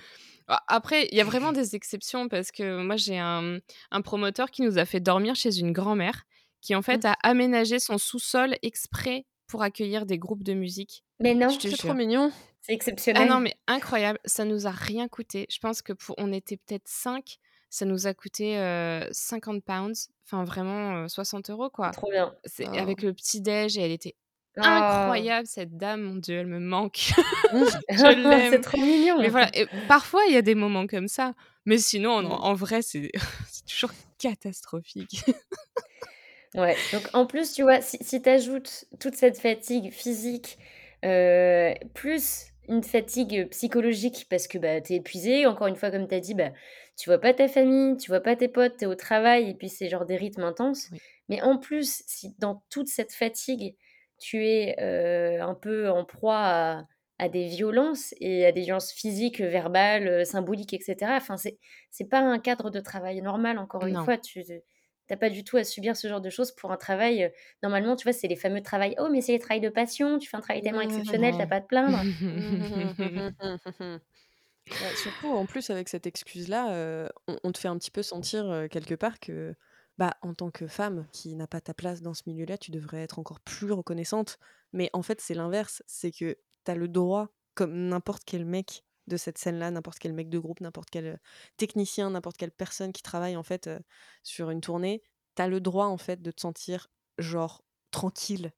après 0.69 1.09
il 1.13 1.17
y 1.17 1.21
a 1.21 1.25
vraiment 1.25 1.53
des 1.53 1.75
exceptions 1.77 2.29
parce 2.29 2.51
que 2.53 2.83
moi 2.83 2.97
j'ai 2.97 3.19
un, 3.19 3.43
mmh, 3.43 3.61
un 3.93 4.03
promoteur 4.03 4.51
qui 4.51 4.63
nous 4.63 4.79
a 4.79 4.85
fait 4.85 5.01
dormir 5.01 5.35
chez 5.37 5.59
une 5.59 5.73
grand-mère 5.73 6.25
qui 6.61 6.75
en 6.75 6.83
fait 6.83 7.05
Mmh. 7.05 7.07
a 7.07 7.13
aménagé 7.23 7.79
son 7.79 7.99
sous-sol 7.99 8.57
exprès 8.63 9.27
pour 9.47 9.63
accueillir 9.63 10.07
des 10.07 10.19
groupes 10.19 10.43
de 10.45 10.53
musique. 10.55 11.03
Mais 11.19 11.35
non? 11.35 11.59
C'est 11.63 11.79
trop 11.79 11.95
mignon. 11.95 12.33
C'est 12.63 12.73
Ah 13.15 13.27
non, 13.27 13.41
exceptionnel. 13.41 13.41
mais 13.41 13.57
incroyable, 13.69 14.21
ça 14.25 14.45
nous 14.45 14.67
a 14.69 14.71
rien 14.71 15.09
coûté. 15.09 15.47
Je 15.51 15.59
pense 15.59 15.83
que 15.83 15.93
pour 15.93 16.15
on 16.19 16.33
était 16.33 16.57
peut-être 16.59 16.87
5, 16.89 17.39
ça 17.71 17.85
nous 17.87 18.07
a 18.07 18.15
coûté, 18.15 18.59
heu, 18.59 19.09
50 19.13 19.65
£, 19.65 20.11
enfin 20.27 20.45
vraiment, 20.45 21.05
heu, 21.05 21.09
60 21.09 21.51
€ 21.51 21.71
quoi. 21.73 21.95
Trop 21.95 22.11
bien. 22.11 22.37
C'est 22.45 22.77
Oh. 22.77 22.79
avec 22.79 23.03
le 23.03 23.15
petit 23.15 23.41
déj 23.43 23.79
et 23.79 23.83
elle 23.83 23.93
était! 23.93 24.15
Incroyable 24.57 25.47
cette 25.47 25.77
dame, 25.77 26.03
mon 26.03 26.17
Dieu, 26.17 26.39
elle 26.39 26.47
me 26.47 26.59
manque. 26.61 27.13
Je 27.53 28.51
C'est 28.51 28.61
trop 28.61 28.79
Mais 28.79 28.87
mignon. 28.87 29.29
voilà 29.29 29.51
et 29.55 29.67
parfois 29.89 30.23
il 30.29 30.35
y 30.35 30.37
a 30.37 30.43
des 30.43 30.55
moments 30.55 30.87
comme 30.87 31.09
ça, 31.09 31.35
mais 31.67 31.79
sinon 31.79 32.13
en 32.13 32.25
en 32.25 32.55
vrai 32.55 32.83
c'est 32.83 33.11
toujours 33.69 33.93
catastrophique. 34.19 35.25
Ouais, 36.57 36.77
donc 36.93 37.03
en 37.13 37.27
plus, 37.27 37.53
tu 37.53 37.63
vois, 37.63 37.81
si 37.81 37.97
si 38.01 38.21
tu 38.21 38.29
ajoutes 38.29 38.87
toute 38.99 39.15
cette 39.15 39.39
fatigue 39.39 39.93
physique, 39.93 40.59
plus 41.95 42.51
une 42.71 42.83
fatigue, 42.85 43.49
psychologique 43.51 44.27
parce 44.31 44.47
que, 44.47 44.57
bah, 44.57 44.81
tu 44.81 44.93
es 44.93 44.97
épuisé, 44.97 45.45
encore 45.47 45.67
une 45.67 45.77
fois, 45.77 45.91
comme 45.91 46.07
tu 46.07 46.15
as 46.15 46.21
dit, 46.21 46.35
bah, 46.35 46.51
tu 46.97 47.11
vois 47.11 47.19
pas 47.19 47.35
ta 47.35 47.49
famille, 47.49 47.97
tu 47.97 48.11
vois 48.11 48.21
pas 48.21 48.37
tes 48.37 48.49
potes, 48.49 48.77
tu 48.79 48.85
es 48.85 48.87
au 48.87 48.95
travail 48.95 49.51
et 49.51 49.55
puis 49.55 49.69
c'est 49.69 49.89
genre 49.89 50.07
des 50.07 50.17
rythmes 50.17 50.45
intenses. 50.45 50.89
Oui. 50.93 51.01
Mais 51.29 51.43
en 51.43 51.59
plus, 51.59 52.03
si 52.07 52.35
dans 52.39 52.63
toute 52.71 52.89
cette 52.89 53.13
fatigue, 53.13 53.75
tu 54.21 54.47
es, 54.47 54.77
un 55.41 55.55
peu 55.57 55.91
en 55.91 56.05
proie 56.07 56.39
à 56.39 56.87
à 57.23 57.29
des 57.29 57.49
violences 57.49 58.15
et 58.21 58.47
à 58.47 58.53
des 58.53 58.63
violences 58.63 58.93
physiques, 58.93 59.41
verbales, 59.43 60.27
symboliques 60.27 60.73
et 60.75 60.81
cetera, 60.81 61.17
enfin, 61.17 61.37
c'est 61.37 61.59
c'est 61.91 62.09
pas 62.09 62.21
un 62.21 62.39
cadre 62.39 62.71
de 62.71 62.81
travail 62.81 63.21
normal, 63.23 63.59
encore 63.59 63.87
une 63.87 63.97
Non. 63.97 63.99
fois. 63.99 64.19
Tu 64.19 64.43
tu 64.45 65.15
as 65.15 65.17
pas 65.19 65.31
du 65.31 65.45
tout 65.45 65.57
à 65.59 65.65
subir 65.65 65.97
ce 65.97 66.09
genre 66.09 66.21
de 66.23 66.31
choses 66.31 66.53
pour 66.53 66.73
un 66.73 66.77
travail, 66.79 67.33
normalement, 67.63 67.97
tu 67.97 68.05
vois, 68.05 68.13
c'est 68.15 68.29
les 68.29 68.37
fameux 68.37 68.63
travails: 68.63 68.95
«Oh 68.99 69.09
mais 69.11 69.21
c'est 69.23 69.33
les 69.33 69.39
travails 69.41 69.61
de 69.61 69.69
passion, 69.71 70.19
tu 70.19 70.29
fais 70.31 70.37
un 70.39 70.41
travail 70.41 70.63
tellement 70.63 70.81
exceptionnel, 70.83 71.37
tu 71.37 71.43
as 71.43 71.47
Non. 71.47 71.49
pas 71.49 71.57
à 71.57 71.61
te 71.63 71.67
plaindre». 71.67 72.07
Bah, 74.79 74.95
surtout, 74.95 75.29
en 75.33 75.47
plus, 75.47 75.69
avec 75.71 75.89
cette 75.89 76.07
excuse-là, 76.07 77.11
on 77.29 77.37
on 77.45 77.53
te 77.53 77.59
fait 77.59 77.69
un 77.69 77.77
petit 77.79 77.91
peu 77.91 78.03
sentir, 78.03 78.67
quelque 78.71 78.95
part 78.95 79.21
que, 79.21 79.55
bah, 80.01 80.17
en 80.23 80.35
tant 80.35 80.51
que 80.53 80.69
femme 80.69 81.09
qui 81.13 81.37
n'a 81.37 81.49
pas 81.49 81.63
ta 81.63 81.75
place 81.75 82.03
dans 82.03 82.15
ce 82.15 82.25
milieu-là, 82.29 82.59
tu 82.59 82.73
devrais 82.73 83.03
être 83.03 83.21
encore 83.21 83.41
plus 83.41 83.73
reconnaissante. 83.73 84.39
Mais 84.75 84.91
en 84.95 85.03
fait, 85.03 85.21
c'est 85.23 85.35
l'inverse, 85.35 85.85
c'est 85.89 86.13
que 86.13 86.39
tu 86.67 86.73
as 86.73 86.77
le 86.77 86.89
droit, 86.89 87.31
comme 87.57 87.75
n'importe 87.89 88.25
quel 88.27 88.47
mec 88.47 88.85
de 89.09 89.19
cette 89.19 89.39
scène-là, 89.39 89.71
n'importe 89.73 90.01
quel 90.01 90.15
mec 90.15 90.31
de 90.31 90.39
groupe, 90.41 90.61
n'importe 90.63 90.91
quel, 90.91 91.21
technicien, 91.59 92.11
n'importe 92.11 92.39
quelle 92.39 92.53
personne 92.53 92.93
qui 92.95 93.03
travaille, 93.03 93.37
en 93.37 93.45
fait, 93.45 93.69
heu, 93.69 93.81
sur 94.25 94.51
une 94.51 94.63
tournée, 94.63 95.03
tu 95.37 95.43
as 95.43 95.49
le 95.49 95.61
droit, 95.61 95.87
en 95.87 95.99
fait, 95.99 96.23
de 96.23 96.31
te 96.33 96.41
sentir, 96.43 96.89
genre, 97.19 97.65
tranquille 97.93 98.53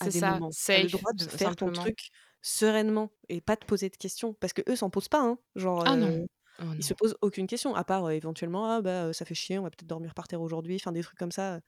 à 0.00 0.08
C'est 0.08 0.10
des 0.10 0.20
ça, 0.20 0.22
moments. 0.22 0.54
Tu 0.70 0.76
as 0.78 0.80
le 0.80 0.88
safe 0.88 0.90
droit 0.90 1.12
de 1.14 1.28
faire 1.28 1.56
ton 1.56 1.70
truc 1.72 2.10
sereinement 2.42 3.12
et 3.28 3.40
pas 3.40 3.56
te 3.56 3.64
poser 3.66 3.90
de 3.90 3.96
questions 3.96 4.34
parce 4.34 4.52
qu'eux 4.52 4.76
s'en 4.76 4.90
posent 4.90 5.08
pas, 5.08 5.22
hein. 5.22 5.38
Genre, 5.56 5.84
Ah 5.84 5.96
non. 5.96 6.26
Oh 6.58 6.74
ils 6.78 6.84
se 6.84 6.94
posent 6.94 7.16
aucune 7.22 7.46
question 7.46 7.74
à 7.74 7.84
part, 7.84 8.10
éventuellement: 8.10 8.66
«Ah 8.70 8.82
bah, 8.82 9.12
ça 9.12 9.24
fait 9.24 9.34
chier, 9.34 9.58
on 9.58 9.62
va 9.64 9.70
peut-être 9.70 9.86
dormir 9.88 10.14
par 10.14 10.28
terre 10.28 10.42
aujourd'hui», 10.42 10.76
enfin 10.76 10.92
des 10.92 11.02
trucs 11.02 11.18
comme 11.18 11.32
ça, 11.32 11.60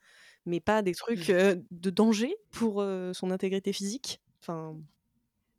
mais 0.47 0.61
pas 0.61 0.83
des 0.83 0.95
trucs, 0.95 1.31
heu, 1.31 1.65
de 1.71 1.91
danger 1.91 2.37
pour, 2.53 2.85
son 3.15 3.31
intégrité 3.31 3.73
physique. 3.73 4.21
Enfin 4.43 4.77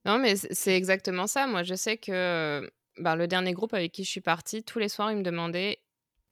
Non, 0.06 0.20
mais 0.20 0.36
c'est 0.36 0.76
exactement 0.76 1.28
ça. 1.28 1.48
Moi, 1.48 1.64
je 1.64 1.74
sais 1.76 1.98
que, 1.98 2.70
bah, 2.98 3.16
le 3.16 3.28
dernier 3.28 3.54
groupe 3.54 3.74
avec 3.74 3.92
qui 3.92 4.04
je 4.04 4.10
suis 4.10 4.22
partie, 4.22 4.64
tous 4.64 4.80
les 4.80 4.90
soirs, 4.90 5.12
ils 5.12 5.18
me 5.18 5.24
demandaient, 5.24 5.82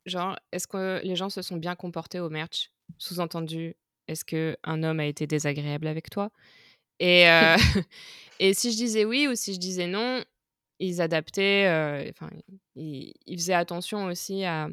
genre: 0.05 0.37
«Est-ce 0.51 0.67
que 0.67 1.01
les 1.03 1.15
gens 1.15 1.29
se 1.29 1.41
sont 1.41 1.57
bien 1.57 1.75
comportés 1.75 2.19
au 2.19 2.29
merch?» 2.29 2.71
sous-entendu: 2.99 3.75
«Est-ce 4.07 4.25
qu'un 4.25 4.83
homme 4.83 4.99
a 5.01 5.05
été 5.07 5.27
désagréable 5.27 5.87
avec 5.87 6.09
toi?» 6.09 6.31
et 6.99 7.25
et 8.39 8.53
si 8.53 8.71
je 8.71 8.77
disais 8.77 9.05
oui 9.05 9.27
ou 9.29 9.35
si 9.35 9.53
je 9.55 9.59
disais 9.59 9.87
non, 9.87 10.23
ils 10.79 11.01
adaptaient, 11.01 12.09
enfin, 12.11 12.29
ils 12.75 13.13
ils 13.25 13.37
faisaient 13.37 13.53
attention 13.53 14.05
aussi 14.05 14.43
à 14.45 14.69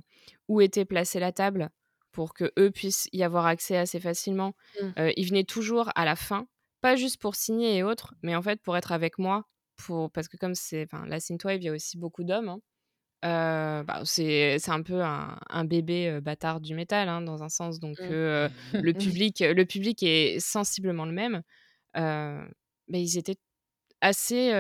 où 0.49 0.61
était 0.61 0.85
placée 0.85 1.21
la 1.21 1.33
table 1.33 1.71
pour 2.11 2.35
qu'eux 2.35 2.71
puissent 2.73 3.09
y 3.13 3.23
avoir 3.23 3.47
accès 3.47 3.77
assez 3.77 4.01
facilement. 4.01 4.55
Mmh. 4.81 4.91
Ils 5.17 5.27
venaient 5.29 5.45
toujours 5.45 5.91
à 5.95 6.05
la 6.05 6.17
fin, 6.17 6.47
pas 6.81 6.97
juste 6.97 7.21
pour 7.21 7.35
signer 7.37 7.77
et 7.79 7.83
autres, 7.83 8.15
mais 8.23 8.35
en 8.37 8.43
fait 8.43 8.61
pour 8.63 8.77
être 8.77 8.93
avec 8.93 9.19
moi, 9.19 9.45
pour 9.77 10.11
parce 10.11 10.29
que 10.29 10.37
comme 10.37 10.55
c'est 10.55 10.85
enfin, 10.85 11.07
la 11.07 11.21
synthwave, 11.21 11.59
il 11.63 11.65
y 11.65 11.69
a 11.69 11.73
aussi 11.73 11.97
beaucoup 11.99 12.25
d'hommes, 12.25 12.49
hein. 12.49 12.61
Bah, 13.25 14.03
c'est 14.05 14.59
c'est 14.59 14.73
un 14.73 14.83
peu 14.83 15.01
un 15.03 15.39
un 15.49 15.65
bébé, 15.65 16.21
bâtard 16.21 16.61
du 16.61 16.75
métal, 16.75 17.09
hein, 17.09 17.23
dans 17.23 17.43
un 17.45 17.49
sens 17.49 17.79
donc 17.81 17.99
Mmh. 18.01 18.49
le 18.83 18.93
public 18.93 19.41
le 19.41 19.65
public 19.65 20.03
est 20.03 20.41
sensiblement 20.41 21.07
le 21.07 21.13
même. 21.13 21.43
Mais 21.95 23.03
ils 23.03 23.17
étaient 23.19 23.37
assez, 24.01 24.53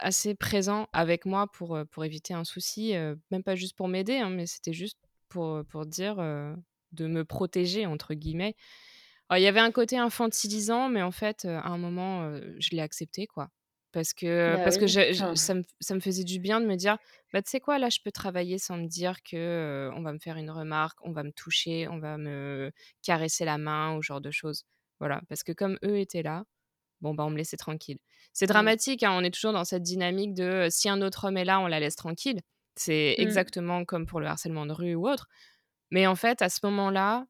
assez 0.00 0.34
présents 0.34 0.88
avec 0.92 1.26
moi 1.26 1.46
pour, 1.52 1.78
pour 1.90 2.04
éviter 2.04 2.34
un 2.34 2.44
souci, 2.44 2.92
même 3.30 3.42
pas 3.44 3.54
juste 3.56 3.76
pour 3.76 3.88
m'aider, 3.88 4.16
hein, 4.18 4.30
mais 4.30 4.46
c'était 4.46 4.72
juste 4.72 4.98
pour, 5.28 5.64
pour 5.66 5.86
dire, 5.86 6.16
de 6.92 7.06
me 7.06 7.24
«protéger» 7.24 7.86
entre 7.86 8.14
guillemets. 8.14 8.56
Alors 9.28 9.38
il 9.38 9.42
y 9.42 9.46
avait 9.46 9.60
un 9.60 9.70
côté 9.72 9.96
infantilisant, 9.98 10.88
mais 10.88 11.02
en 11.02 11.12
fait, 11.12 11.44
à 11.44 11.68
un 11.68 11.78
moment, 11.78 12.32
je 12.58 12.70
l'ai 12.72 12.80
accepté, 12.82 13.26
quoi. 13.26 13.48
Parce 13.92 14.12
que 14.14 14.56
Bah 14.56 14.60
parce 14.62 14.76
que 14.78 14.86
je 14.86 15.12
je 15.12 15.34
ça 15.34 15.54
me 15.54 15.62
ça 15.80 15.94
me 15.96 16.00
faisait 16.00 16.22
du 16.24 16.38
bien 16.40 16.60
de 16.60 16.66
me 16.66 16.76
dire: 16.76 16.98
«Bah, 17.32 17.42
tu 17.42 17.50
sais 17.50 17.60
quoi? 17.60 17.78
Là, 17.78 17.88
je 17.90 17.98
peux 18.04 18.12
travailler 18.12 18.58
sans 18.58 18.76
me 18.78 18.86
dire 18.86 19.22
que, 19.24 19.90
on 19.96 20.02
va 20.02 20.12
me 20.12 20.18
faire 20.20 20.36
une 20.36 20.50
remarque, 20.50 20.98
on 21.04 21.12
va 21.12 21.24
me 21.24 21.32
toucher, 21.32 21.88
on 21.88 21.98
va 21.98 22.16
me 22.18 22.70
caresser 23.02 23.44
la 23.44 23.58
main 23.58 23.96
ou 23.96 24.02
ce 24.02 24.06
genre 24.08 24.20
de 24.20 24.30
choses». 24.30 24.64
Voilà, 25.00 25.22
parce 25.28 25.42
que 25.42 25.52
comme 25.52 25.76
eux 25.84 25.98
étaient 25.98 26.22
là, 26.22 26.44
bon, 27.00 27.14
bah, 27.14 27.24
on 27.24 27.30
me 27.30 27.36
laissait 27.36 27.56
tranquille. 27.56 27.98
C'est 28.32 28.46
Mmh. 28.46 28.48
dramatique, 28.48 29.02
hein, 29.02 29.12
on 29.12 29.22
est 29.24 29.30
toujours 29.30 29.52
dans 29.52 29.64
cette 29.64 29.82
dynamique 29.82 30.34
de, 30.34 30.68
si 30.70 30.88
un 30.88 31.02
autre 31.02 31.26
homme 31.28 31.36
est 31.36 31.44
là, 31.44 31.60
on 31.60 31.66
la 31.66 31.80
laisse 31.80 31.96
tranquille. 31.96 32.40
C'est 32.76 33.16
mmh. 33.18 33.22
exactement 33.22 33.84
comme 33.84 34.06
pour 34.06 34.20
le 34.20 34.26
harcèlement 34.26 34.66
de 34.66 34.72
rue 34.72 34.94
ou 34.94 35.08
autre. 35.08 35.28
Mais 35.90 36.06
en 36.06 36.14
fait, 36.16 36.40
à 36.42 36.48
ce 36.48 36.60
moment-là, 36.64 37.26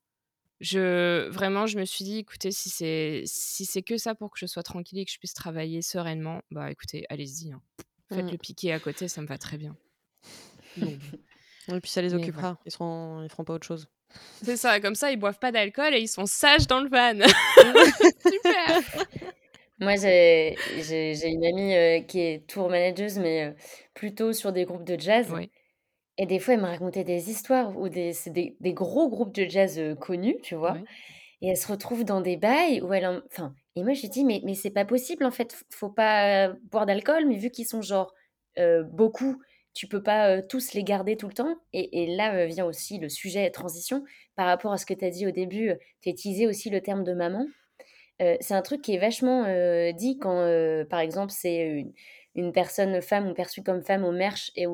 je 0.61 1.29
vraiment, 1.31 1.67
je 1.67 1.79
me 1.79 1.85
suis 1.87 2.05
dit: 2.05 2.19
«Écoutez, 2.19 2.51
si 2.53 2.69
c'est 2.69 3.23
si 3.25 3.65
c'est 3.65 3.83
que 3.83 3.97
ça 3.97 4.15
pour 4.15 4.31
que 4.31 4.39
je 4.39 4.45
sois 4.47 4.63
tranquille 4.63 4.99
et 4.99 5.07
que 5.07 5.11
je 5.11 5.19
puisse 5.19 5.33
travailler 5.33 5.81
sereinement, 5.81 6.43
bah, 6.51 6.71
écoutez, 6.71 7.07
allez-y, 7.09 7.53
hein. 7.53 7.63
Faites 8.13 8.25
Mmh. 8.27 8.31
le 8.33 8.37
piqué 8.39 8.73
à 8.73 8.81
côté, 8.81 9.09
ça 9.09 9.23
me 9.23 9.27
va 9.27 9.39
très 9.39 9.57
bien». 9.57 9.75
Donc 10.77 10.99
Et 11.69 11.81
puis 11.81 11.91
ça 11.91 12.03
les 12.03 12.09
voilà. 12.09 12.23
occupera, 12.23 12.59
ils 12.67 12.73
seront 12.73 13.23
ils 13.23 13.29
feront 13.31 13.45
pas 13.45 13.55
autre 13.55 13.67
chose. 13.67 13.87
C'est 14.43 14.57
ça, 14.57 14.81
comme 14.81 14.95
ça, 14.97 15.13
ils 15.13 15.17
boivent 15.17 15.39
pas 15.39 15.53
d'alcool 15.53 15.95
et 15.95 16.01
ils 16.01 16.09
sont 16.09 16.27
sages 16.27 16.67
dans 16.67 16.81
le 16.81 16.89
van. 16.91 17.21
Super! 18.31 19.07
Moi, 19.81 19.97
j'ai 19.97 20.57
j'ai 20.77 21.15
j'ai 21.15 21.29
une 21.29 21.45
amie, 21.45 21.75
heu, 21.75 22.05
qui 22.07 22.21
est 22.21 22.47
tour 22.47 22.69
manageuse, 22.69 23.19
mais 23.19 23.47
heu, 23.49 23.55
plutôt 23.95 24.33
sur 24.35 24.53
des 24.53 24.65
groupes 24.67 24.85
de 24.85 24.99
jazz 25.01 25.27
Oui, 25.33 25.51
et 26.19 26.27
des 26.27 26.39
fois, 26.41 26.55
elle 26.55 26.61
me 26.63 26.67
racontait 26.67 27.05
des 27.05 27.31
histoires 27.31 27.77
où 27.79 27.89
des 27.89 28.13
c'est 28.15 28.31
des 28.31 28.57
des 28.61 28.75
gros 28.75 29.09
groupes 29.11 29.35
de 29.35 29.47
jazz, 29.49 29.79
heu, 29.79 29.95
connus, 29.97 30.39
tu 30.43 30.55
vois? 30.57 30.81
Et 31.43 31.49
elle 31.51 31.57
se 31.59 31.69
retrouve 31.69 32.05
dans 32.05 32.21
des 32.23 32.37
bails 32.39 32.83
où 32.83 32.95
elle 32.95 33.07
en 33.07 33.21
enfin 33.27 33.55
et 33.77 33.85
moi 33.85 33.95
je 33.95 34.03
lui 34.03 34.09
dis: 34.11 34.25
«Mais 34.25 34.43
mais 34.45 34.55
c'est 34.55 34.71
pas 34.71 34.85
possible 34.87 35.25
en 35.25 35.31
fait, 35.33 35.53
f 35.55 35.65
faut 35.71 35.91
pas, 35.91 36.51
boire 36.73 36.87
d'alcool, 36.87 37.27
mais 37.27 37.37
vu 37.39 37.51
qu'ils 37.51 37.67
sont 37.69 37.83
genre, 37.83 38.15
heu, 38.59 38.85
beaucoup, 38.85 39.43
tu 39.75 39.89
peux 39.89 40.03
pas, 40.03 40.37
heu, 40.39 40.47
tous 40.49 40.75
les 40.75 40.85
garder 40.85 41.17
tout 41.17 41.29
le 41.29 41.35
temps» 41.35 41.57
et 41.75 42.05
et 42.05 42.17
là, 42.17 42.35
heu, 42.45 42.47
vient 42.49 42.67
aussi 42.67 42.99
le 42.99 43.09
sujet 43.11 43.51
transition 43.51 44.05
par 44.37 44.47
rapport 44.47 44.73
à 44.73 44.79
ce 44.79 44.87
que 44.87 44.95
tu 44.95 45.05
as 45.07 45.11
dit 45.11 45.27
au 45.27 45.33
début, 45.33 45.71
heu, 45.71 45.79
tu 46.03 46.11
as 46.11 46.13
utilisé 46.13 46.47
aussi 46.49 46.71
le 46.71 46.81
terme 46.83 47.05
de 47.05 47.15
maman. 47.15 47.47
C'est 48.41 48.55
un 48.55 48.63
truc 48.63 48.83
qui 48.83 48.95
est 48.95 48.99
vachement, 48.99 49.45
dit 49.93 50.19
quand, 50.19 50.45
par 50.91 51.01
exemple, 51.01 51.33
c'est 51.33 51.57
une 51.67 51.93
une 52.37 52.53
personne 52.53 53.03
femme 53.03 53.29
ou 53.29 53.35
perçue 53.35 53.63
comme 53.65 53.83
femme 53.83 54.05
au 54.05 54.13
merch 54.13 54.53
et 54.57 54.67
au 54.67 54.73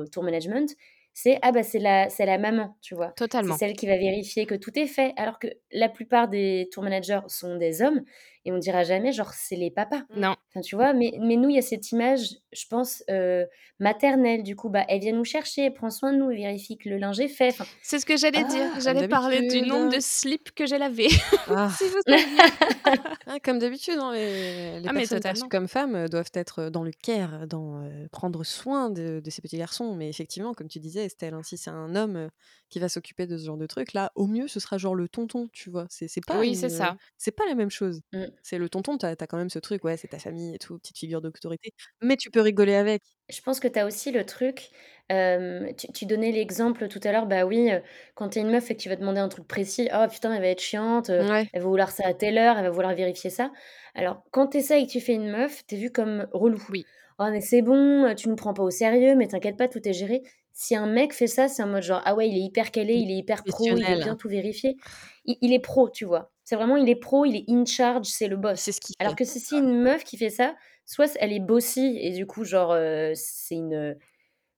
au 0.00 0.04
tour 0.06 0.22
management, 0.22 0.70
c'est: 1.12 1.38
«Ah 1.42 1.50
bah, 1.52 1.62
c'est 1.64 1.80
la 1.80 2.08
c'est 2.10 2.26
la 2.26 2.38
maman», 2.38 2.76
tu 2.82 2.94
vois? 2.94 3.14
C'est 3.40 3.52
Totalement. 3.52 3.54
celle 3.54 3.74
qui 3.74 3.86
va 3.86 3.96
vérifier 3.98 4.46
que 4.46 4.54
tout 4.54 4.78
est 4.78 4.86
fait, 4.86 5.12
alors 5.16 5.38
que 5.40 5.48
la 5.72 5.88
plupart 5.88 6.28
des 6.28 6.68
tour 6.72 6.82
managers 6.84 7.20
sont 7.28 7.56
des 7.56 7.82
hommes 7.82 8.02
et 8.48 8.52
on 8.52 8.58
dira 8.58 8.82
jamais 8.84 9.12
genre 9.12 9.32
c'est 9.34 9.56
les 9.56 9.70
papas. 9.70 10.02
Non. 10.16 10.34
Enfin, 10.50 10.60
tu 10.62 10.74
vois? 10.76 10.94
Mais 10.94 11.12
mais 11.20 11.36
nous, 11.36 11.50
il 11.50 11.56
y 11.56 11.58
a 11.58 11.62
cette 11.62 11.92
image, 11.92 12.36
je 12.52 12.64
pense, 12.68 13.02
heu, 13.10 13.46
maternelle. 13.78 14.42
Du 14.42 14.56
coup, 14.56 14.70
bah, 14.70 14.84
elle 14.88 15.00
vient 15.00 15.12
nous 15.12 15.24
chercher, 15.24 15.66
elle 15.66 15.74
prend 15.74 15.90
soin 15.90 16.12
de 16.12 16.18
nous, 16.18 16.30
elle 16.30 16.38
vérifie 16.38 16.78
que 16.78 16.88
le 16.88 16.96
linge 16.98 17.20
est 17.20 17.28
fait, 17.28 17.48
enfin 17.48 17.66
C'est 17.82 17.98
ce 17.98 18.06
que 18.06 18.16
j'allais 18.16 18.44
dire. 18.44 18.70
Ah, 18.74 18.80
J'allais 18.80 19.06
parler 19.08 19.42
du 19.42 19.60
nombre 19.62 19.86
de 19.86 19.90
d'habitude. 19.92 20.00
slips 20.00 20.50
que 20.52 20.66
j'ai 20.66 20.78
lavés. 20.78 21.08
Ah. 21.48 21.68
Si 21.78 21.84
vous 21.84 22.00
saviez. 22.08 22.26
Ah, 23.26 23.38
comme 23.40 23.58
d'habitude, 23.58 23.98
hein, 24.00 24.12
les 24.14 24.80
les 24.80 24.88
Ah 24.88 24.92
personnes 24.94 25.20
perçues 25.20 25.48
comme 25.48 25.68
femmes, 25.68 25.94
heu, 25.96 26.08
doivent 26.08 26.30
être, 26.34 26.62
heu, 26.68 26.70
dans 26.70 26.82
le 26.84 26.92
care, 26.92 27.46
dans, 27.46 27.86
prendre 28.10 28.42
soin 28.44 28.88
de 28.90 29.20
de 29.22 29.30
ces 29.30 29.42
petits 29.42 29.58
garçons. 29.58 29.94
Mais 29.94 30.08
effectivement, 30.08 30.54
comme 30.54 30.68
tu 30.68 30.78
disais 30.80 31.04
Estelle, 31.04 31.34
hein, 31.34 31.42
si 31.42 31.58
c'est 31.58 31.70
un 31.70 31.94
homme, 31.94 32.30
qui 32.68 32.78
va 32.80 32.88
s'occuper 32.88 33.26
de 33.26 33.36
ce 33.38 33.44
genre 33.46 33.56
de 33.58 33.66
truc 33.66 33.92
là, 33.92 34.12
au 34.14 34.26
mieux, 34.26 34.48
ce 34.48 34.60
sera 34.60 34.78
genre 34.78 34.94
le 34.94 35.08
tonton, 35.08 35.48
tu 35.52 35.70
vois? 35.70 35.86
C'est 35.90 36.08
c'est 36.08 36.20
pas 36.24 36.40
Oui, 36.40 36.54
c'est 36.54 36.68
heu, 36.70 36.70
ça. 36.70 36.96
c'est 37.18 37.32
pas 37.32 37.46
la 37.46 37.54
même 37.54 37.70
chose. 37.70 38.00
Mmh. 38.12 38.32
C'est 38.42 38.58
le 38.58 38.68
tonton, 38.68 38.98
tu 38.98 39.06
as 39.06 39.16
quand 39.16 39.36
même 39.38 39.50
ce 39.50 39.58
truc, 39.58 39.84
ouais, 39.84 39.96
c'est 39.96 40.08
ta 40.08 40.18
famille 40.18 40.54
et 40.54 40.58
tout, 40.58 40.78
petite 40.78 40.98
figure 40.98 41.20
d'autorité, 41.22 41.72
mais 42.02 42.16
tu 42.16 42.30
peux 42.30 42.40
rigoler 42.40 42.74
avec. 42.74 43.02
Je 43.30 43.42
pense 43.42 43.60
que 43.60 43.68
tu 43.68 43.78
as 43.78 43.84
aussi 43.86 44.10
le 44.10 44.24
truc, 44.24 44.70
tu 45.10 45.92
tu 45.92 46.06
donnais 46.06 46.32
l'exemple 46.32 46.88
tout 46.88 47.00
à 47.04 47.12
l'heure, 47.12 47.26
bah, 47.26 47.44
oui, 47.44 47.70
quand 48.14 48.30
tu 48.30 48.38
es 48.38 48.42
une 48.42 48.50
meuf 48.50 48.70
et 48.70 48.76
que 48.76 48.80
tu 48.80 48.88
vas 48.88 48.96
demander 48.96 49.20
un 49.20 49.28
truc 49.28 49.46
précis: 49.46 49.88
«Oh 49.94 50.06
putain, 50.10 50.32
elle 50.34 50.40
va 50.40 50.48
être 50.48 50.60
chiante, 50.62 51.10
Ouais. 51.18 51.52
elle 51.52 51.60
va 51.62 51.68
vouloir 51.68 51.90
ça 51.90 52.06
à 52.06 52.14
telle 52.14 52.38
heure, 52.38 52.56
elle 52.56 52.64
va 52.64 52.70
vouloir 52.70 52.94
vérifier 52.94 53.28
ça». 53.30 53.52
Alors 53.94 54.22
quand 54.30 54.48
tu 54.48 54.58
essaies 54.58 54.82
et 54.82 54.86
que 54.86 54.92
tu 54.92 55.00
fais 55.00 55.12
une 55.14 55.30
meuf, 55.30 55.66
tu 55.66 55.74
es 55.74 55.78
vue 55.78 55.90
comme 55.92 56.26
relou. 56.32 56.62
Oui. 56.68 56.88
«Oh 57.18 57.26
mais 57.30 57.40
c'est 57.42 57.60
bon, 57.62 58.14
tu 58.14 58.28
nous 58.30 58.36
prends 58.36 58.54
pas 58.54 58.62
au 58.62 58.70
sérieux, 58.70 59.14
mais 59.16 59.26
t'inquiète 59.28 59.56
pas, 59.58 59.68
tout 59.68 59.86
est 59.86 59.92
géré». 59.92 60.22
Si 60.60 60.74
un 60.74 60.86
mec 60.88 61.12
fait 61.14 61.28
ça, 61.28 61.46
c'est 61.48 61.62
en 61.62 61.68
mode 61.68 61.82
genre: 61.84 62.02
«Ah 62.04 62.14
ouais, 62.16 62.28
il 62.28 62.36
est 62.36 62.40
hyper 62.42 62.72
calé, 62.72 62.94
Il 62.94 63.10
est 63.12 63.12
est 63.12 63.18
hyper 63.18 63.46
pro, 63.46 63.76
il 63.78 63.92
professionnel. 63.92 63.98
bien 63.98 64.16
tout 64.16 64.28
vérifier». 64.28 64.76
Il 65.24 65.36
il 65.40 65.52
est 65.52 65.60
pro, 65.60 65.88
tu 65.88 66.04
vois? 66.04 66.32
C'est 66.44 66.56
vraiment 66.56 66.76
il 66.76 66.88
est 66.88 66.96
pro, 66.96 67.24
il 67.24 67.36
est 67.36 67.44
in 67.48 67.64
charge, 67.64 68.06
c'est 68.06 68.26
le 68.28 68.36
boss. 68.36 68.72
ce 68.72 68.80
qu'il 68.80 68.96
Alors 68.98 69.14
que 69.16 69.24
si 69.24 69.38
c'est 69.40 69.56
une 69.56 69.80
meuf 69.82 70.02
qui 70.04 70.16
fait 70.16 70.30
ça, 70.30 70.56
soit 70.84 71.16
elle 71.20 71.32
est 71.32 71.38
bossy 71.40 71.98
et 72.00 72.10
du 72.12 72.26
coup 72.26 72.44
genre, 72.44 72.72
heu, 72.74 73.12
c'est 73.14 73.54
une, 73.54 73.96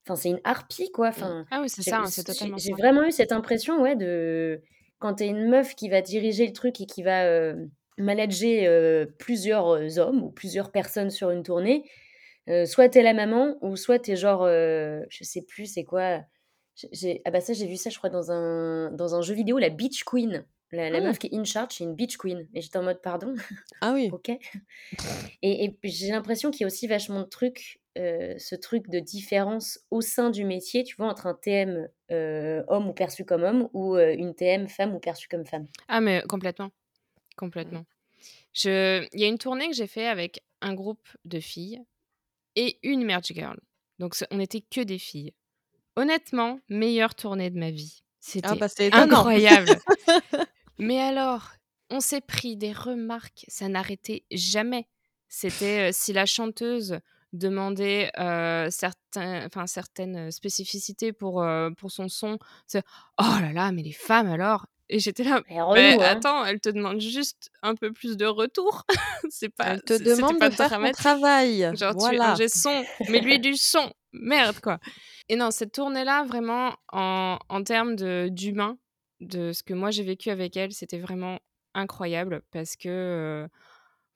enfin 0.06 0.16
c'est 0.16 0.30
une 0.30 0.40
harpie 0.44 0.90
quoi, 0.92 1.08
Mmh. 1.16 1.22
enfin, 1.24 1.46
Ah 1.50 1.60
oui, 1.60 1.68
c'est 1.68 1.82
ça, 1.82 1.98
hein, 2.00 2.10
c'est 2.10 2.24
totalement 2.24 2.58
j'ai 2.58 2.74
vraiment 2.74 3.04
eu 3.04 3.12
cette 3.12 3.32
impression, 3.32 3.80
ouais, 3.82 3.96
de 3.96 4.62
quand 4.98 5.14
tu 5.16 5.24
es 5.24 5.28
une 5.28 5.48
meuf 5.48 5.74
qui 5.74 5.88
va 5.88 6.02
diriger 6.02 6.46
le 6.46 6.52
truc 6.52 6.80
et 6.80 6.86
qui 6.86 7.02
va, 7.02 7.26
heu, 7.30 7.70
manager, 7.98 8.70
heu, 8.70 9.14
plusieurs, 9.18 9.66
hommes 9.98 10.22
ou 10.22 10.30
plusieurs 10.30 10.70
personnes 10.72 11.10
sur 11.10 11.30
une 11.30 11.42
tournée, 11.42 11.84
heu, 12.50 12.66
soit 12.66 12.88
tu 12.90 12.98
es 12.98 13.02
la 13.02 13.14
maman 13.14 13.56
ou 13.62 13.76
soit 13.76 13.98
tu 14.00 14.12
es 14.12 14.16
genre, 14.16 14.44
heu, 14.46 15.06
je 15.10 15.24
sais 15.24 15.42
plus 15.42 15.66
c'est 15.66 15.84
quoi, 15.84 16.22
j'ai 16.76 16.88
j'ai 16.92 17.22
ah 17.26 17.30
bah 17.30 17.40
ça, 17.40 17.52
j'ai 17.54 17.66
vu 17.66 17.76
ça 17.76 17.90
je 17.90 17.98
crois 17.98 18.10
dans 18.10 18.30
un 18.32 18.90
dans 18.92 19.14
un 19.14 19.22
jeu 19.22 19.34
vidéo, 19.34 19.58
la 19.58 19.70
bitch 19.70 20.04
queen. 20.04 20.46
La 20.72 20.90
la 20.90 21.00
Mmh. 21.00 21.02
meuf 21.02 21.18
qui 21.18 21.28
est 21.28 21.34
in 21.36 21.44
charge, 21.44 21.74
c'est 21.76 21.84
une 21.84 21.94
bitch 21.96 22.16
queen 22.18 22.48
et 22.54 22.60
j'étais 22.62 22.78
en 22.78 22.84
mode: 22.84 23.02
«Pardon? 23.02 23.34
Ah 23.80 23.92
oui. 23.92 24.12
OK». 24.12 24.30
Et 25.42 25.64
et 25.64 25.70
puis 25.70 25.90
j'ai 25.90 26.08
l'impression 26.10 26.50
qu'il 26.50 26.62
y 26.62 26.64
a 26.64 26.66
aussi 26.68 26.86
vachement 26.86 27.20
de 27.22 27.28
trucs, 27.28 27.80
heu, 27.98 28.36
ce 28.38 28.54
truc 28.54 28.88
de 28.90 28.98
différence 29.00 29.80
au 29.90 30.00
sein 30.00 30.30
du 30.30 30.44
métier, 30.44 30.84
tu 30.84 30.96
vois? 30.96 31.08
Entre 31.08 31.26
un 31.26 31.34
TM, 31.34 31.88
heu, 32.12 32.64
homme 32.68 32.88
ou 32.88 32.92
perçu 32.94 33.24
comme 33.24 33.42
homme 33.44 33.68
ou, 33.72 33.96
heu, 33.96 34.12
une 34.14 34.34
TM 34.34 34.68
femme 34.68 34.94
ou 34.94 35.00
perçue 35.00 35.28
comme 35.28 35.46
femme. 35.46 35.68
Ah 35.88 36.00
mais 36.00 36.22
complètement, 36.28 36.70
Mmh. 37.62 37.76
complètement. 37.76 37.84
Je 38.54 39.06
il 39.14 39.20
y 39.20 39.24
a 39.24 39.28
une 39.28 39.38
tournée 39.38 39.68
que 39.68 39.74
j'ai 39.76 39.86
fait 39.88 40.08
avec 40.08 40.44
un 40.62 40.74
groupe 40.74 41.08
de 41.24 41.40
filles 41.40 41.82
et 42.56 42.78
une 42.82 43.04
merch 43.04 43.32
girl. 43.32 43.58
Donc 43.98 44.14
on 44.30 44.36
n'était 44.36 44.62
que 44.62 44.80
des 44.80 44.98
filles. 44.98 45.32
Honnêtement, 45.96 46.60
meilleure 46.68 47.14
tournée 47.14 47.50
de 47.50 47.58
ma 47.58 47.70
vie. 47.70 48.02
Ah 48.42 48.54
C'était 48.54 48.56
bah, 48.56 48.68
incroyable. 48.92 49.80
Mais 50.78 51.00
alors, 51.00 51.50
on 51.90 52.00
s'est 52.00 52.20
pris 52.20 52.56
des 52.56 52.72
remarques, 52.72 53.44
ça 53.48 53.68
n'arrêtait 53.68 54.24
jamais. 54.30 54.88
C'était, 55.28 55.90
heu, 55.90 55.92
si 55.92 56.12
la 56.12 56.26
chanteuse 56.26 56.98
demandait, 57.32 58.10
certains 58.70 59.46
enfin 59.46 59.66
certaines, 59.66 60.30
spécificités 60.30 61.12
pour, 61.12 61.42
heu, 61.42 61.72
pour 61.76 61.90
son 61.90 62.08
son, 62.08 62.38
c'est: 62.66 62.82
«Oh 63.18 63.36
là 63.40 63.52
là, 63.52 63.72
mais 63.72 63.82
les 63.82 63.92
femmes 63.92 64.28
alors?» 64.28 64.66
Et 64.90 64.98
j'étais 64.98 65.24
là: 65.24 65.42
Elle 65.48 65.56
est 65.56 65.60
«Beh, 65.60 65.92
relou, 65.94 66.02
hein. 66.02 66.06
attends, 66.10 66.44
elle 66.44 66.60
te 66.60 66.68
demande 66.68 67.00
juste 67.00 67.50
un 67.62 67.74
peu 67.74 67.92
plus 67.92 68.16
de 68.16 68.26
retour. 68.26 68.84
C'est 69.30 69.48
pas 69.48 69.74
Elle 69.74 69.82
te 69.82 69.94
demande 70.02 70.38
pas 70.38 70.50
de 70.50 70.54
faire 70.54 70.70
ton 70.80 70.90
travail, 70.92 71.70
Genre 71.76 71.92
tu 71.96 72.14
es 72.14 72.18
voilà. 72.18 72.36
son, 72.48 72.84
mets-lui 73.08 73.38
du 73.38 73.56
son, 73.56 73.92
merde 74.12 74.60
quoi!» 74.60 74.78
et 75.28 75.36
non, 75.36 75.50
cette 75.50 75.72
tournée-là 75.72 76.24
vraiment 76.24 76.74
en 76.92 77.38
en 77.48 77.62
termes 77.62 77.94
d'humain, 78.30 78.76
de 79.20 79.52
ce 79.52 79.62
que 79.62 79.74
moi 79.74 79.90
j'ai 79.90 80.02
vécu 80.02 80.30
avec 80.30 80.56
elle, 80.56 80.72
c'était 80.72 80.98
vraiment 80.98 81.38
incroyable 81.74 82.42
parce 82.50 82.74
que, 82.76 82.88
heu, 83.46 83.48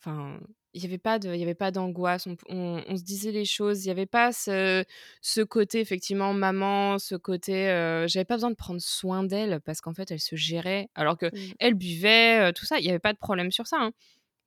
enfin, 0.01 0.41
il 0.75 0.83
y 0.83 0.87
avait 0.87 0.99
pas 0.99 1.19
de 1.19 1.33
il 1.35 1.41
y 1.41 1.43
avait 1.43 1.55
pas 1.55 1.71
d'angoisse, 1.71 2.27
on 2.27 2.37
p 2.37 2.45
on 2.51 2.83
on 2.89 2.97
se 2.97 3.03
disait 3.05 3.33
les 3.33 3.45
choses, 3.45 3.85
il 3.85 3.89
y 3.89 3.91
avait 3.91 4.07
pas 4.07 4.33
ce 4.33 4.85
ce 5.23 5.41
côté 5.43 5.81
effectivement 5.81 6.35
maman, 6.35 6.99
ce 6.99 7.15
côté, 7.15 7.69
heu, 7.71 8.07
j'avais 8.09 8.25
pas 8.25 8.35
besoin 8.37 8.51
de 8.51 8.57
prendre 8.57 8.81
soin 8.81 9.23
d'elle 9.25 9.61
parce 9.61 9.81
qu'en 9.81 9.95
fait 9.95 10.11
elle 10.11 10.21
se 10.21 10.37
gérait 10.37 10.89
alors 10.95 11.17
Mmh. 11.33 11.55
qu'elle 11.59 11.75
buvait, 11.75 12.51
heu, 12.51 12.53
tout 12.53 12.67
ça, 12.67 12.79
il 12.79 12.85
y 12.85 12.91
avait 12.91 12.99
pas 12.99 13.13
de 13.13 13.19
problème 13.19 13.51
sur 13.53 13.67
ça, 13.67 13.79
hein, 13.81 13.93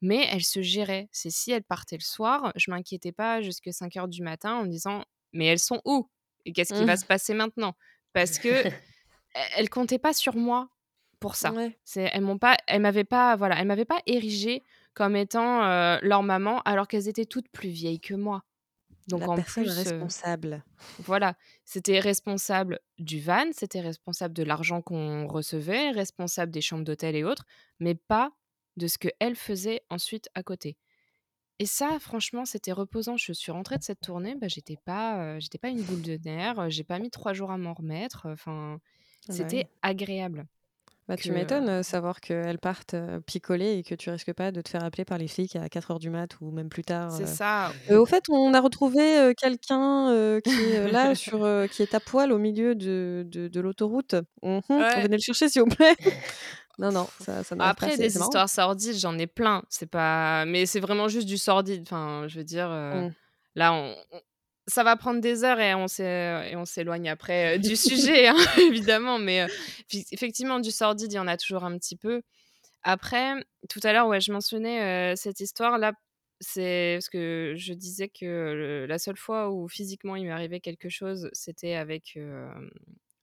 mais 0.01 0.27
elle 0.31 0.43
se 0.43 0.61
gérait. 0.63 1.09
C'est 1.11 1.31
si 1.31 1.51
elle 1.51 1.63
partait 1.63 1.97
le 1.97 2.03
soir, 2.03 2.53
je 2.57 2.71
m'inquiétais 2.71 3.13
pas 3.13 3.41
jusque 3.41 3.69
05:00 3.73 4.07
du 4.09 4.23
matin 4.23 4.55
en 4.55 4.63
me 4.65 4.69
disant: 4.69 5.03
«Mais 5.33 5.45
elles 5.47 5.59
sont 5.59 5.81
où? 5.85 6.09
Et 6.45 6.53
qu'est-ce 6.53 6.73
qui 6.73 6.85
va 6.85 6.95
Mmh. 6.95 6.99
se 6.99 7.05
passer 7.05 7.33
maintenant?» 7.35 7.75
parce 8.13 8.39
que 8.39 8.63
e 8.63 8.65
elles 9.57 9.69
comptaient 9.69 9.99
pas 9.99 10.13
sur 10.13 10.35
moi 10.37 10.69
pour 11.19 11.35
ça. 11.35 11.55
Ouais. 11.55 11.79
C'est 11.85 12.09
elles 12.13 12.21
m'ont 12.23 12.37
pas 12.39 12.57
elles 12.67 12.81
m'avaient 12.81 13.03
pas 13.05 13.35
voilà, 13.37 13.59
elles 13.59 13.67
m'avaient 13.67 13.85
pas 13.85 14.01
érigée 14.07 14.63
comme 14.97 15.15
étant, 15.15 15.61
leur 16.01 16.23
maman 16.23 16.61
alors 16.65 16.87
qu'elles 16.87 17.07
étaient 17.07 17.25
toutes 17.25 17.49
plus 17.51 17.69
vieilles 17.69 17.99
que 18.01 18.15
moi. 18.15 18.43
Donc 19.07 19.23
La 19.23 19.29
en 19.29 19.39
personne 19.39 19.69
plus, 19.69 19.69
responsable. 19.69 20.63
voilà, 20.99 21.35
c'était 21.65 21.99
responsable 21.99 22.79
du 22.97 23.19
van, 23.21 23.51
c'était 23.53 23.81
responsable 23.81 24.33
de 24.33 24.43
l'argent 24.43 24.81
qu'on 24.81 25.27
recevait, 25.27 25.91
responsable 25.91 26.51
des 26.51 26.61
chambres 26.61 26.83
d'hôtel 26.83 27.15
et 27.15 27.23
autres, 27.23 27.45
mais 27.79 27.95
pas 27.95 28.31
de 28.77 28.87
ce 28.87 28.97
qu'elles 28.97 29.35
faisaient 29.35 29.81
ensuite 29.89 30.29
à 30.35 30.43
côté 30.43 30.77
et 31.59 31.65
ça 31.67 31.99
franchement, 31.99 32.45
c'était 32.45 32.71
reposant. 32.73 33.17
Je 33.17 33.33
suis 33.33 33.51
rentrée 33.51 33.77
de 33.77 33.83
cette 33.83 34.01
tournée, 34.01 34.35
bah, 34.35 34.47
j'étais 34.49 34.77
pas, 34.77 35.39
j'étais 35.39 35.57
pas 35.59 35.69
une 35.69 35.83
boule 35.83 36.01
de 36.03 36.17
nerfs, 36.25 36.59
heu, 36.59 36.69
j'ai 36.69 36.83
pas 36.83 36.99
mis 36.99 37.11
3 37.11 37.33
jours 37.33 37.51
à 37.51 37.57
m'en 37.57 37.73
remettre, 37.73 38.27
enfin, 38.29 38.79
Ah 39.29 39.33
bah 39.33 39.51
c'était 39.51 39.67
agréable 39.83 40.47
Bah, 41.07 41.15
que, 41.15 41.23
tu 41.23 41.31
m'étonnes, 41.31 41.69
heu, 41.69 41.83
savoir 41.83 42.19
qu'elles 42.19 42.59
partent, 42.59 42.93
heu, 42.93 43.21
picoler 43.21 43.77
et 43.77 43.83
que 43.83 43.95
tu 43.95 44.09
risques 44.09 44.33
pas 44.33 44.51
de 44.51 44.59
te 44.61 44.67
faire 44.67 44.83
appeler 44.83 45.05
par 45.05 45.17
les 45.17 45.29
flics 45.29 45.55
à 45.55 45.69
04:00 45.69 45.99
du 45.99 46.09
mat 46.09 46.37
ou 46.41 46.51
même 46.51 46.67
plus 46.67 46.83
tard, 46.83 47.13
C'est 47.13 47.25
heu. 47.33 47.37
ça. 47.37 47.73
Heu, 47.89 47.99
au 48.01 48.05
fait, 48.05 48.25
on 48.29 48.53
a 48.53 48.59
retrouvé, 48.59 49.17
heu, 49.19 49.33
quelqu'un, 49.33 50.39
qui 50.43 50.71
est, 50.73 50.87
là 50.89 51.15
sur, 51.15 51.47
qui 51.71 51.81
est 51.81 51.93
à 51.93 52.01
poil 52.01 52.31
au 52.33 52.37
milieu 52.37 52.75
de 52.75 53.23
de 53.27 53.47
de 53.47 53.59
l'autoroute. 53.61 54.15
Mmh. 54.43 54.59
Ouais. 54.69 55.01
Venez 55.01 55.15
le 55.17 55.21
chercher 55.21 55.47
s'il 55.49 55.61
vous 55.61 55.69
plaît. 55.69 55.95
Non, 56.79 56.91
non, 56.91 57.09
ça 57.19 57.43
ça 57.43 57.57
pas, 57.57 57.71
Après 57.71 57.89
c'est 57.91 57.97
des 57.97 58.19
histoires 58.19 58.49
sordides, 58.49 58.95
j'en 58.99 59.17
ai 59.17 59.25
plein. 59.25 59.63
C'est 59.69 59.87
pas 59.89 60.45
mais 60.45 60.65
c'est 60.67 60.79
vraiment 60.79 61.07
juste 61.07 61.27
du 61.27 61.37
sordide. 61.37 61.81
Enfin, 61.81 62.27
je 62.27 62.37
veux 62.37 62.43
dire, 62.43 62.69
Mmh. 62.91 63.17
là 63.55 63.73
on 63.73 63.95
ça 64.67 64.83
va 64.83 64.95
prendre 64.97 65.21
des 65.21 65.43
heures 65.43 65.59
et 65.59 65.73
on 65.75 65.87
s'é 65.87 66.03
et 66.51 66.55
on 66.55 66.65
s'éloigne 66.65 67.09
après, 67.09 67.55
heu, 67.57 67.59
du 67.59 67.75
sujet, 67.77 68.27
hein, 68.27 68.35
évidemment, 68.59 69.19
mais, 69.19 69.47
effectivement 70.11 70.59
du 70.59 70.71
sordide, 70.71 71.11
il 71.13 71.15
y 71.15 71.19
en 71.19 71.27
a 71.27 71.37
toujours 71.37 71.63
un 71.65 71.77
petit 71.77 71.95
peu. 71.97 72.21
Après, 72.83 73.33
tout 73.69 73.79
à 73.83 73.93
l'heure, 73.93 74.07
ouais, 74.07 74.21
je 74.21 74.31
mentionnais, 74.31 75.15
cette 75.17 75.39
histoire-là, 75.41 75.93
c'est 76.41 76.95
parce 76.97 77.09
que 77.09 77.53
je 77.57 77.73
disais 77.73 78.09
que 78.09 78.25
le 78.25 78.85
la 78.87 78.99
seule 78.99 79.17
fois 79.17 79.51
où 79.51 79.67
physiquement 79.67 80.15
il 80.15 80.25
m'est 80.25 80.31
arrivé 80.31 80.59
quelque 80.61 80.89
chose, 80.89 81.29
c'était 81.33 81.75
avec, 81.75 82.17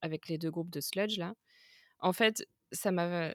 avec 0.03 0.29
les 0.29 0.39
2 0.39 0.51
groupes 0.51 0.71
de 0.71 0.81
sludge 0.81 1.19
là. 1.19 1.35
En 2.01 2.13
fait, 2.13 2.47
ça 2.73 2.93
m'a 2.93 3.35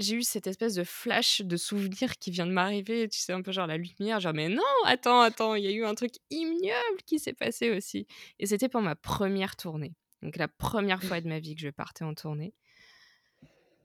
j'ai 0.00 0.16
eu 0.16 0.22
cette 0.22 0.46
espèce 0.46 0.74
de 0.74 0.84
flash 0.84 1.42
de 1.42 1.56
souvenir 1.56 2.16
qui 2.18 2.30
vient 2.30 2.46
de 2.46 2.52
m'arriver, 2.52 3.08
tu 3.08 3.18
sais, 3.20 3.32
un 3.32 3.42
peu 3.42 3.52
genre 3.52 3.66
la 3.68 3.76
lumière, 3.76 4.20
genre: 4.20 4.34
«Mais 4.34 4.48
non, 4.48 4.62
attends, 4.86 5.20
attends, 5.20 5.54
il 5.54 5.64
y 5.64 5.68
a 5.68 5.72
eu 5.72 5.84
un 5.84 5.94
truc 5.94 6.14
ignoble 6.30 7.02
qui 7.06 7.18
s'est 7.18 7.34
passé 7.34 7.70
aussi» 7.70 8.06
et 8.38 8.46
c'était 8.46 8.68
pour 8.68 8.80
ma 8.82 8.96
1re 8.96 9.56
tournée. 9.56 9.94
Donc 10.22 10.36
la 10.36 10.48
1re 10.48 11.02
fois 11.02 11.20
de 11.20 11.28
ma 11.28 11.38
vie 11.38 11.54
que 11.54 11.60
je 11.62 11.70
partais 11.70 12.04
en 12.04 12.14
tournée. 12.14 12.52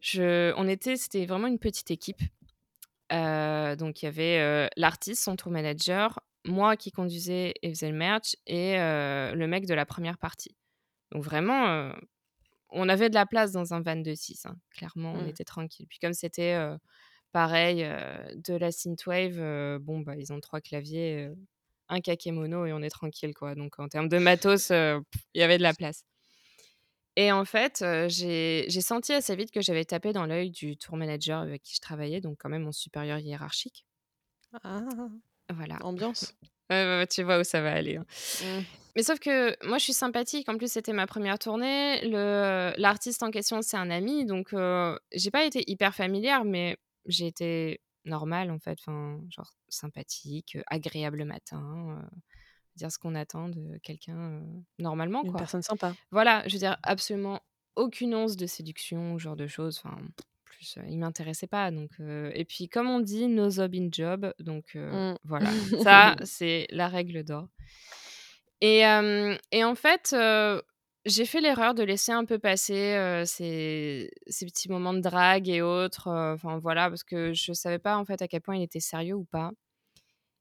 Je 0.01 0.53
on 0.57 0.67
était 0.67 0.97
c'était 0.97 1.25
vraiment 1.25 1.47
une 1.47 1.59
petite 1.59 1.91
équipe. 1.91 2.21
Heu, 3.13 3.75
donc 3.77 4.01
il 4.01 4.05
y 4.05 4.07
avait, 4.07 4.39
heu, 4.41 4.69
l'artiste, 4.77 5.23
son 5.23 5.35
tour 5.35 5.51
manager, 5.51 6.19
moi 6.45 6.77
qui 6.77 6.91
conduisais 6.91 7.53
et 7.61 7.69
faisais 7.69 7.89
le 7.91 7.97
merch 7.97 8.35
et 8.47 8.77
heu, 8.77 9.35
le 9.35 9.47
mec 9.47 9.65
de 9.67 9.73
la 9.75 9.85
1re 9.85 10.17
partie. 10.17 10.55
Donc 11.11 11.23
vraiment, 11.23 11.93
on 12.69 12.89
avait 12.89 13.09
de 13.09 13.15
la 13.15 13.25
place 13.25 13.51
dans 13.51 13.73
un 13.73 13.81
van 13.81 13.95
de 13.97 14.13
6, 14.15 14.45
hein. 14.45 14.55
Clairement, 14.71 15.13
on 15.19 15.25
Mmh. 15.25 15.27
était 15.27 15.43
tranquille. 15.45 15.87
Puis 15.89 15.99
comme 15.99 16.13
c'était, 16.13 16.57
pareil, 17.33 17.83
de 18.35 18.55
la 18.55 18.71
synthwave, 18.71 19.79
bon, 19.79 20.01
bah, 20.01 20.15
ils 20.17 20.33
ont 20.33 20.39
3 20.41 20.61
claviers, 20.61 21.29
un 21.89 22.01
Kakemono 22.01 22.65
et 22.65 22.73
on 22.73 22.81
est 22.81 22.89
tranquille, 22.89 23.33
quoi. 23.35 23.55
Donc 23.55 23.79
en 23.79 23.87
termes 23.89 24.09
de 24.09 24.17
matos, 24.19 24.69
il 24.71 25.01
y 25.35 25.43
avait 25.43 25.57
de 25.57 25.63
la 25.63 25.73
place 25.73 26.01
Et 27.17 27.31
en 27.31 27.45
fait, 27.45 27.83
j'ai 28.09 28.69
senti 28.81 29.13
assez 29.13 29.35
vite 29.35 29.51
que 29.51 29.61
j'avais 29.61 29.85
tapé 29.85 30.11
dans 30.13 30.25
l'œil 30.25 30.51
du 30.51 30.75
tour 30.77 30.97
manager 30.97 31.39
avec 31.39 31.61
qui 31.63 31.75
je 31.75 31.79
travaillais, 31.81 32.19
donc 32.21 32.37
quand 32.39 32.49
même 32.49 32.63
mon 32.63 32.71
supérieur 32.73 33.19
hiérarchique. 33.19 33.85
Ah! 34.63 35.09
Voilà. 35.49 35.77
Ambiance. 35.83 36.33
Tu 37.09 37.23
vois 37.23 37.39
où 37.39 37.43
ça 37.43 37.61
va 37.61 37.73
aller, 37.73 37.97
hein. 37.97 38.05
Mmh. 38.43 38.63
Mais 38.95 39.03
sauf 39.03 39.19
que 39.19 39.55
moi, 39.67 39.77
je 39.77 39.83
suis 39.83 39.93
sympathique. 39.93 40.47
En 40.47 40.57
plus, 40.57 40.71
c'était 40.71 40.93
ma 40.93 41.05
première 41.05 41.37
tournée. 41.37 41.99
Le 42.07 42.73
l'artiste 42.77 43.23
en 43.23 43.31
question, 43.31 43.61
c'est 43.61 43.75
un 43.77 43.89
ami, 43.91 44.25
donc 44.25 44.53
heu, 44.53 44.97
j'ai 45.11 45.31
pas 45.31 45.43
été 45.45 45.69
hyper 45.69 45.93
familière, 45.93 46.45
mais 46.45 46.77
j'ai 47.05 47.27
été 47.27 47.81
normale, 48.05 48.51
en 48.51 48.59
fait, 48.59 48.77
enfin, 48.79 49.19
genre 49.29 49.53
sympathique, 49.67 50.57
agréable 50.67 51.17
le 51.17 51.25
matin, 51.25 51.99
heu, 52.01 52.17
dire 52.77 52.89
ce 52.91 52.97
qu'on 52.97 53.15
attend 53.15 53.49
de 53.49 53.77
quelqu'un, 53.83 54.41
normalement, 54.79 55.23
Une 55.23 55.31
quoi. 55.31 55.39
personne 55.39 55.61
sympa. 55.61 55.93
Voilà, 56.11 56.43
je 56.47 56.53
veux 56.53 56.59
dire 56.59 56.77
absolument 56.83 57.41
aucune 57.75 58.15
once 58.15 58.37
de 58.37 58.45
séduction 58.45 59.17
genre 59.17 59.35
de 59.35 59.47
choses, 59.47 59.81
enfin, 59.83 59.97
en 59.97 60.07
plus, 60.55 60.77
il 60.87 60.97
m'intéressait 60.99 61.47
pas 61.47 61.71
donc 61.71 61.91
et 61.99 62.45
puis 62.45 62.67
comme 62.69 62.89
on 62.89 62.99
dit: 62.99 63.27
«No 63.27 63.49
job 63.49 63.73
in 63.75 63.89
job», 63.91 64.33
donc 64.39 64.75
Mmh. 64.75 65.15
voilà. 65.23 65.49
Ça, 65.83 66.15
c'est 66.23 66.67
la 66.71 66.87
règle 66.87 67.23
d'or. 67.23 67.47
Et 68.61 68.79
et 69.51 69.63
en 69.63 69.75
fait, 69.75 70.15
j'ai 71.05 71.25
fait 71.25 71.41
l'erreur 71.41 71.75
de 71.75 71.83
laisser 71.83 72.11
un 72.11 72.25
peu 72.25 72.39
passer, 72.39 73.23
ces 73.25 74.09
ces 74.27 74.45
petits 74.45 74.69
moments 74.69 74.93
de 74.93 75.01
drague 75.01 75.49
et 75.49 75.61
autres, 75.61 76.07
enfin 76.09 76.57
voilà, 76.59 76.89
parce 76.89 77.03
que 77.03 77.33
je 77.33 77.53
savais 77.53 77.79
pas, 77.79 77.97
en 77.97 78.05
fait, 78.05 78.21
à 78.21 78.27
quel 78.27 78.41
point 78.41 78.55
il 78.55 78.63
était 78.63 78.79
sérieux 78.79 79.15
ou 79.15 79.25
pas. 79.25 79.51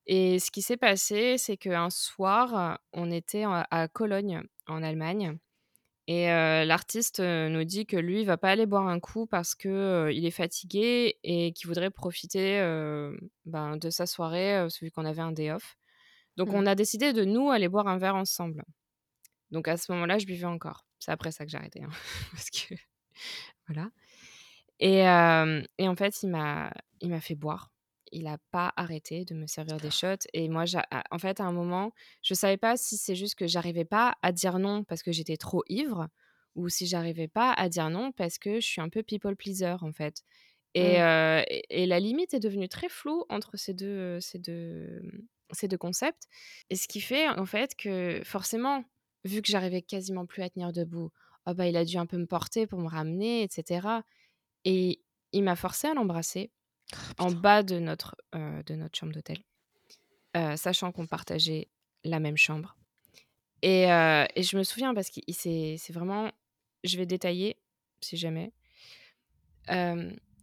Et 0.07 0.39
ce 0.39 0.51
qui 0.51 0.63
s'est 0.63 0.77
passé, 0.77 1.39
c'est 1.39 1.57
qu'un 1.57 1.91
soir, 1.91 2.79
on 2.93 3.11
était 3.11 3.45
à 3.47 3.89
Cologne, 3.89 4.43
en 4.67 4.83
Allemagne 4.83 5.39
et 6.07 6.27
l'artiste, 6.27 7.21
nous 7.21 7.65
dit 7.65 7.87
que 7.87 7.97
lui, 7.97 8.21
il 8.21 8.27
va 8.27 8.37
pas 8.37 8.51
aller 8.51 8.67
boire 8.67 8.89
un 8.89 9.01
coup 9.01 9.27
parce 9.27 9.55
que, 9.55 10.11
il 10.13 10.27
est 10.27 10.31
fatigué 10.31 11.19
et 11.23 11.53
qu'il 11.53 11.67
voudrait 11.67 11.91
profiter, 11.91 12.61
ben, 13.47 13.77
de 13.77 13.91
sa 13.91 14.07
soirée, 14.07 14.67
vu 14.83 14.91
qu'on 14.91 15.05
avait 15.05 15.23
un 15.23 15.33
day 15.33 15.51
off. 15.51 15.77
Donc 16.37 16.49
Mmh. 16.49 16.55
on 16.57 16.67
a 16.67 16.75
décidé 16.75 17.13
de, 17.13 17.25
nous, 17.25 17.51
aller 17.51 17.69
boire 17.69 17.87
un 17.87 17.97
verre 17.99 18.17
ensemble. 18.17 18.65
Donc 19.51 19.69
à 19.69 19.77
ce 19.77 19.93
moment-là, 19.93 20.19
je 20.19 20.27
buvais 20.27 20.47
encore. 20.47 20.85
C'est 20.99 21.13
après 21.13 21.31
ça 21.33 21.45
que 21.45 21.51
j'ai 21.51 21.59
arrêté, 21.59 21.83
hein, 21.83 21.91
parce 22.33 22.51
que 22.51 22.75
voilà. 23.69 23.91
Et 24.81 25.01
et 25.79 25.89
en 25.89 25.97
fait, 25.97 26.23
il 26.23 26.31
m'a 26.31 26.73
il 27.01 27.11
m'a 27.11 27.21
fait 27.21 27.37
boire. 27.37 27.74
Il 28.13 28.27
a 28.27 28.39
pas 28.51 28.73
arrêté 28.77 29.25
de 29.25 29.35
me 29.35 29.47
servir 29.47 29.81
des 29.81 29.91
shots 29.91 30.27
et 30.33 30.49
moi, 30.49 30.65
en 31.11 31.19
fait, 31.19 31.41
à 31.41 31.45
un 31.45 31.53
moment, 31.53 31.93
je 32.23 32.35
savais 32.35 32.57
pas 32.57 32.77
si 32.77 32.97
c'est 32.97 33.15
juste 33.17 33.35
que 33.37 33.47
j'arrivais 33.47 33.85
pas 33.85 34.17
à 34.23 34.33
dire 34.33 34.59
non 34.59 34.85
parce 34.85 35.03
que 35.03 35.13
j'étais 35.13 35.37
trop 35.37 35.63
ivre 35.69 36.09
ou 36.55 36.69
si 36.69 36.87
j'arrivais 36.87 37.29
pas 37.29 37.53
à 37.53 37.69
dire 37.69 37.91
non 37.91 38.13
parce 38.13 38.39
que 38.39 38.57
je 38.61 38.67
suis 38.67 38.81
un 38.81 38.89
peu 38.89 39.03
people 39.03 39.37
pleaser, 39.37 39.77
en 39.83 39.93
fait. 39.93 40.23
Et 40.75 41.01
Mmh. 41.01 41.03
heu 41.03 41.43
et 41.49 41.83
et 41.85 41.87
la 41.87 42.01
limite 42.01 42.35
est 42.35 42.41
devenue 42.41 42.69
très 42.69 42.89
floue 42.89 43.25
entre 43.31 43.57
ces 43.57 43.75
2, 43.75 43.87
heu, 44.19 44.21
ces 44.21 44.39
2, 44.39 45.03
ces 45.53 45.69
2 45.69 45.79
concepts 45.79 46.25
et 46.71 46.77
ce 46.77 46.89
qui 46.89 47.01
fait, 47.01 47.29
en 47.29 47.47
fait, 47.47 47.75
que 47.77 48.21
forcément, 48.25 48.85
vu 49.25 49.41
que 49.43 49.49
j'arrivais 49.49 49.83
quasiment 49.83 50.27
plus 50.27 50.43
à 50.43 50.51
tenir 50.51 50.73
debout, 50.73 51.11
oh 51.47 51.55
bah, 51.55 51.69
il 51.69 51.77
a 51.77 51.85
dû 51.85 51.97
un 51.99 52.07
peu 52.07 52.19
me 52.19 52.27
porter 52.27 52.67
pour 52.67 52.81
me 52.81 52.89
ramener 52.89 53.45
et 53.45 53.49
cetera 53.51 54.05
et 54.65 55.03
il 55.33 55.45
m'a 55.45 55.57
forcée 55.57 55.89
à 55.89 55.95
l'embrasser 55.95 56.53
en 57.19 57.33
putain. 57.33 57.33
bas 57.33 57.63
de 57.63 57.79
notre, 57.79 58.17
heu, 58.35 58.63
de 58.65 58.75
notre 58.75 58.99
chambre 58.99 59.13
d'hôtel, 59.13 59.39
heu, 60.37 60.57
sachant 60.57 60.93
qu'on 60.93 61.07
partageait 61.09 61.71
la 62.05 62.21
même 62.21 62.37
chambre 62.39 62.77
et 63.63 63.87
heu 63.91 64.27
et 64.37 64.43
je 64.45 64.57
me 64.59 64.65
souviens 64.65 64.95
parce 64.95 65.11
qu'il 65.11 65.35
s'est 65.35 65.77
c'est 65.79 65.93
vraiment 65.95 66.31
je 66.85 66.97
vais 66.99 67.07
détailler 67.07 67.59
si 68.03 68.17
jamais. 68.19 68.53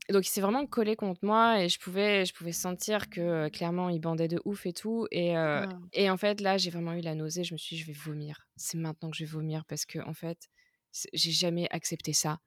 Donc 0.10 0.26
il 0.28 0.30
s'est 0.30 0.42
vraiment 0.42 0.66
collé 0.66 0.96
contre 0.96 1.24
moi 1.24 1.62
et 1.64 1.70
je 1.70 1.80
pouvais 1.80 2.26
je 2.26 2.34
pouvais 2.34 2.52
sentir 2.52 3.10
que, 3.10 3.48
clairement, 3.50 3.90
il 3.90 4.00
bandait 4.02 4.28
de 4.28 4.42
ouf 4.46 4.66
et 4.66 4.74
tout 4.74 5.08
et 5.12 5.34
Ah. 5.54 5.92
et 5.94 6.10
en 6.10 6.18
fait, 6.18 6.42
là, 6.42 6.58
j'ai 6.58 6.70
vraiment 6.72 6.94
eu 6.94 7.02
la 7.02 7.16
nausée. 7.16 7.44
Je 7.44 7.54
me 7.54 7.58
suis 7.58 7.76
dit: 7.76 7.82
«Je 7.82 7.88
vais 7.88 7.94
vomir. 7.94 8.48
C'est 8.56 8.78
maintenant 8.78 9.10
que 9.12 9.18
je 9.18 9.24
vais 9.26 9.30
vomir 9.32 9.66
parce 9.66 9.86
qu'en 9.86 10.14
fait, 10.14 10.48
c 10.92 11.08
j'ai 11.14 11.32
jamais 11.32 11.68
accepté 11.72 12.14
ça 12.14 12.40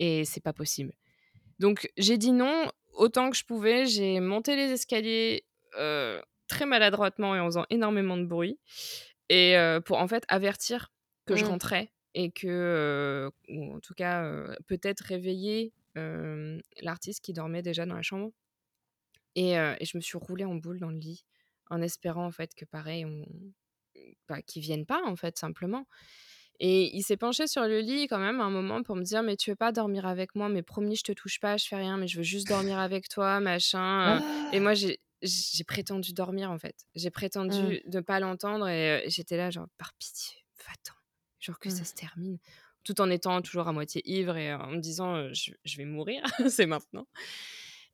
et 0.00 0.24
c'est 0.26 0.42
pas 0.42 0.52
possible». 0.54 0.94
Donc 1.60 1.90
j'ai 1.98 2.18
dit 2.18 2.32
non 2.32 2.70
autant 2.98 3.30
que 3.30 3.36
je 3.38 3.44
pouvais. 3.44 3.86
J'ai 3.86 4.20
monté 4.20 4.56
les 4.56 4.72
escaliers, 4.72 5.46
heu, 5.78 6.22
très 6.48 6.66
maladroitement 6.66 7.36
et 7.36 7.40
en 7.40 7.46
faisant 7.46 7.66
énormément 7.70 8.16
de 8.18 8.24
bruit 8.26 8.60
et 9.30 9.56
heu, 9.58 9.80
pour, 9.82 9.98
en 9.98 10.08
fait, 10.08 10.24
avertir 10.28 10.92
que 11.26 11.36
je 11.36 11.44
Mmh. 11.44 11.46
rentrais 11.46 11.92
et 12.14 12.30
que, 12.32 12.48
heu 12.48 13.30
ou 13.50 13.76
en 13.76 13.80
tout 13.80 13.94
cas, 13.94 14.24
peut-être 14.68 15.00
réveiller, 15.02 15.74
l'artiste 16.82 17.22
qui 17.24 17.32
dormait 17.32 17.62
déjà 17.62 17.86
dans 17.86 17.96
la 17.96 18.02
chambre 18.02 18.32
et 19.34 19.54
je 19.54 19.96
me 19.96 20.00
suis 20.02 20.18
roulée 20.18 20.44
en 20.44 20.54
boule 20.56 20.80
dans 20.80 20.90
le 20.90 20.98
lit 20.98 21.24
en 21.70 21.82
espérant, 21.82 22.26
en 22.26 22.32
fait, 22.32 22.54
que 22.54 22.64
pareil, 22.64 23.04
on 23.04 23.24
bah, 24.28 24.42
qu'il 24.42 24.62
vienne 24.62 24.86
pas, 24.86 25.02
en 25.04 25.16
fait, 25.16 25.38
simplement 25.38 25.86
et 26.60 26.94
il 26.96 27.02
s'est 27.02 27.16
penché 27.16 27.46
sur 27.46 27.62
le 27.68 27.80
lit 27.80 28.06
quand 28.08 28.18
même 28.18 28.40
à 28.40 28.44
un 28.44 28.50
moment 28.50 28.82
pour 28.82 28.96
me 28.96 29.02
dire: 29.02 29.22
«Mais 29.22 29.36
tu 29.36 29.50
veux 29.50 29.56
pas 29.56 29.72
dormir 29.72 30.06
avec 30.06 30.34
moi? 30.34 30.48
Mais 30.48 30.62
promis, 30.62 30.96
je 30.96 31.02
te 31.04 31.12
touche 31.12 31.40
pas, 31.40 31.56
je 31.56 31.66
fais 31.66 31.76
rien, 31.76 31.96
mais 31.98 32.08
je 32.08 32.18
veux 32.18 32.22
juste 32.24 32.48
dormir 32.48 32.78
avec 32.78 33.08
toi, 33.08 33.40
machin, 33.40 34.18
heu» 34.18 34.20
et 34.50 34.60
Ah! 34.60 34.60
moi, 34.60 34.74
j'ai 34.74 35.00
j'ai 35.22 35.64
prétendu 35.64 36.12
dormir, 36.12 36.50
en 36.50 36.58
fait. 36.58 36.76
J'ai 36.94 37.10
Mmh. 37.48 37.72
prétendu 37.72 37.82
ne 37.86 38.00
pas 38.00 38.20
l'entendre 38.20 38.68
et 38.68 39.04
j'étais 39.08 39.36
là 39.36 39.50
genre: 39.50 39.66
«Par 39.78 39.92
pitié, 39.94 40.36
va-t'en, 40.66 40.94
genre 41.40 41.58
que 41.58 41.70
ça 41.70 41.84
Mmh. 41.84 41.86
se 41.86 41.94
termine», 41.94 42.38
tout 42.84 43.00
en 43.00 43.10
étant 43.10 43.42
toujours 43.42 43.68
à 43.68 43.72
moitié 43.72 44.02
ivre 44.10 44.36
et 44.36 44.54
en 44.54 44.68
me 44.70 44.78
disant, 44.80 45.32
«Je 45.34 45.52
je 45.64 45.76
vais 45.78 45.84
mourir, 45.86 46.22
c'est 46.48 46.66
maintenant» 46.66 47.06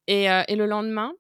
et 0.07 0.25
et 0.49 0.57
le 0.57 0.67
lendemain 0.67 1.15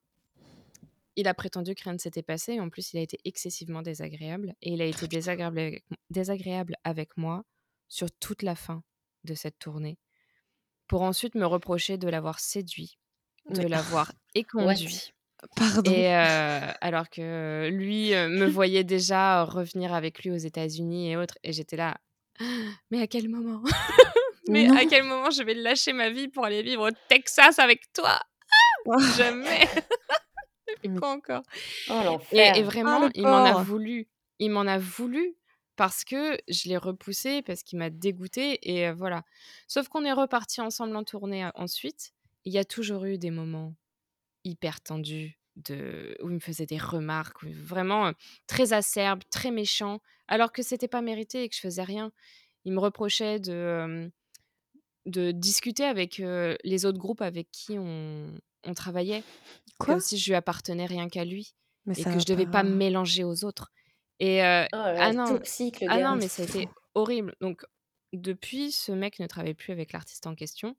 il 1.16 1.28
a 1.28 1.34
prétendu 1.34 1.74
que 1.74 1.84
rien 1.84 1.92
ne 1.92 1.98
s'était 1.98 2.22
passé 2.22 2.54
et 2.54 2.60
en 2.60 2.68
plus, 2.70 2.92
il 2.92 2.98
a 2.98 3.02
été 3.02 3.18
excessivement 3.24 3.82
désagréable 3.82 4.54
et 4.62 4.70
il 4.72 4.82
a 4.82 4.86
Oh 4.86 4.88
été 4.88 5.06
désagréable 5.08 5.58
avec 5.58 5.84
m 5.90 5.96
désagréable 6.10 6.76
avec 6.84 7.16
moi 7.16 7.44
sur 7.88 8.10
toute 8.10 8.42
la 8.42 8.54
fin 8.54 8.82
de 9.24 9.34
cette 9.34 9.58
tournée 9.58 9.98
pour 10.88 11.02
ensuite 11.02 11.34
me 11.34 11.46
reprocher 11.46 11.96
de 11.98 12.08
l'avoir 12.08 12.40
séduit, 12.40 12.98
de 13.50 13.66
l'avoir 13.66 14.12
éconduit 14.34 15.12
Pardon? 15.56 15.90
et 15.90 16.08
alors 16.80 17.08
que 17.10 17.68
lui, 17.70 18.10
me 18.10 18.46
voyait 18.46 18.84
déjà 18.84 19.44
revenir 19.44 19.92
avec 19.94 20.22
lui 20.22 20.30
aux 20.30 20.36
États-Unis 20.36 21.10
et 21.10 21.16
autres 21.16 21.38
et 21.42 21.52
j'étais 21.52 21.76
là: 21.76 21.98
«Mais 22.90 23.00
à 23.00 23.06
quel 23.06 23.28
moment? 23.28 23.62
Mais 24.48 24.68
à 24.68 24.84
quel 24.84 25.04
moment 25.04 25.30
je 25.30 25.42
vais 25.42 25.54
lâcher 25.54 25.92
ma 25.92 26.10
vie 26.10 26.28
pour 26.28 26.44
aller 26.44 26.62
vivre 26.62 26.88
au 26.88 26.94
Texas 27.08 27.58
avec 27.58 27.90
toi? 27.92 28.20
Ah! 28.90 28.98
Jamais! 29.16 29.66
Mais 30.84 30.98
quand 31.00 31.12
encore?» 31.12 31.42
Oh 31.90 32.18
et 32.32 32.36
et! 32.38 32.50
Ah 32.50 32.62
vraiment, 32.62 33.00
le 33.00 33.10
il 33.14 33.22
m'en 33.22 33.44
a 33.44 33.62
voulu. 33.62 34.08
Il 34.38 34.50
m'en 34.50 34.62
a 34.62 34.78
voulu 34.78 35.36
parce 35.76 36.04
que 36.04 36.38
je 36.48 36.68
l'ai 36.68 36.76
repoussé, 36.76 37.42
parce 37.42 37.62
qu'il 37.62 37.78
m'a 37.78 37.90
dégoûtée 37.90 38.58
et 38.62 38.92
voilà. 38.92 39.24
Sauf 39.68 39.88
qu'on 39.88 40.04
est 40.04 40.12
repartis 40.12 40.60
ensemble 40.60 40.96
en 40.96 41.04
tournée 41.04 41.48
ensuite. 41.54 42.12
Il 42.44 42.52
y 42.52 42.58
a 42.58 42.64
toujours 42.64 43.04
eu 43.06 43.16
des 43.16 43.30
moments 43.30 43.74
hyper 44.44 44.80
tendus 44.80 45.38
de 45.56 46.16
où 46.22 46.28
il 46.28 46.34
me 46.34 46.40
faisait 46.40 46.66
des 46.66 46.78
remarques, 46.78 47.44
vraiment, 47.44 48.12
très 48.46 48.72
acerbes, 48.72 49.22
très 49.30 49.50
méchants, 49.50 50.00
alors 50.28 50.52
que 50.52 50.62
c'était 50.62 50.88
pas 50.88 51.00
mérité 51.00 51.44
et 51.44 51.48
que 51.48 51.54
je 51.54 51.60
faisais 51.60 51.82
rien. 51.82 52.12
Il 52.64 52.72
me 52.72 52.80
reprochait 52.80 53.38
de, 53.38 54.10
de 55.06 55.30
discuter 55.30 55.84
avec, 55.84 56.18
les 56.18 56.86
autres 56.86 56.98
groupes 56.98 57.22
avec 57.22 57.50
qui 57.50 57.78
on 57.78 58.32
on 58.66 58.74
travaillait, 58.74 59.22
comme 59.78 59.96
Quoi? 59.96 60.00
si 60.00 60.18
je 60.18 60.30
lui 60.30 60.36
appartenais 60.36 60.86
rien 60.86 61.08
qu'à 61.08 61.24
lui 61.24 61.54
Mais 61.86 61.98
et 61.98 62.02
ça 62.02 62.12
que 62.12 62.20
je 62.20 62.26
devais 62.26 62.46
pas 62.46 62.62
me 62.62 62.74
mélanger 62.74 63.24
aux 63.24 63.44
autres 63.44 63.72
et 64.20 64.42
heu 64.42 64.66
Oh 64.72 64.76
ah 64.76 65.12
non, 65.12 65.26
toxique 65.26 65.80
le 65.80 65.88
ah 65.90 65.98
non, 65.98 66.16
mais 66.16 66.28
ça 66.28 66.42
a 66.42 66.44
été 66.46 66.68
horrible. 66.94 67.34
Donc 67.40 67.64
depuis, 68.12 68.70
ce 68.72 68.92
mec 68.92 69.18
ne 69.18 69.26
travaille 69.26 69.54
plus 69.54 69.72
avec 69.72 69.92
l'artiste 69.92 70.26
en 70.26 70.34
question 70.34 70.76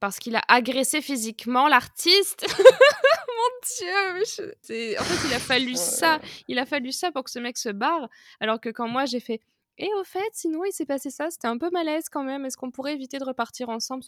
parce 0.00 0.18
qu'il 0.18 0.36
a 0.36 0.42
agressé 0.48 1.00
physiquement 1.00 1.66
l'artiste. 1.66 2.44
Mon 2.58 3.68
Dieu, 3.78 4.24
je 4.26 4.52
c'est 4.60 4.98
en 4.98 5.02
fait, 5.02 5.28
il 5.28 5.34
a 5.34 5.38
fallu 5.38 5.72
Oh 5.74 5.78
ça, 5.78 6.20
il 6.48 6.58
a 6.58 6.66
fallu 6.66 6.92
ça 6.92 7.10
pour 7.10 7.24
que 7.24 7.30
ce 7.30 7.38
mec 7.38 7.56
se 7.56 7.70
barre, 7.70 8.08
alors 8.40 8.60
que 8.60 8.68
quand 8.68 8.86
moi 8.86 9.06
j'ai 9.06 9.20
fait: 9.20 9.40
«Et 9.78 9.88
au 9.98 10.04
fait, 10.04 10.28
sinon 10.32 10.64
il 10.64 10.72
s'est 10.72 10.84
passé 10.84 11.10
ça, 11.10 11.30
c'était 11.30 11.48
un 11.48 11.56
peu 11.56 11.70
malaise 11.70 12.08
quand 12.10 12.22
même, 12.22 12.44
est-ce 12.44 12.56
qu'on 12.58 12.70
pourrait 12.70 12.92
éviter 12.92 13.18
de 13.18 13.24
repartir 13.24 13.70
ensemble?» 13.70 14.04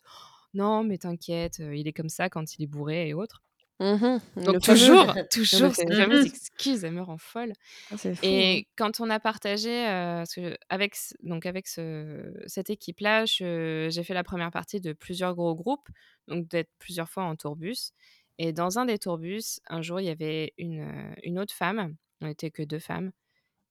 «Non, 0.54 0.84
mais 0.84 0.98
t'inquiète, 0.98 1.58
il 1.60 1.88
est 1.88 1.92
comme 1.92 2.08
ça 2.08 2.28
quand 2.30 2.56
il 2.58 2.62
est 2.64 2.66
bourré 2.66 3.08
et 3.08 3.14
autres». 3.14 3.40
Mmh 3.80 4.18
Donc 4.44 4.60
toujours, 4.60 5.18
toujours 5.30 5.74
cette 5.74 5.94
Mmh 5.94 5.94
fameuse 5.94 6.24
mh. 6.24 6.26
excuse, 6.26 6.84
elle 6.84 6.92
me 6.92 7.02
rend 7.02 7.18
folle 7.18 7.52
ah 7.90 7.96
fou, 8.14 8.42
hein. 8.42 8.56
et 8.56 8.68
quand 8.76 9.00
on 9.00 9.10
a 9.10 9.20
partagé, 9.20 9.70
heu, 9.86 9.88
parce 10.24 10.34
qu'avec 10.36 10.94
c 10.96 11.14
donc 11.22 11.46
avec 11.46 11.68
ce 11.68 12.32
cette 12.46 12.70
équipe-là, 12.70 13.26
j'ai 13.26 13.90
fait 14.04 14.14
la 14.14 14.24
1re 14.24 14.50
partie 14.52 14.80
de 14.80 14.92
plusieurs 14.94 15.34
gros 15.36 15.54
groupes, 15.56 15.88
donc 16.28 16.48
d'être 16.48 16.70
plusieurs 16.78 17.10
fois 17.10 17.24
en 17.24 17.36
tourbus 17.36 17.92
et 18.38 18.52
dans 18.52 18.78
un 18.78 18.86
des 18.86 18.98
tourbus, 18.98 19.60
un 19.68 19.82
jour, 19.82 20.00
il 20.00 20.06
y 20.06 20.10
avait 20.10 20.54
une, 20.58 21.14
une 21.24 21.38
autre 21.38 21.54
femme, 21.54 21.96
on 22.22 22.28
était 22.28 22.50
que 22.52 22.62
2 22.64 22.80
femmes 22.80 23.12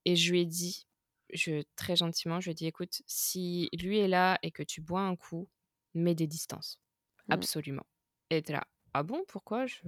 et 0.06 0.16
je 0.18 0.32
lui 0.32 0.42
ai 0.42 0.46
dit 0.48 0.88
je 1.34 1.64
très 1.78 1.96
gentiment, 1.98 2.40
je 2.42 2.48
lui 2.48 2.52
ai 2.54 2.56
dit: 2.56 2.68
«Écoute, 2.68 3.02
si 3.08 3.70
lui 3.80 4.00
est 4.00 4.08
là 4.10 4.40
et 4.44 4.52
que 4.52 4.64
tu 4.64 4.82
bois 4.82 5.02
un 5.02 5.16
coup, 5.18 5.50
mets 5.96 6.16
des 6.16 6.28
distances, 6.28 6.80
Mmh. 7.28 7.46
absolument». 7.46 7.86
Et 8.32 8.38
était 8.38 8.54
là: 8.54 8.68
«Ah 8.94 9.04
bon, 9.04 9.24
pourquoi?» 9.28 9.66
je 9.68 9.80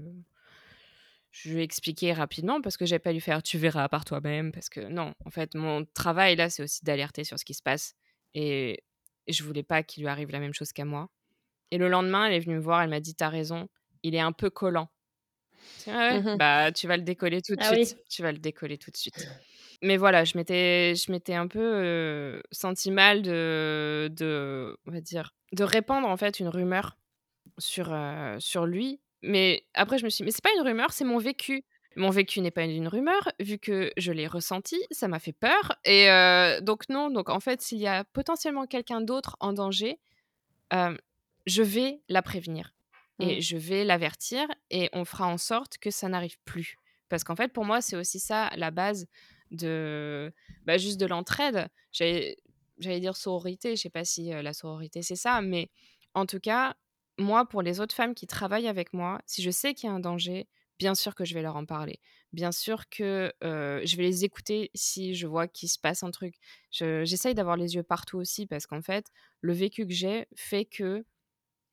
je 1.31 1.49
lui 1.49 1.59
ai 1.59 1.63
expliqué 1.63 2.13
rapidement 2.13 2.61
parce 2.61 2.77
que 2.77 2.85
j'allais 2.85 2.99
pas 2.99 3.11
lui 3.11 3.21
faire: 3.21 3.43
«Tu 3.43 3.57
verras 3.57 3.89
par 3.89 4.05
toi-même» 4.05 4.51
parce 4.51 4.69
que 4.69 4.81
non, 4.81 5.13
en 5.25 5.29
fait, 5.29 5.55
mon 5.55 5.85
travail 5.85 6.35
là, 6.35 6.49
c'est 6.49 6.63
aussi 6.63 6.83
d'alerter 6.83 7.23
sur 7.23 7.37
ce 7.39 7.45
qui 7.45 7.53
se 7.53 7.61
passe 7.61 7.95
et 8.33 8.83
je 9.27 9.43
voulais 9.43 9.63
pas 9.63 9.83
qu'il 9.83 10.03
lui 10.03 10.09
arrive 10.09 10.31
la 10.31 10.39
même 10.39 10.53
chose 10.53 10.71
qu'à 10.73 10.85
moi. 10.85 11.09
Et 11.71 11.77
le 11.79 11.89
lendemain, 11.89 12.27
elle 12.27 12.33
est 12.35 12.39
venue 12.41 12.55
me 12.57 12.61
voir, 12.61 12.81
elle 12.83 12.89
m'a 12.91 13.01
dit: 13.01 13.15
«Tu 13.15 13.25
raison, 13.25 13.69
il 14.03 14.15
est 14.15 14.21
un 14.21 14.33
peu 14.33 14.49
collant». 14.51 14.89
«Ah 15.87 15.91
ouais? 16.13 16.21
Mmh 16.21 16.37
Bah, 16.37 16.71
tu 16.71 16.87
vas 16.87 16.97
le 16.97 17.03
décoller 17.03 17.41
tout 17.41 17.55
de 17.55 17.63
Ah 17.63 17.71
oui. 17.73 17.87
suite, 17.87 17.97
tu 18.09 18.21
vas 18.21 18.31
le 18.31 18.37
décoller 18.39 18.77
tout 18.77 18.91
de 18.91 18.97
suite». 18.97 19.27
Mais 19.83 19.97
voilà, 19.97 20.23
je 20.23 20.37
m'étais 20.37 20.95
je 20.95 21.11
m'étais 21.11 21.35
un 21.35 21.47
peu, 21.47 21.59
heu, 21.61 22.43
sentie 22.51 22.91
mal 22.91 23.21
de 23.21 24.09
de 24.11 24.77
on 24.87 24.91
va 24.91 25.01
dire, 25.01 25.33
de 25.53 25.63
répandre 25.63 26.07
en 26.07 26.17
fait 26.17 26.39
une 26.39 26.47
rumeur 26.47 26.97
sur, 27.59 27.95
sur 28.39 28.65
lui. 28.65 28.99
Mais 29.23 29.65
après 29.73 29.97
je 29.97 30.05
me 30.05 30.09
suis 30.09 30.23
dit: 30.23 30.25
«Mais 30.25 30.31
c'est 30.31 30.43
pas 30.43 30.53
une 30.57 30.63
rumeur, 30.63 30.91
c'est 30.91 31.05
mon 31.05 31.17
vécu». 31.19 31.63
Mon 31.95 32.11
vécu 32.11 32.41
n'est 32.41 32.51
pas 32.51 32.63
une 32.65 32.87
rumeur, 32.87 33.27
vu 33.39 33.57
que 33.57 33.91
je 33.97 34.11
l'ai 34.11 34.27
ressenti, 34.27 34.77
ça 34.91 35.07
m'a 35.07 35.17
fait 35.19 35.33
peur 35.33 35.73
et 35.83 36.07
donc 36.61 36.89
non, 36.89 37.09
donc 37.09 37.29
en 37.29 37.39
fait, 37.39 37.61
s'il 37.61 37.79
y 37.79 37.87
a 37.87 38.03
potentiellement 38.03 38.67
quelqu'un 38.67 39.01
d'autre 39.01 39.35
en 39.39 39.51
danger, 39.51 39.97
je 40.71 41.61
vais 41.63 42.01
la 42.09 42.21
prévenir 42.21 42.73
et 43.19 43.37
Mmh. 43.37 43.41
je 43.41 43.57
vais 43.57 43.83
l'avertir 43.83 44.47
et 44.69 44.89
on 44.93 45.03
fera 45.03 45.25
en 45.27 45.39
sorte 45.39 45.79
que 45.79 45.89
ça 45.89 46.07
n'arrive 46.07 46.37
plus. 46.45 46.75
Parce 47.09 47.23
qu'en 47.23 47.35
fait, 47.35 47.51
pour 47.51 47.65
moi, 47.65 47.81
c'est 47.81 47.95
aussi 47.95 48.19
ça 48.19 48.51
la 48.55 48.69
base 48.69 49.07
de, 49.51 50.33
bah, 50.65 50.77
juste 50.77 50.99
de 50.99 51.05
l'entraide. 51.05 51.67
J'allais 51.91 52.99
dire 52.99 53.17
sororité, 53.17 53.75
je 53.75 53.81
sais 53.81 53.89
pas 53.89 54.05
si, 54.05 54.29
la 54.29 54.53
sororité 54.53 55.01
c'est 55.01 55.15
ça, 55.15 55.41
mais 55.41 55.69
en 56.13 56.25
tout 56.25 56.39
cas, 56.39 56.75
moi, 57.17 57.47
pour 57.47 57.61
les 57.61 57.79
autres 57.79 57.95
femmes 57.95 58.13
qui 58.13 58.27
travaillent 58.27 58.67
avec 58.67 58.93
moi, 58.93 59.21
si 59.25 59.41
je 59.41 59.49
sais 59.49 59.73
qu'il 59.73 59.89
y 59.89 59.91
a 59.91 59.95
un 59.95 59.99
danger, 59.99 60.47
bien 60.77 60.93
sûr 60.93 61.15
que 61.15 61.25
je 61.25 61.33
vais 61.33 61.41
leur 61.41 61.55
en 61.55 61.65
parler. 61.65 61.99
Bien 62.33 62.51
sûr 62.51 62.87
que, 62.89 63.33
je 63.41 63.95
vais 63.95 64.03
les 64.03 64.25
écouter 64.25 64.69
si 64.75 65.15
je 65.15 65.25
vois 65.25 65.47
qu'il 65.47 65.69
se 65.69 65.79
passe 65.79 66.03
un 66.03 66.11
truc. 66.11 66.35
Je 66.71 67.03
j'essaye 67.05 67.33
d'avoir 67.33 67.57
les 67.57 67.75
yeux 67.75 67.83
partout 67.83 68.17
aussi 68.17 68.45
parce 68.45 68.67
qu'en 68.67 68.81
fait, 68.81 69.07
le 69.41 69.53
vécu 69.53 69.87
que 69.87 69.93
j'ai 69.93 70.27
fait 70.35 70.65
que 70.65 71.05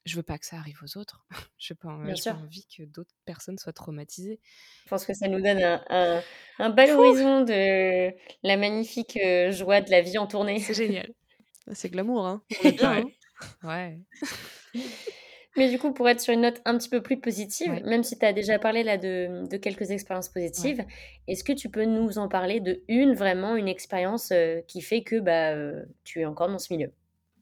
je 0.05 0.17
veux 0.17 0.23
pas 0.23 0.39
que 0.39 0.47
ça 0.47 0.57
arrive 0.59 0.81
aux 0.83 0.99
autres. 0.99 1.27
Pas 1.81 1.99
Bien 2.03 2.15
j'ai 2.15 2.23
pas 2.23 2.35
sûr. 2.35 2.37
envie 2.37 2.67
que 2.67 2.83
d'autres 2.85 3.15
personnes 3.25 3.59
soient 3.59 3.73
traumatisées. 3.73 4.41
Je 4.87 4.91
pense 4.91 5.07
que 5.07 5.15
ça 5.15 5.29
nous 5.29 5.41
donne 5.41 5.63
un 5.63 5.83
un 5.89 6.25
un 6.59 6.71
bel 6.71 6.91
horizon 6.93 7.41
de 7.43 8.13
la 8.43 8.57
magnifique, 8.59 9.19
heu, 9.23 9.51
joie 9.51 9.81
de 9.81 9.91
la 9.91 10.03
vie 10.03 10.19
en 10.19 10.27
tournée. 10.27 10.59
C'est 10.59 10.75
génial. 10.75 11.09
C'est 11.73 11.91
glamour, 11.91 12.27
hein. 12.27 12.45
Hein. 12.83 13.11
Ouais. 13.63 14.01
Mais 15.57 15.71
du 15.71 15.79
coup, 15.79 15.93
pour 15.93 16.09
être 16.09 16.21
sur 16.21 16.35
une 16.35 16.41
note 16.43 16.61
un 16.65 16.77
petit 16.79 16.89
peu 16.89 17.03
plus 17.03 17.21
positive, 17.21 17.73
Ouais. 17.73 17.85
même 17.85 18.03
si 18.03 18.19
tu 18.19 18.27
as 18.27 18.33
déjà 18.33 18.59
parlé 18.59 18.83
là 18.83 18.99
de 18.99 19.47
de 19.49 19.57
quelques 19.57 19.91
expériences 19.93 20.29
Ouais. 20.57 20.75
positives, 20.75 20.85
est-ce 21.29 21.45
que 21.45 21.53
tu 21.53 21.71
peux 21.71 21.85
nous 21.85 22.19
en 22.19 22.29
parler 22.29 22.61
de 22.61 22.83
une 22.89 23.15
vraiment, 23.15 23.55
une 23.57 23.69
expérience, 23.69 24.33
heu, 24.33 24.63
qui 24.67 24.81
fait 24.83 25.03
que, 25.05 25.21
bah, 25.21 25.55
heu, 25.55 25.87
tu 26.05 26.21
es 26.21 26.25
encore 26.25 26.49
dans 26.49 26.59
ce 26.59 26.73
milieu? 26.75 26.93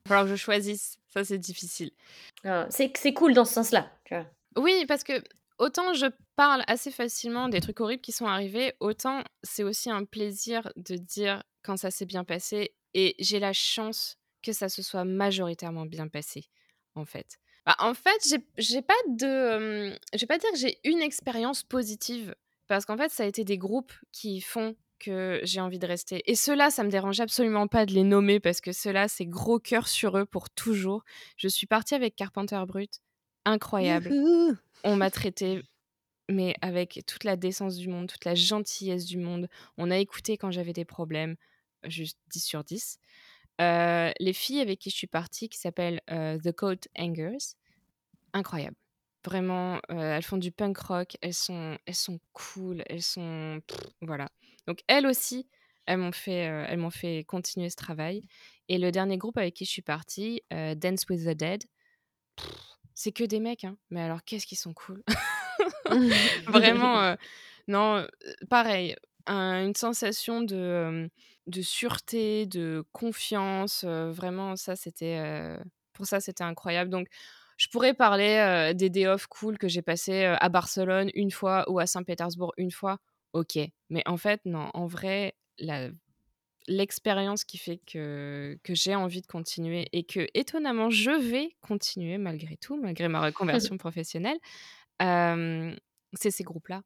Va 0.06 0.08
falloir 0.08 0.24
que 0.26 0.30
je 0.30 0.36
choisisse, 0.36 0.98
ça 1.12 1.24
c'est 1.24 1.38
difficile. 1.38 1.90
Ah, 2.44 2.66
c'est 2.70 3.12
cool 3.14 3.34
dans 3.34 3.44
ce 3.44 3.54
sens-là? 3.54 3.90
Oui, 4.56 4.84
parce 4.86 5.04
que 5.04 5.22
autant 5.58 5.94
je 5.94 6.06
parle 6.36 6.62
assez 6.66 6.90
facilement 6.90 7.48
des 7.48 7.60
trucs 7.60 7.80
horribles 7.80 8.02
qui 8.02 8.12
sont 8.12 8.26
arrivés, 8.26 8.74
autant 8.80 9.22
c'est 9.42 9.62
aussi 9.62 9.90
un 9.90 10.04
plaisir 10.04 10.70
de 10.76 10.96
dire 10.96 11.42
quand 11.62 11.76
ça 11.76 11.90
s'est 11.90 12.06
bien 12.06 12.24
passé 12.24 12.74
et 12.94 13.14
j'ai 13.18 13.38
la 13.38 13.52
chance 13.52 14.18
que 14.42 14.52
ça 14.52 14.68
se 14.68 14.82
soit 14.82 15.04
majoritairement 15.04 15.86
bien 15.86 16.08
passé, 16.08 16.46
en 16.94 17.04
fait. 17.04 17.38
Bah, 17.64 17.76
en 17.78 17.94
fait, 17.94 18.36
j'ai 18.58 18.82
pas 18.82 18.94
de, 19.08 19.90
hem, 19.90 19.98
je 20.12 20.18
vais 20.18 20.26
pas 20.26 20.38
dire 20.38 20.50
que 20.50 20.58
j'ai 20.58 20.78
une 20.84 21.00
expérience 21.00 21.62
positive 21.62 22.34
parce 22.66 22.84
qu'en 22.84 22.96
fait, 22.96 23.10
ça 23.10 23.22
a 23.22 23.26
été 23.26 23.44
des 23.44 23.58
groupes 23.58 23.92
qui 24.10 24.40
font 24.40 24.74
que 25.02 25.40
j'ai 25.44 25.60
envie 25.60 25.78
de 25.80 25.86
rester 25.86 26.22
et 26.30 26.34
ceux-là, 26.36 26.70
ça 26.70 26.84
me 26.84 26.90
dérange 26.90 27.20
absolument 27.20 27.66
pas 27.68 27.86
de 27.86 27.92
les 27.92 28.04
nommer 28.04 28.40
parce 28.40 28.60
que 28.60 28.72
ceux-là, 28.72 29.08
c'est 29.08 29.26
gros 29.26 29.58
cœur 29.58 29.88
sur 29.88 30.16
eux 30.18 30.26
pour 30.26 30.50
toujours. 30.50 31.04
Je 31.36 31.48
suis 31.48 31.66
partie 31.66 31.94
avec 31.94 32.16
Carpenter 32.16 32.62
Brut, 32.66 33.00
incroyable. 33.44 34.14
Youhou! 34.14 34.56
On 34.84 34.96
m'a 34.96 35.10
traitée, 35.10 35.62
mais 36.30 36.54
avec 36.62 37.02
toute 37.06 37.24
la 37.24 37.36
décence 37.36 37.76
du 37.76 37.88
monde, 37.88 38.08
toute 38.08 38.24
la 38.24 38.34
gentillesse 38.34 39.06
du 39.06 39.18
monde. 39.18 39.48
On 39.78 39.90
a 39.90 39.98
écouté 39.98 40.36
quand 40.38 40.50
j'avais 40.52 40.72
des 40.74 40.84
problèmes, 40.86 41.36
juste 41.84 42.18
10 42.30 42.44
sur 42.44 42.64
10. 42.64 42.98
Heu, 43.60 44.12
les 44.20 44.32
filles 44.34 44.60
avec 44.60 44.80
qui 44.80 44.90
je 44.90 44.96
suis 44.96 45.06
partie 45.08 45.48
qui 45.48 45.58
s'appellent, 45.58 46.00
heu, 46.10 46.38
The 46.42 46.52
Coat 46.52 46.88
Hangers, 46.98 47.38
incroyables. 48.32 48.76
Vraiment, 49.24 49.76
heu, 49.90 49.98
elles 49.98 50.22
font 50.24 50.36
du 50.38 50.50
punk 50.52 50.78
rock, 50.78 51.16
elles 51.22 51.34
sont 51.34 51.78
elles 51.86 51.94
sont 51.94 52.18
cool, 52.32 52.82
elles 52.86 53.02
sont 53.02 53.60
voilà. 54.00 54.28
Donc 54.66 54.80
elles 54.88 55.06
aussi, 55.06 55.48
elles 55.86 55.98
m'ont 55.98 56.12
fait, 56.12 56.32
elles 56.32 56.78
m'ont 56.78 56.90
fait 56.90 57.24
continuer 57.24 57.70
ce 57.70 57.76
travail 57.76 58.22
et 58.68 58.78
le 58.78 58.90
dernier 58.92 59.18
groupe 59.18 59.36
avec 59.36 59.54
qui 59.54 59.64
je 59.64 59.70
suis 59.70 59.82
partie, 59.82 60.42
Dance 60.50 61.04
with 61.08 61.24
the 61.24 61.36
Dead, 61.36 61.64
c'est 62.94 63.12
que 63.12 63.24
des 63.24 63.40
mecs, 63.40 63.64
hein, 63.64 63.76
mais 63.90 64.00
alors 64.02 64.22
qu'est-ce 64.24 64.46
qu'ils 64.46 64.58
sont 64.58 64.74
cool! 64.74 65.02
Vraiment, 66.46 67.16
non, 67.68 68.06
pareil, 68.48 68.96
un 69.26 69.64
une 69.66 69.74
sensation 69.74 70.42
de, 70.42 71.10
de 71.46 71.62
sûreté, 71.62 72.46
de 72.46 72.84
confiance, 72.92 73.84
vraiment 73.84 74.56
ça 74.56 74.76
c'était, 74.76 75.56
pour 75.92 76.06
ça 76.06 76.20
c'était 76.20 76.44
incroyable. 76.44 76.90
Donc 76.90 77.08
je 77.56 77.68
pourrais 77.68 77.94
parler, 77.94 78.72
des 78.74 78.90
day 78.90 79.06
off 79.06 79.26
cool 79.26 79.58
que 79.58 79.68
j'ai 79.68 79.82
passés, 79.82 80.24
heu, 80.24 80.36
à 80.40 80.48
Barcelone 80.48 81.10
une 81.14 81.30
fois 81.30 81.64
ou 81.70 81.78
à 81.78 81.86
Saint-Pétersbourg 81.86 82.52
une 82.56 82.70
fois, 82.70 82.98
OK. 83.32 83.58
Mais 83.90 84.02
en 84.06 84.16
fait 84.16 84.40
non, 84.44 84.70
en 84.74 84.86
vrai, 84.86 85.34
la 85.58 85.90
l'expérience 86.68 87.44
qui 87.44 87.58
fait 87.58 87.80
que 87.86 88.58
que 88.62 88.74
j'ai 88.74 88.94
envie 88.94 89.20
de 89.20 89.26
continuer 89.26 89.88
et 89.92 90.04
que, 90.04 90.28
étonnamment, 90.34 90.90
je 90.90 91.10
vais 91.10 91.56
continuer 91.60 92.18
malgré 92.18 92.56
tout, 92.56 92.80
malgré 92.80 93.08
ma 93.08 93.20
reconversion 93.26 93.76
professionnelle, 93.78 94.38
c'est 95.00 96.30
ces 96.30 96.44
groupes-là. 96.44 96.82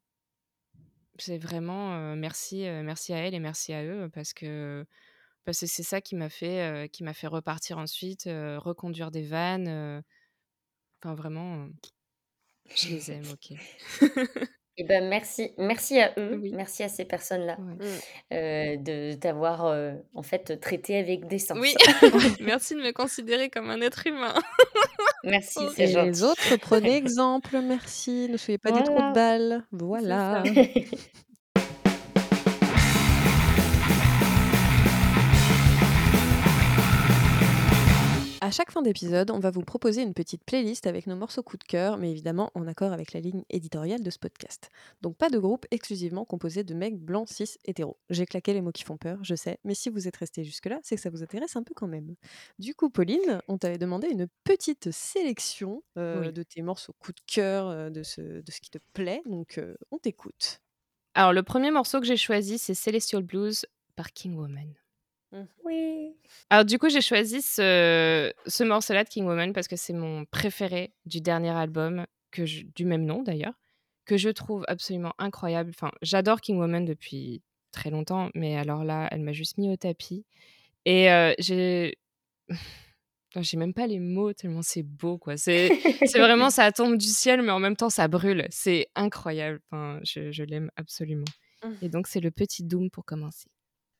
C'est 1.19 1.37
vraiment, 1.39 2.15
merci, 2.15 2.57
merci 2.83 3.13
à 3.13 3.17
elles 3.17 3.33
et 3.33 3.39
merci 3.39 3.73
à 3.73 3.83
eux 3.83 4.09
parce 4.13 4.33
que 4.33 4.85
parce 5.45 5.61
que 5.61 5.65
c'est 5.65 5.83
ça 5.83 6.01
qui 6.01 6.15
m'a 6.15 6.29
fait, 6.29 6.89
qui 6.91 7.03
m'a 7.03 7.13
fait 7.13 7.27
repartir 7.27 7.77
ensuite, 7.77 8.23
reconduire 8.25 9.11
des 9.11 9.23
vannes, 9.23 10.03
enfin 11.01 11.15
vraiment, 11.15 11.69
je 12.75 12.89
les 12.89 13.11
aime, 13.11 13.25
OK. 13.31 13.57
Et 14.79 14.83
bah, 14.83 15.01
merci 15.01 15.53
merci 15.57 15.99
à 15.99 16.13
eux, 16.17 16.39
Oui. 16.41 16.51
merci 16.55 16.83
à 16.83 16.89
ces 16.89 17.03
personnes-là, 17.05 17.57
Ouais. 17.57 17.73
Mmh. 17.75 18.35
heu, 18.35 18.77
de 18.77 19.13
t'avoir, 19.15 19.65
heu, 19.67 19.93
en 20.13 20.21
fait, 20.23 20.59
traité 20.59 20.97
avec 20.97 21.27
décence. 21.27 21.57
Oui, 21.59 21.73
merci 22.41 22.75
de 22.75 22.81
me 22.81 22.91
considérer 22.91 23.49
comme 23.49 23.69
un 23.71 23.81
être 23.81 24.05
humain. 24.07 24.33
Merci, 25.23 25.59
c'est 25.75 25.83
Et 25.83 25.87
les 25.87 25.93
gentil. 25.93 26.23
autres, 26.23 26.55
prenez 26.57 26.95
exemple, 26.95 27.59
merci, 27.61 28.27
ne 28.29 28.37
soyez 28.37 28.57
pas 28.59 28.71
des 28.71 28.83
trous 28.83 29.01
de 29.01 29.07
Voilà, 29.07 29.13
balles. 29.13 29.63
c'est 29.97 30.13
ça. 30.31 30.41
Voilà. 30.41 30.43
À 38.47 38.51
chaque 38.51 38.71
fin 38.71 38.81
d'épisode, 38.81 39.29
on 39.29 39.39
va 39.39 39.51
vous 39.51 39.59
proposer 39.59 40.01
une 40.01 40.13
petite 40.13 40.45
playlist 40.45 40.87
avec 40.87 41.05
nos 41.05 41.17
morceaux 41.17 41.43
coup 41.43 41.57
de 41.57 41.65
cœur, 41.65 41.97
mais 41.97 42.11
évidemment 42.11 42.49
en 42.55 42.65
accord 42.65 42.93
avec 42.93 43.11
la 43.11 43.19
ligne 43.19 43.43
éditoriale 43.49 44.01
de 44.01 44.09
ce 44.09 44.17
podcast. 44.17 44.69
Donc 45.01 45.17
pas 45.17 45.29
de 45.29 45.37
groupe 45.37 45.65
exclusivement 45.69 46.23
composé 46.23 46.63
de 46.63 46.73
mecs 46.73 46.97
blancs, 46.97 47.27
cis, 47.27 47.57
hétéros. 47.65 47.97
J'ai 48.09 48.25
claqué 48.25 48.53
les 48.53 48.61
mots 48.61 48.71
qui 48.71 48.85
font 48.85 48.95
peur, 48.95 49.21
je 49.21 49.35
sais, 49.35 49.59
mais 49.65 49.73
si 49.73 49.89
vous 49.89 50.07
êtes 50.07 50.15
resté 50.15 50.45
jusque-là, 50.45 50.79
c'est 50.81 50.95
que 50.95 51.01
ça 51.01 51.09
vous 51.09 51.23
intéresse 51.23 51.57
un 51.57 51.63
peu 51.63 51.73
quand 51.75 51.89
même. 51.89 52.15
Du 52.57 52.73
coup, 52.73 52.89
Pauline, 52.89 53.41
on 53.49 53.57
t'avait 53.57 53.77
demandé 53.77 54.07
une 54.07 54.27
petite 54.45 54.91
sélection 54.91 55.83
euh, 55.97 56.21
Oui. 56.21 56.31
de 56.31 56.43
tes 56.43 56.61
morceaux 56.61 56.93
coup 56.99 57.11
de 57.11 57.19
cœur, 57.27 57.67
euh, 57.67 57.89
de, 57.89 58.01
ce, 58.01 58.21
de 58.21 58.49
ce 58.49 58.61
qui 58.61 58.69
te 58.69 58.79
plaît, 58.93 59.23
donc 59.25 59.57
euh, 59.57 59.75
on 59.91 59.97
t'écoute. 59.97 60.61
Alors 61.15 61.33
le 61.33 61.41
1er 61.41 61.71
morceau 61.71 61.99
que 61.99 62.05
j'ai 62.07 62.15
choisi, 62.15 62.59
c'est 62.59 62.75
Celestial 62.75 63.23
Blues 63.23 63.65
par 63.97 64.13
King 64.13 64.37
Woman. 64.37 64.73
Oui. 65.63 66.15
Alors 66.49 66.65
du 66.65 66.79
coup, 66.79 66.89
j'ai 66.89 67.01
choisi 67.01 67.41
ce 67.41 68.31
ce 68.45 68.63
morceau-là 68.63 69.03
de 69.03 69.09
King 69.09 69.25
Woman 69.25 69.53
parce 69.53 69.67
que 69.67 69.75
c'est 69.75 69.93
mon 69.93 70.25
préféré 70.25 70.93
du 71.05 71.21
dernier 71.21 71.49
album 71.49 72.05
que 72.31 72.45
je 72.45 72.63
du 72.75 72.85
même 72.85 73.05
nom 73.05 73.23
d'ailleurs, 73.23 73.53
que 74.05 74.17
je 74.17 74.29
trouve 74.29 74.63
absolument 74.67 75.13
incroyable. 75.17 75.71
Enfin, 75.73 75.91
j'adore 76.01 76.41
King 76.41 76.57
Woman 76.57 76.85
depuis 76.85 77.41
très 77.71 77.89
longtemps, 77.89 78.29
mais 78.35 78.57
alors 78.57 78.83
là, 78.83 79.07
elle 79.11 79.21
m'a 79.21 79.33
juste 79.33 79.57
mis 79.57 79.69
au 79.69 79.75
tapis 79.75 80.25
et 80.85 81.07
j'ai 81.39 81.97
j'ai 83.35 83.57
même 83.57 83.73
pas 83.73 83.87
les 83.87 83.99
mots 83.99 84.33
tellement 84.33 84.61
c'est 84.61 84.83
beau, 84.83 85.17
quoi. 85.17 85.37
C'est 85.37 85.69
vraiment 86.15 86.49
ça 86.49 86.71
tombe 86.71 86.97
du 86.97 87.07
ciel, 87.07 87.41
mais 87.41 87.51
en 87.51 87.59
même 87.59 87.75
temps 87.75 87.89
ça 87.89 88.07
brûle. 88.07 88.47
C'est 88.49 88.87
incroyable, 88.95 89.59
enfin, 89.69 89.99
je 90.03 90.31
je 90.31 90.43
l'aime 90.43 90.71
absolument 90.77 91.25
et 91.81 91.89
donc 91.89 92.07
c'est 92.07 92.19
le 92.21 92.31
petit 92.31 92.63
Doom 92.63 92.89
pour 92.89 93.03
commencer. 93.05 93.49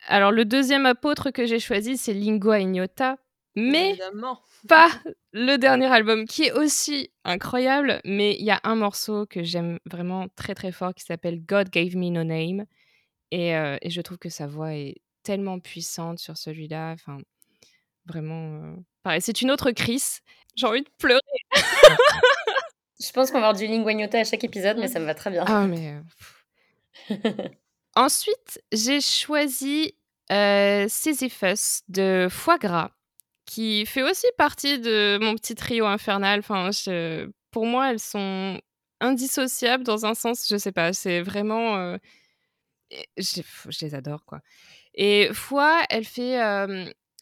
Alors, 0.07 0.31
le 0.31 0.45
deuxième 0.45 0.85
apôtre 0.85 1.31
que 1.31 1.45
j'ai 1.45 1.59
choisi, 1.59 1.97
c'est 1.97 2.13
Lingua 2.13 2.59
Ignota, 2.59 3.17
mais 3.55 3.89
Évidemment. 3.91 4.39
pas 4.67 4.89
le 5.33 5.57
dernier 5.57 5.87
album, 5.87 6.25
qui 6.25 6.43
est 6.43 6.51
aussi 6.53 7.11
incroyable, 7.25 7.99
mais 8.05 8.35
il 8.39 8.45
y 8.45 8.51
a 8.51 8.59
un 8.63 8.75
morceau 8.75 9.25
que 9.25 9.43
j'aime 9.43 9.79
vraiment 9.85 10.27
très 10.35 10.55
très 10.55 10.71
fort 10.71 10.93
qui 10.93 11.03
s'appelle 11.03 11.43
God 11.45 11.69
Gave 11.69 11.95
Me 11.97 12.09
No 12.09 12.23
Name, 12.23 12.65
et, 13.31 13.55
euh, 13.55 13.77
et 13.81 13.89
je 13.89 14.01
trouve 14.01 14.17
que 14.17 14.29
sa 14.29 14.47
voix 14.47 14.73
est 14.73 14.95
tellement 15.23 15.59
puissante 15.59 16.19
sur 16.19 16.37
celui-là, 16.37 16.93
enfin, 16.93 17.17
vraiment, 18.05 18.61
euh, 18.63 18.75
pareil, 19.03 19.21
c'est 19.21 19.41
une 19.41 19.51
autre 19.51 19.71
crise, 19.71 20.21
j'ai 20.55 20.67
envie 20.67 20.83
de 20.83 20.89
pleurer. 20.97 21.19
Je 22.99 23.11
pense 23.11 23.29
qu'on 23.29 23.39
va 23.39 23.47
avoir 23.49 23.53
du 23.53 23.67
lingua 23.67 23.91
ignota 23.91 24.19
à 24.19 24.23
chaque 24.23 24.43
épisode, 24.43 24.77
mais 24.77 24.87
ça 24.87 24.99
me 24.99 25.05
va 25.05 25.13
très 25.13 25.29
bien. 25.29 25.43
Ah, 25.47 25.67
mais... 25.67 25.99
euh, 27.11 27.15
Ensuite, 27.97 28.61
j'ai 28.71 29.01
choisi 29.01 29.95
euh, 30.31 30.85
Sisyphus 30.87 31.81
de 31.87 32.27
Foie 32.29 32.59
Gras, 32.59 32.91
qui 33.47 33.87
fait 33.87 34.03
aussi 34.03 34.27
partie 34.37 34.77
de 34.77 35.17
mon 35.19 35.33
petit 35.33 35.55
trio 35.55 35.87
infernal. 35.87 36.41
Enfin, 36.41 36.69
pour 37.49 37.65
moi, 37.65 37.89
elles 37.89 37.99
sont 37.99 38.61
indissociables 38.99 39.83
dans 39.83 40.05
un 40.05 40.13
sens, 40.13 40.47
je 40.47 40.57
sais 40.57 40.71
pas, 40.71 40.93
c'est 40.93 41.23
vraiment... 41.23 41.97
je, 43.17 43.41
les 43.81 43.95
adore, 43.95 44.23
quoi. 44.25 44.41
Et 44.93 45.33
Foie, 45.33 45.81
elle 45.89 46.05
fait, 46.05 46.33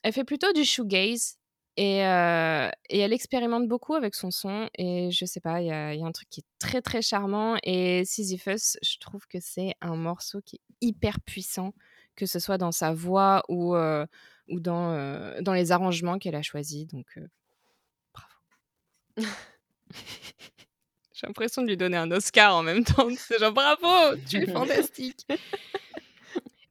elle 0.03 0.11
fait 0.11 0.25
plutôt 0.25 0.51
du 0.51 0.65
shoegaze. 0.65 1.37
Et, 1.77 2.05
euh, 2.05 2.69
et 2.89 2.99
elle 2.99 3.11
expérimente 3.11 3.67
beaucoup 3.67 3.95
avec 3.95 4.15
son 4.15 4.31
son. 4.31 4.69
Et 4.77 5.11
je 5.11 5.25
sais 5.25 5.41
pas, 5.41 5.61
il 5.61 5.67
y 5.67 5.71
a, 5.71 5.93
il 5.93 5.99
y 5.99 6.03
a 6.03 6.05
un 6.05 6.11
truc 6.11 6.29
qui 6.29 6.39
est 6.41 6.45
très 6.59 6.81
très 6.81 7.01
charmant. 7.01 7.57
Et 7.63 8.05
Sisyphus, 8.05 8.77
je 8.81 8.97
trouve 8.99 9.27
que 9.27 9.39
c'est 9.41 9.73
un 9.81 9.95
morceau 9.95 10.41
qui 10.41 10.57
est 10.57 10.61
hyper 10.81 11.19
puissant, 11.19 11.73
que 12.15 12.25
ce 12.25 12.39
soit 12.39 12.57
dans 12.57 12.71
sa 12.71 12.93
voix 12.93 13.43
ou, 13.49 13.75
euh, 13.75 14.05
ou 14.47 14.59
dans, 14.59 14.91
euh, 14.91 15.41
dans 15.41 15.53
les 15.53 15.71
arrangements 15.71 16.17
qu'elle 16.17 16.35
a 16.35 16.41
choisis. 16.41 16.87
Donc, 16.87 17.19
bravo. 18.13 18.33
J'ai 21.13 21.27
l'impression 21.27 21.61
de 21.61 21.67
lui 21.67 21.77
donner 21.77 21.95
un 21.95 22.11
Oscar 22.11 22.55
en 22.55 22.63
même 22.63 22.83
temps. 22.83 23.07
C'est 23.17 23.39
genre 23.39 23.53
bravo, 23.53 24.17
tu 24.27 24.37
es 24.37 24.45
fantastique. 24.51 25.25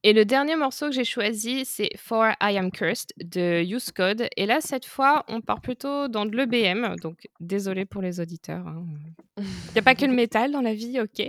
Et 0.06 0.12
le 0.12 0.26
dernier 0.26 0.54
morceau 0.54 0.90
que 0.90 0.92
j'ai 0.94 1.04
choisi, 1.04 1.64
c'est 1.64 1.88
For 1.96 2.32
I 2.42 2.58
Am 2.58 2.70
Cursed 2.70 3.12
de 3.16 3.62
Use 3.64 3.90
Code. 3.90 4.28
Et 4.36 4.44
là, 4.44 4.60
cette 4.60 4.84
fois, 4.84 5.24
on 5.28 5.40
part 5.40 5.62
plutôt 5.62 6.08
dans 6.08 6.26
de 6.26 6.36
l'EBM. 6.36 6.96
Donc, 6.96 7.26
désolé 7.40 7.86
pour 7.86 8.02
les 8.02 8.20
auditeurs. 8.20 8.66
hein. 8.68 8.84
Il 9.38 9.44
n'y 9.72 9.78
a 9.78 9.82
pas 9.82 9.94
que 9.94 10.04
le 10.04 10.12
métal 10.12 10.52
dans 10.52 10.60
la 10.60 10.74
vie, 10.74 11.00
ok 11.00 11.20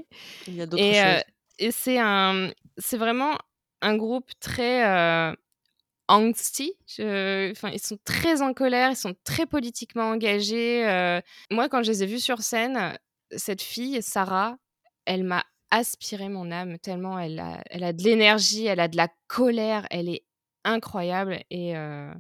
Il 0.48 0.56
y 0.56 0.62
a 0.62 0.66
d'autres 0.66 0.84
Et, 0.84 1.02
euh, 1.02 1.14
choses. 1.16 1.24
et 1.60 1.72
c'est 1.72 1.98
un, 2.00 2.52
c'est 2.78 2.98
vraiment 2.98 3.38
un 3.82 3.96
groupe 3.96 4.30
très 4.42 4.86
euh, 4.86 5.34
angsty. 6.10 6.74
Enfin, 7.00 7.70
ils 7.72 7.80
sont 7.82 7.98
très 8.04 8.42
en 8.42 8.54
colère, 8.54 8.92
ils 8.92 8.96
sont 8.98 9.16
très 9.24 9.46
politiquement 9.46 10.10
engagés. 10.10 10.86
euh. 10.86 11.22
Moi, 11.50 11.70
quand 11.70 11.82
je 11.82 11.92
les 11.92 12.04
ai 12.04 12.08
vus 12.08 12.20
sur 12.20 12.42
scène, 12.42 12.98
cette 13.32 13.62
fille, 13.62 14.02
Sarah, 14.02 14.58
elle 15.06 15.24
m'a 15.24 15.46
aspiré 15.72 16.30
mon 16.30 16.52
âme 16.52 16.78
tellement 16.80 17.20
elle 17.20 17.40
a, 17.40 17.62
elle 17.70 17.84
a 17.84 17.94
de 17.94 18.04
l'énergie, 18.04 18.66
elle 18.66 18.80
a 18.80 18.88
de 18.88 18.98
la 18.98 19.10
colère, 19.28 19.88
elle 19.90 20.10
est 20.10 20.24
incroyable 20.64 21.40
et, 21.50 21.76
euh, 21.78 22.14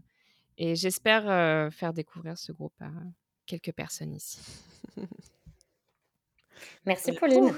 et 0.58 0.76
j'espère 0.76 1.30
euh, 1.30 1.70
faire 1.72 1.94
découvrir 1.94 2.38
ce 2.38 2.52
groupe 2.52 2.80
à 2.82 2.92
quelques 3.46 3.74
personnes 3.74 4.14
ici. 4.14 4.40
Merci 6.86 7.12
Pauline. 7.14 7.54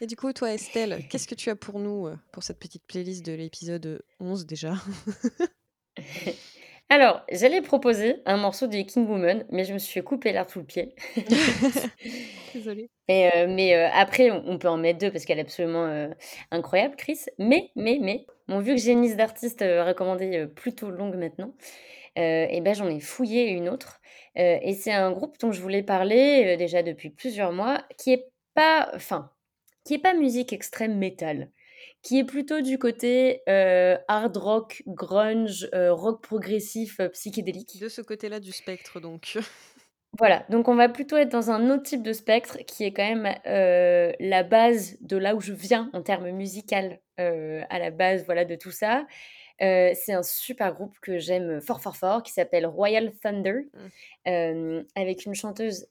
Et 0.00 0.06
du 0.06 0.16
coup, 0.16 0.32
toi, 0.32 0.52
Estelle, 0.52 1.06
qu'est-ce 1.08 1.26
que 1.26 1.34
tu 1.34 1.50
as 1.50 1.56
pour 1.56 1.78
nous 1.78 2.06
euh, 2.06 2.16
pour 2.32 2.42
cette 2.42 2.58
petite 2.58 2.84
playlist 2.86 3.24
de 3.24 3.32
l'épisode 3.32 4.04
11 4.20 4.46
déjà? 4.46 4.74
Alors, 6.92 7.22
j'allais 7.32 7.62
proposer 7.62 8.16
un 8.26 8.36
morceau 8.36 8.66
de 8.66 8.76
King 8.82 9.08
Woman, 9.08 9.46
mais 9.50 9.64
je 9.64 9.72
me 9.72 9.78
suis 9.78 10.02
couper 10.02 10.30
l'air 10.30 10.50
sous 10.50 10.58
le 10.58 10.66
pied. 10.66 10.94
Désolée. 12.54 12.90
Mais, 13.08 13.32
euh, 13.34 13.46
mais 13.48 13.74
euh, 13.74 13.88
après, 13.94 14.30
on, 14.30 14.44
on 14.46 14.58
peut 14.58 14.68
en 14.68 14.76
mettre 14.76 14.98
deux 14.98 15.10
parce 15.10 15.24
qu'elle 15.24 15.38
est 15.38 15.40
absolument 15.42 15.86
euh, 15.86 16.10
incroyable, 16.50 16.96
Chris. 16.96 17.20
Mais, 17.38 17.70
mais, 17.76 17.96
mais, 17.98 18.26
bon, 18.46 18.58
vu 18.58 18.74
que 18.74 18.78
j'ai 18.78 18.92
une 18.92 19.00
liste 19.00 19.16
d'artistes 19.16 19.62
recommandée 19.62 20.36
euh, 20.36 20.46
plutôt 20.46 20.90
longue 20.90 21.16
maintenant, 21.16 21.54
et 22.16 22.60
ben, 22.60 22.74
j'en 22.74 22.90
ai 22.90 23.00
fouillé 23.00 23.48
une 23.48 23.70
autre. 23.70 24.02
Et 24.36 24.74
c'est 24.74 24.92
un 24.92 25.12
groupe 25.12 25.38
dont 25.40 25.50
je 25.50 25.62
voulais 25.62 25.82
parler 25.82 26.58
déjà 26.58 26.82
depuis 26.82 27.08
plusieurs 27.08 27.52
mois, 27.52 27.82
qui 27.96 28.12
est 28.12 28.26
pas, 28.52 28.90
enfin, 28.94 29.30
qui 29.86 29.94
est 29.94 29.98
pas 29.98 30.12
musique 30.12 30.52
extrême 30.52 30.98
métal, 30.98 31.48
qui 32.02 32.18
est 32.18 32.24
plutôt 32.24 32.60
du 32.60 32.78
côté 32.78 33.42
euh, 33.48 33.96
hard 34.08 34.36
rock, 34.36 34.82
grunge, 34.86 35.68
euh, 35.74 35.92
rock 35.92 36.22
progressif, 36.22 36.98
euh, 37.00 37.08
psychédélique. 37.08 37.78
De 37.80 37.88
ce 37.88 38.02
côté-là 38.02 38.40
du 38.40 38.52
spectre, 38.52 39.00
donc. 39.00 39.38
Voilà, 40.18 40.44
donc 40.50 40.68
on 40.68 40.74
va 40.74 40.90
plutôt 40.90 41.16
être 41.16 41.30
dans 41.30 41.50
un 41.50 41.70
autre 41.70 41.84
type 41.84 42.02
de 42.02 42.12
spectre 42.12 42.58
qui 42.66 42.84
est 42.84 42.92
quand 42.92 43.02
même 43.16 43.34
la 44.20 44.42
base 44.42 44.98
de 45.00 45.16
là 45.16 45.34
où 45.34 45.40
je 45.40 45.54
viens 45.54 45.88
en 45.94 46.02
termes 46.02 46.28
musical, 46.32 47.00
à 47.16 47.78
la 47.78 47.90
base 47.90 48.26
voilà, 48.26 48.44
de 48.44 48.54
tout 48.54 48.70
ça. 48.72 49.06
C'est 49.58 50.12
un 50.12 50.22
super 50.22 50.74
groupe 50.74 50.98
que 51.00 51.18
j'aime 51.18 51.62
fort 51.62 51.80
fort 51.80 51.96
fort 51.96 52.22
qui 52.22 52.32
s'appelle 52.32 52.66
Royal 52.66 53.10
Thunder, 53.22 53.70
Mm. 53.72 53.88
euh, 54.28 54.82
avec 54.96 55.24
une 55.24 55.34
chanteuse, 55.34 55.86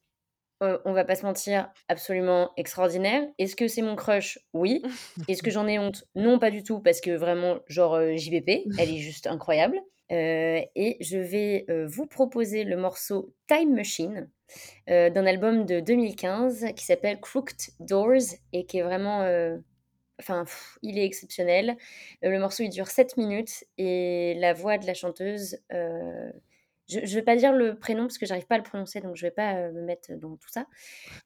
euh, 0.62 0.78
on 0.86 0.94
va 0.94 1.04
pas 1.04 1.16
se 1.16 1.26
mentir, 1.26 1.70
absolument 1.88 2.52
extraordinaire. 2.58 3.24
Est-ce 3.38 3.56
que 3.56 3.68
c'est 3.68 3.82
mon 3.82 3.96
crush? 3.96 4.40
Oui. 4.54 4.82
Est-ce 5.28 5.44
que 5.44 5.52
j'en 5.52 5.68
ai 5.68 5.80
honte? 5.80 6.04
Non, 6.16 6.40
pas 6.40 6.52
du 6.52 6.64
tout, 6.64 6.80
parce 6.80 7.02
que 7.02 7.12
vraiment, 7.12 7.60
genre 7.68 7.96
euh, 7.96 8.16
JBP, 8.16 8.68
elle 8.78 8.90
est 8.90 8.98
juste 8.98 9.28
incroyable. 9.28 9.80
Euh, 10.12 10.62
et 10.76 10.98
je 11.00 11.18
vais 11.18 11.66
euh, 11.70 11.88
vous 11.88 12.06
proposer 12.06 12.64
le 12.66 12.76
morceau 12.76 13.34
Time 13.48 13.74
Machine 13.74 14.30
d'un 14.88 15.26
album 15.26 15.66
de 15.66 15.80
2015 15.80 16.74
qui 16.76 16.84
s'appelle 16.84 17.22
Crooked 17.22 17.56
Doors 17.80 18.36
et 18.52 18.66
qui 18.66 18.80
est 18.80 18.84
vraiment. 18.84 19.26
Enfin, 20.20 20.44
pff, 20.44 20.78
il 20.84 21.00
est 21.00 21.06
exceptionnel. 21.06 21.78
Le 22.22 22.38
morceau 22.38 22.64
il 22.64 22.70
dure 22.70 22.88
7 22.88 23.16
minutes 23.18 23.64
et 23.78 24.36
la 24.40 24.54
voix 24.54 24.78
de 24.78 24.86
la 24.86 24.94
chanteuse. 24.94 25.58
euh, 25.74 26.32
je 26.92 27.00
ne 27.00 27.06
vais 27.08 27.22
pas 27.24 27.36
dire 27.36 27.54
le 27.54 27.78
prénom 27.78 28.04
parce 28.04 28.18
que 28.18 28.26
j'arrive 28.26 28.48
pas 28.48 28.56
à 28.56 28.58
le 28.60 28.64
prononcer 28.64 29.02
donc 29.02 29.16
je 29.16 29.24
vais 29.26 29.32
pas 29.32 29.56
euh, 29.56 29.72
me 29.72 29.82
mettre 29.82 30.14
dans 30.16 30.36
tout 30.38 30.50
ça. 30.50 30.68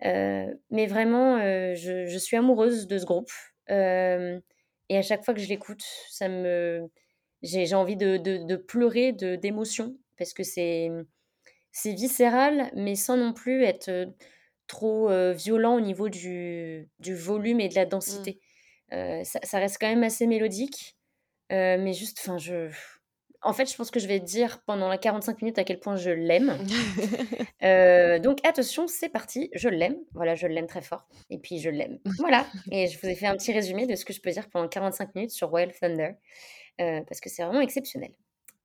Euh, 0.06 0.48
mais 0.72 0.88
vraiment, 0.88 1.38
euh, 1.38 1.76
je, 1.76 2.06
je 2.08 2.18
suis 2.18 2.38
amoureuse 2.38 2.88
de 2.88 2.98
ce 2.98 3.06
groupe. 3.06 3.32
Et 4.90 4.98
à 4.98 5.02
chaque 5.02 5.24
fois 5.26 5.34
que 5.34 5.40
je 5.40 5.48
l'écoute, 5.50 5.84
ça 6.10 6.28
me, 6.30 6.90
j'ai 7.42 7.74
envie 7.76 7.98
de, 7.98 8.18
de, 8.18 8.38
de 8.38 8.56
pleurer 8.56 9.14
de 9.14 9.36
d'émotion 9.36 9.98
parce 10.18 10.34
que 10.34 10.44
c'est 10.44 10.90
c'est 11.72 11.94
viscéral, 11.94 12.72
mais 12.76 12.96
sans 12.96 13.18
non 13.18 13.34
plus 13.34 13.64
être 13.64 14.08
trop 14.68 15.10
euh, 15.10 15.34
violent 15.34 15.76
au 15.78 15.82
niveau 15.82 16.10
du, 16.10 16.90
du 17.00 17.16
volume 17.16 17.60
et 17.60 17.70
de 17.70 17.76
la 17.76 17.86
Mm. 18.08 18.26
densité. 18.26 18.40
Euh, 18.94 19.24
ça, 19.24 19.40
ça 19.44 19.60
reste 19.60 19.78
quand 19.80 19.88
même 19.90 20.04
assez 20.04 20.28
mélodique, 20.28 20.98
euh, 21.52 21.78
mais 21.80 21.94
juste, 21.94 22.20
enfin, 22.22 22.38
je... 22.38 22.70
En 23.46 23.54
fait, 23.54 23.72
je 23.72 23.78
pense 23.78 23.92
que 23.92 24.00
je 24.00 24.08
vais 24.08 24.20
dire 24.20 24.60
pendant 24.66 24.90
la 24.90 24.98
45 24.98 25.44
minutes 25.44 25.60
à 25.60 25.64
quel 25.64 25.80
point 25.80 25.96
je 25.96 26.10
l'aime. 26.10 26.58
Euh, 27.64 28.20
donc 28.20 28.46
attention, 28.46 28.88
c'est 28.88 29.10
parti, 29.10 29.50
je 29.56 29.70
l'aime. 29.70 29.98
Voilà, 30.14 30.36
je 30.36 30.46
l'aime 30.46 30.68
très 30.68 30.84
fort. 30.84 31.08
Et 31.32 31.40
puis 31.40 31.58
je 31.58 31.72
l'aime. 31.72 31.98
Voilà. 32.20 32.46
Et 32.70 32.86
je 32.86 33.00
vous 33.00 33.08
ai 33.08 33.16
fait 33.16 33.26
un 33.26 33.36
petit 33.36 33.54
résumé 33.54 33.88
de 33.88 33.96
ce 33.96 34.06
que 34.06 34.14
je 34.14 34.22
peux 34.22 34.30
dire 34.30 34.50
pendant 34.50 34.68
45 34.68 35.16
minutes 35.16 35.32
sur 35.32 35.50
Royal 35.50 35.72
Thunder, 35.72 36.12
euh, 36.80 37.02
parce 37.08 37.20
que 37.22 37.30
c'est 37.30 37.44
vraiment 37.44 37.62
exceptionnel. 37.62 38.12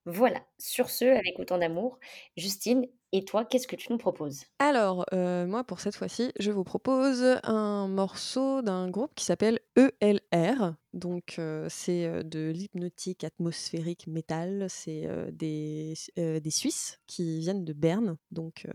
Voilà, 0.04 0.40
sur 0.58 0.90
ce, 0.90 1.04
avec 1.04 1.38
autant 1.38 1.56
d'amour, 1.56 1.98
Justine, 2.36 2.86
et 3.12 3.24
toi, 3.24 3.44
qu'est-ce 3.44 3.66
que 3.66 3.76
tu 3.76 3.90
nous 3.90 3.98
proposes? 3.98 4.44
Alors, 4.58 5.04
euh, 5.12 5.46
moi, 5.46 5.64
pour 5.64 5.80
cette 5.80 5.96
fois-ci, 5.96 6.32
je 6.38 6.50
vous 6.50 6.64
propose 6.64 7.38
un 7.42 7.88
morceau 7.88 8.62
d'un 8.62 8.88
groupe 8.88 9.14
qui 9.14 9.24
s'appelle 9.24 9.58
ELR. 9.76 10.74
Donc, 10.92 11.36
euh, 11.38 11.66
c'est 11.70 12.24
de 12.24 12.50
l'hypnotique 12.50 13.22
atmosphérique 13.22 14.06
métal. 14.06 14.66
C'est 14.68 15.06
euh, 15.06 15.30
des, 15.30 15.94
euh, 16.18 16.40
des 16.40 16.50
Suisses 16.50 16.98
qui 17.06 17.38
viennent 17.38 17.64
de 17.64 17.72
Berne. 17.72 18.16
Donc, 18.30 18.66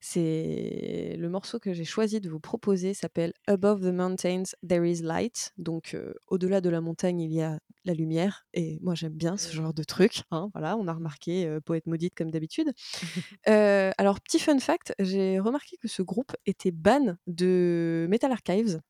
c'est 0.00 1.16
le 1.18 1.28
morceau 1.28 1.58
que 1.58 1.72
j'ai 1.72 1.84
choisi 1.84 2.20
de 2.20 2.28
vous 2.28 2.40
proposer 2.40 2.94
s'appelle 2.94 3.32
Above 3.46 3.80
the 3.80 3.92
Mountains, 3.92 4.44
There 4.66 4.88
is 4.88 5.02
Light. 5.02 5.52
Donc, 5.56 5.96
au-delà 6.26 6.60
de 6.60 6.70
la 6.70 6.80
montagne, 6.80 7.20
il 7.20 7.32
y 7.32 7.42
a 7.42 7.58
la 7.84 7.94
lumière. 7.94 8.46
Et 8.52 8.78
moi, 8.80 8.94
j'aime 8.94 9.14
bien 9.14 9.36
ce 9.36 9.52
genre 9.52 9.74
de 9.74 9.84
truc. 9.84 10.22
hein, 10.30 10.50
voilà, 10.52 10.76
on 10.76 10.88
a 10.88 10.92
remarqué, 10.92 11.58
poète 11.64 11.86
maudite 11.86 12.14
comme 12.14 12.30
d'habitude. 12.30 12.72
Alors, 13.46 14.20
petit 14.20 14.38
fun 14.38 14.58
fact, 14.58 14.94
j'ai 14.98 15.38
remarqué 15.38 15.76
que 15.76 15.88
ce 15.88 16.02
groupe 16.02 16.32
était 16.46 16.72
ban 16.72 17.16
de 17.26 18.06
Metal 18.10 18.32
Archives 18.32 18.80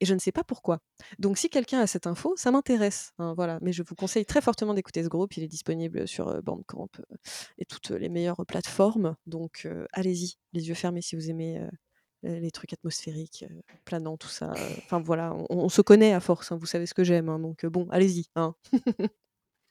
et 0.00 0.06
je 0.06 0.14
ne 0.14 0.18
sais 0.18 0.32
pas 0.32 0.44
pourquoi. 0.44 0.78
Donc, 1.18 1.38
si 1.38 1.48
quelqu'un 1.48 1.80
a 1.80 1.86
cette 1.86 2.06
info, 2.06 2.34
ça 2.36 2.50
m'intéresse. 2.50 3.12
hein, 3.18 3.34
voilà. 3.34 3.58
Mais 3.62 3.72
je 3.72 3.82
vous 3.82 3.94
conseille 3.94 4.24
très 4.26 4.40
fortement 4.40 4.74
d'écouter 4.74 5.02
ce 5.02 5.08
groupe. 5.08 5.36
Il 5.36 5.42
est 5.42 5.48
disponible 5.48 6.06
sur 6.08 6.42
Bandcamp 6.42 6.88
et 7.58 7.64
toutes 7.64 7.90
les 7.90 8.08
meilleures 8.08 8.44
plateformes. 8.46 9.16
Donc, 9.26 9.62
euh, 9.66 9.86
allez-y, 9.92 10.34
les 10.52 10.68
yeux 10.68 10.74
fermés 10.74 11.02
si 11.02 11.16
vous 11.16 11.30
aimez 11.30 11.66
les 12.22 12.50
trucs 12.50 12.72
atmosphériques, 12.74 13.46
planants, 13.86 14.18
tout 14.18 14.28
ça, 14.28 14.50
enfin 14.84 15.00
voilà, 15.00 15.32
on 15.34 15.46
on 15.48 15.68
se 15.70 15.80
connaît 15.80 16.12
à 16.12 16.20
force, 16.20 16.52
hein, 16.52 16.58
vous 16.60 16.66
savez 16.66 16.84
ce 16.84 16.92
que 16.92 17.02
j'aime, 17.02 17.30
hein, 17.30 17.38
donc 17.38 17.64
bon, 17.64 17.86
allez-y, 17.90 18.26
hein. 18.36 18.54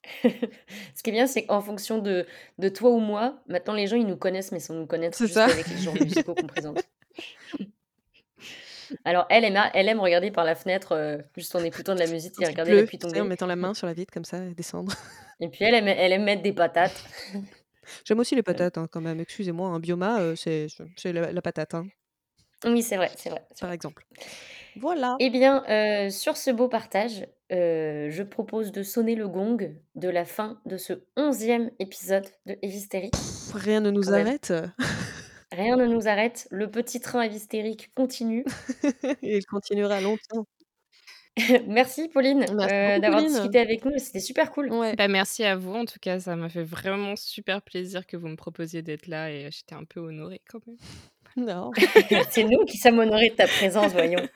Ce 0.23 1.03
qui 1.03 1.09
est 1.09 1.13
bien, 1.13 1.27
c'est 1.27 1.45
qu'en 1.45 1.61
fonction 1.61 1.99
de 1.99 2.25
de 2.57 2.69
toi 2.69 2.89
ou 2.91 2.99
moi, 2.99 3.41
maintenant 3.47 3.73
les 3.73 3.87
gens, 3.87 3.97
ils 3.97 4.07
nous 4.07 4.17
connaissent, 4.17 4.51
mais 4.51 4.59
sans 4.59 4.73
nous 4.73 4.87
connaître, 4.87 5.17
juste 5.17 5.33
ça. 5.33 5.45
avec 5.45 5.67
les 5.67 5.77
genres 5.77 5.93
musicaux 5.95 6.33
qu'on 6.35 6.47
présente. 6.47 6.81
Alors 9.05 9.25
elle, 9.29 9.45
aime 9.45 9.99
regarder 9.99 10.31
par 10.31 10.43
la 10.45 10.55
fenêtre, 10.55 10.93
heu, 10.95 11.23
juste 11.37 11.55
en 11.55 11.63
écoutant 11.63 11.93
de 11.95 11.99
la 11.99 12.07
musique 12.07 12.35
Quand 12.35 12.41
et 12.41 12.47
il 12.47 12.47
regarder 12.47 12.73
la 12.75 12.83
pleut, 12.83 12.83
pluie 12.83 12.99
tu 12.99 13.05
sais, 13.09 13.19
en 13.21 13.25
tomber. 13.25 13.25
mettant 13.25 13.47
la 13.47 13.55
main 13.55 13.73
sur 13.73 13.87
la 13.87 13.93
vitre 13.93 14.13
comme 14.13 14.25
ça 14.25 14.45
et 14.45 14.53
descendre. 14.53 14.93
Et 15.41 15.47
puis 15.49 15.63
elle 15.65 15.73
aime 15.75 15.87
elle 15.87 16.11
aime 16.13 16.23
mettre 16.23 16.41
des 16.43 16.53
patates. 16.53 17.03
J'aime 18.05 18.19
aussi 18.19 18.35
les 18.35 18.43
Voilà. 18.47 18.65
patates, 18.65 18.77
hein, 18.77 18.87
quand 18.91 19.01
même, 19.01 19.19
excusez-moi, 19.19 19.69
hein, 19.69 19.79
Bioma, 19.79 20.21
heu, 20.21 20.35
c'est 20.35 20.67
c'est 20.97 21.13
la 21.13 21.31
la 21.31 21.41
patate, 21.41 21.73
hein. 21.75 21.87
Oui, 22.65 22.83
c'est 22.83 22.97
vrai, 22.97 23.11
c'est 23.15 23.29
vrai, 23.29 23.45
c'est 23.53 23.61
Par 23.61 23.71
vrai. 23.71 23.73
exemple. 23.73 24.05
Voilà. 24.75 25.21
Eh 25.21 25.29
bien, 25.29 25.63
sur 26.09 26.37
ce 26.37 26.49
beau 26.51 26.69
partage, 26.69 27.27
je 27.49 28.23
propose 28.23 28.71
de 28.71 28.83
sonner 28.83 29.15
le 29.15 29.27
gong 29.27 29.57
de 29.95 30.09
la 30.09 30.23
fin 30.25 30.61
de 30.65 30.77
ce 30.77 30.93
11e 31.17 31.71
épisode 31.79 32.25
de 32.45 32.57
Hévistérique. 32.61 33.13
Rien 33.53 33.81
ne 33.81 33.91
nous 33.91 34.11
Quand 34.11 34.13
même. 34.13 34.29
arrête. 34.29 34.53
Rien 35.51 35.77
ne 35.77 35.85
nous 35.87 36.07
arrête, 36.07 36.47
le 36.51 36.69
petit 36.69 36.99
train 36.99 37.25
hystérique 37.25 37.91
continue. 37.95 38.45
Et 39.23 39.37
il 39.37 39.45
continuera 39.45 39.99
longtemps. 39.99 40.45
Merci 41.67 42.09
Pauline, 42.09 42.39
Merci 42.39 42.55
beaucoup 42.55 43.01
d'avoir 43.01 43.21
Pauline. 43.21 43.33
discuté 43.33 43.59
avec 43.59 43.85
nous, 43.85 43.93
c'était 43.97 44.19
super 44.19 44.51
cool. 44.51 44.71
Ouais. 44.71 44.95
Bah, 44.95 45.07
merci 45.07 45.43
à 45.43 45.55
vous 45.55 45.73
en 45.73 45.85
tout 45.85 45.99
cas, 46.01 46.19
ça 46.19 46.35
m'a 46.35 46.49
fait 46.49 46.63
vraiment 46.63 47.15
super 47.15 47.61
plaisir 47.61 48.05
que 48.05 48.17
vous 48.17 48.27
me 48.27 48.35
proposiez 48.35 48.81
d'être 48.81 49.07
là 49.07 49.31
et 49.31 49.49
j'étais 49.51 49.75
un 49.75 49.85
peu 49.85 49.99
honorée 49.99 50.41
quand 50.49 50.59
même. 50.67 50.77
Non. 51.37 51.71
C'est 52.31 52.43
nous 52.43 52.65
qui 52.65 52.77
sommes 52.77 52.97
honorés 52.99 53.29
de 53.29 53.35
ta 53.35 53.47
présence, 53.47 53.91
voyons. 53.93 54.27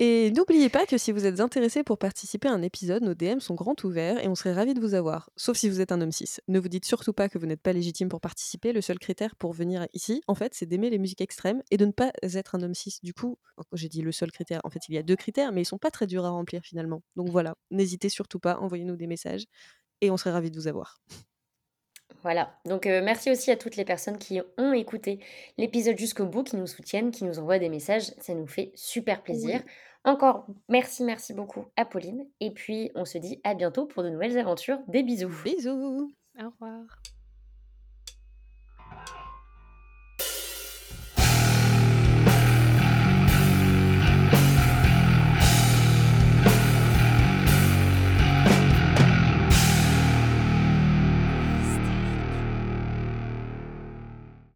Et 0.00 0.32
n'oubliez 0.32 0.70
pas 0.70 0.86
que 0.86 0.98
si 0.98 1.12
vous 1.12 1.24
êtes 1.24 1.38
intéressé 1.38 1.84
pour 1.84 1.98
participer 1.98 2.48
à 2.48 2.52
un 2.52 2.62
épisode, 2.62 3.04
nos 3.04 3.14
DM 3.14 3.38
sont 3.38 3.54
grands 3.54 3.76
ouverts 3.84 4.18
et 4.18 4.26
on 4.26 4.34
serait 4.34 4.52
ravis 4.52 4.74
de 4.74 4.80
vous 4.80 4.94
avoir, 4.94 5.30
sauf 5.36 5.56
si 5.56 5.68
vous 5.68 5.80
êtes 5.80 5.92
un 5.92 6.00
homme 6.00 6.10
cis. 6.10 6.38
Ne 6.48 6.58
vous 6.58 6.68
dites 6.68 6.84
surtout 6.84 7.12
pas 7.12 7.28
que 7.28 7.38
vous 7.38 7.46
n'êtes 7.46 7.62
pas 7.62 7.72
légitime 7.72 8.08
pour 8.08 8.20
participer, 8.20 8.72
le 8.72 8.80
seul 8.80 8.98
critère 8.98 9.36
pour 9.36 9.52
venir 9.52 9.86
ici, 9.92 10.20
en 10.26 10.34
fait, 10.34 10.52
c'est 10.52 10.66
d'aimer 10.66 10.90
les 10.90 10.98
musiques 10.98 11.20
extrêmes 11.20 11.62
et 11.70 11.76
de 11.76 11.86
ne 11.86 11.92
pas 11.92 12.10
être 12.22 12.56
un 12.56 12.62
homme 12.62 12.74
cis. 12.74 12.98
Du 13.04 13.14
coup, 13.14 13.38
quand 13.56 13.64
j'ai 13.74 13.88
dit 13.88 14.02
le 14.02 14.10
seul 14.10 14.32
critère, 14.32 14.60
en 14.64 14.70
fait, 14.70 14.80
il 14.88 14.96
y 14.96 14.98
a 14.98 15.04
2 15.04 15.14
critères, 15.14 15.52
mais 15.52 15.62
ils 15.62 15.66
sont 15.66 15.78
pas 15.78 15.92
très 15.92 16.08
durs 16.08 16.24
à 16.24 16.30
remplir 16.30 16.62
finalement. 16.64 17.04
Donc 17.14 17.28
voilà, 17.28 17.54
n'hésitez 17.70 18.08
surtout 18.08 18.40
pas, 18.40 18.58
envoyez-nous 18.58 18.96
des 18.96 19.06
messages 19.06 19.44
et 20.00 20.10
on 20.10 20.16
serait 20.16 20.32
ravis 20.32 20.50
de 20.50 20.56
vous 20.58 20.66
avoir. 20.66 20.98
Voilà, 22.24 22.58
donc 22.64 22.86
heu, 22.86 23.02
merci 23.02 23.30
aussi 23.30 23.50
à 23.50 23.56
toutes 23.56 23.76
les 23.76 23.84
personnes 23.84 24.16
qui 24.16 24.40
ont 24.56 24.72
écouté 24.72 25.20
l'épisode 25.58 25.98
jusqu'au 25.98 26.24
bout, 26.24 26.42
qui 26.42 26.56
nous 26.56 26.66
soutiennent, 26.66 27.10
qui 27.10 27.22
nous 27.22 27.38
envoient 27.38 27.58
des 27.58 27.68
messages, 27.68 28.14
ça 28.18 28.32
nous 28.32 28.46
fait 28.46 28.72
super 28.74 29.22
plaisir. 29.22 29.60
Oui. 29.62 29.72
Encore 30.04 30.46
merci, 30.70 31.04
merci 31.04 31.34
beaucoup 31.34 31.66
à 31.76 31.84
Pauline 31.84 32.26
et 32.40 32.50
puis 32.50 32.90
on 32.94 33.04
se 33.04 33.18
dit 33.18 33.42
à 33.44 33.54
bientôt 33.54 33.84
pour 33.84 34.02
de 34.02 34.08
nouvelles 34.08 34.38
aventures. 34.38 34.78
Des 34.88 35.02
bisous. 35.02 35.32
Bisous. 35.44 36.14
Au 36.40 36.50
revoir. 36.50 36.84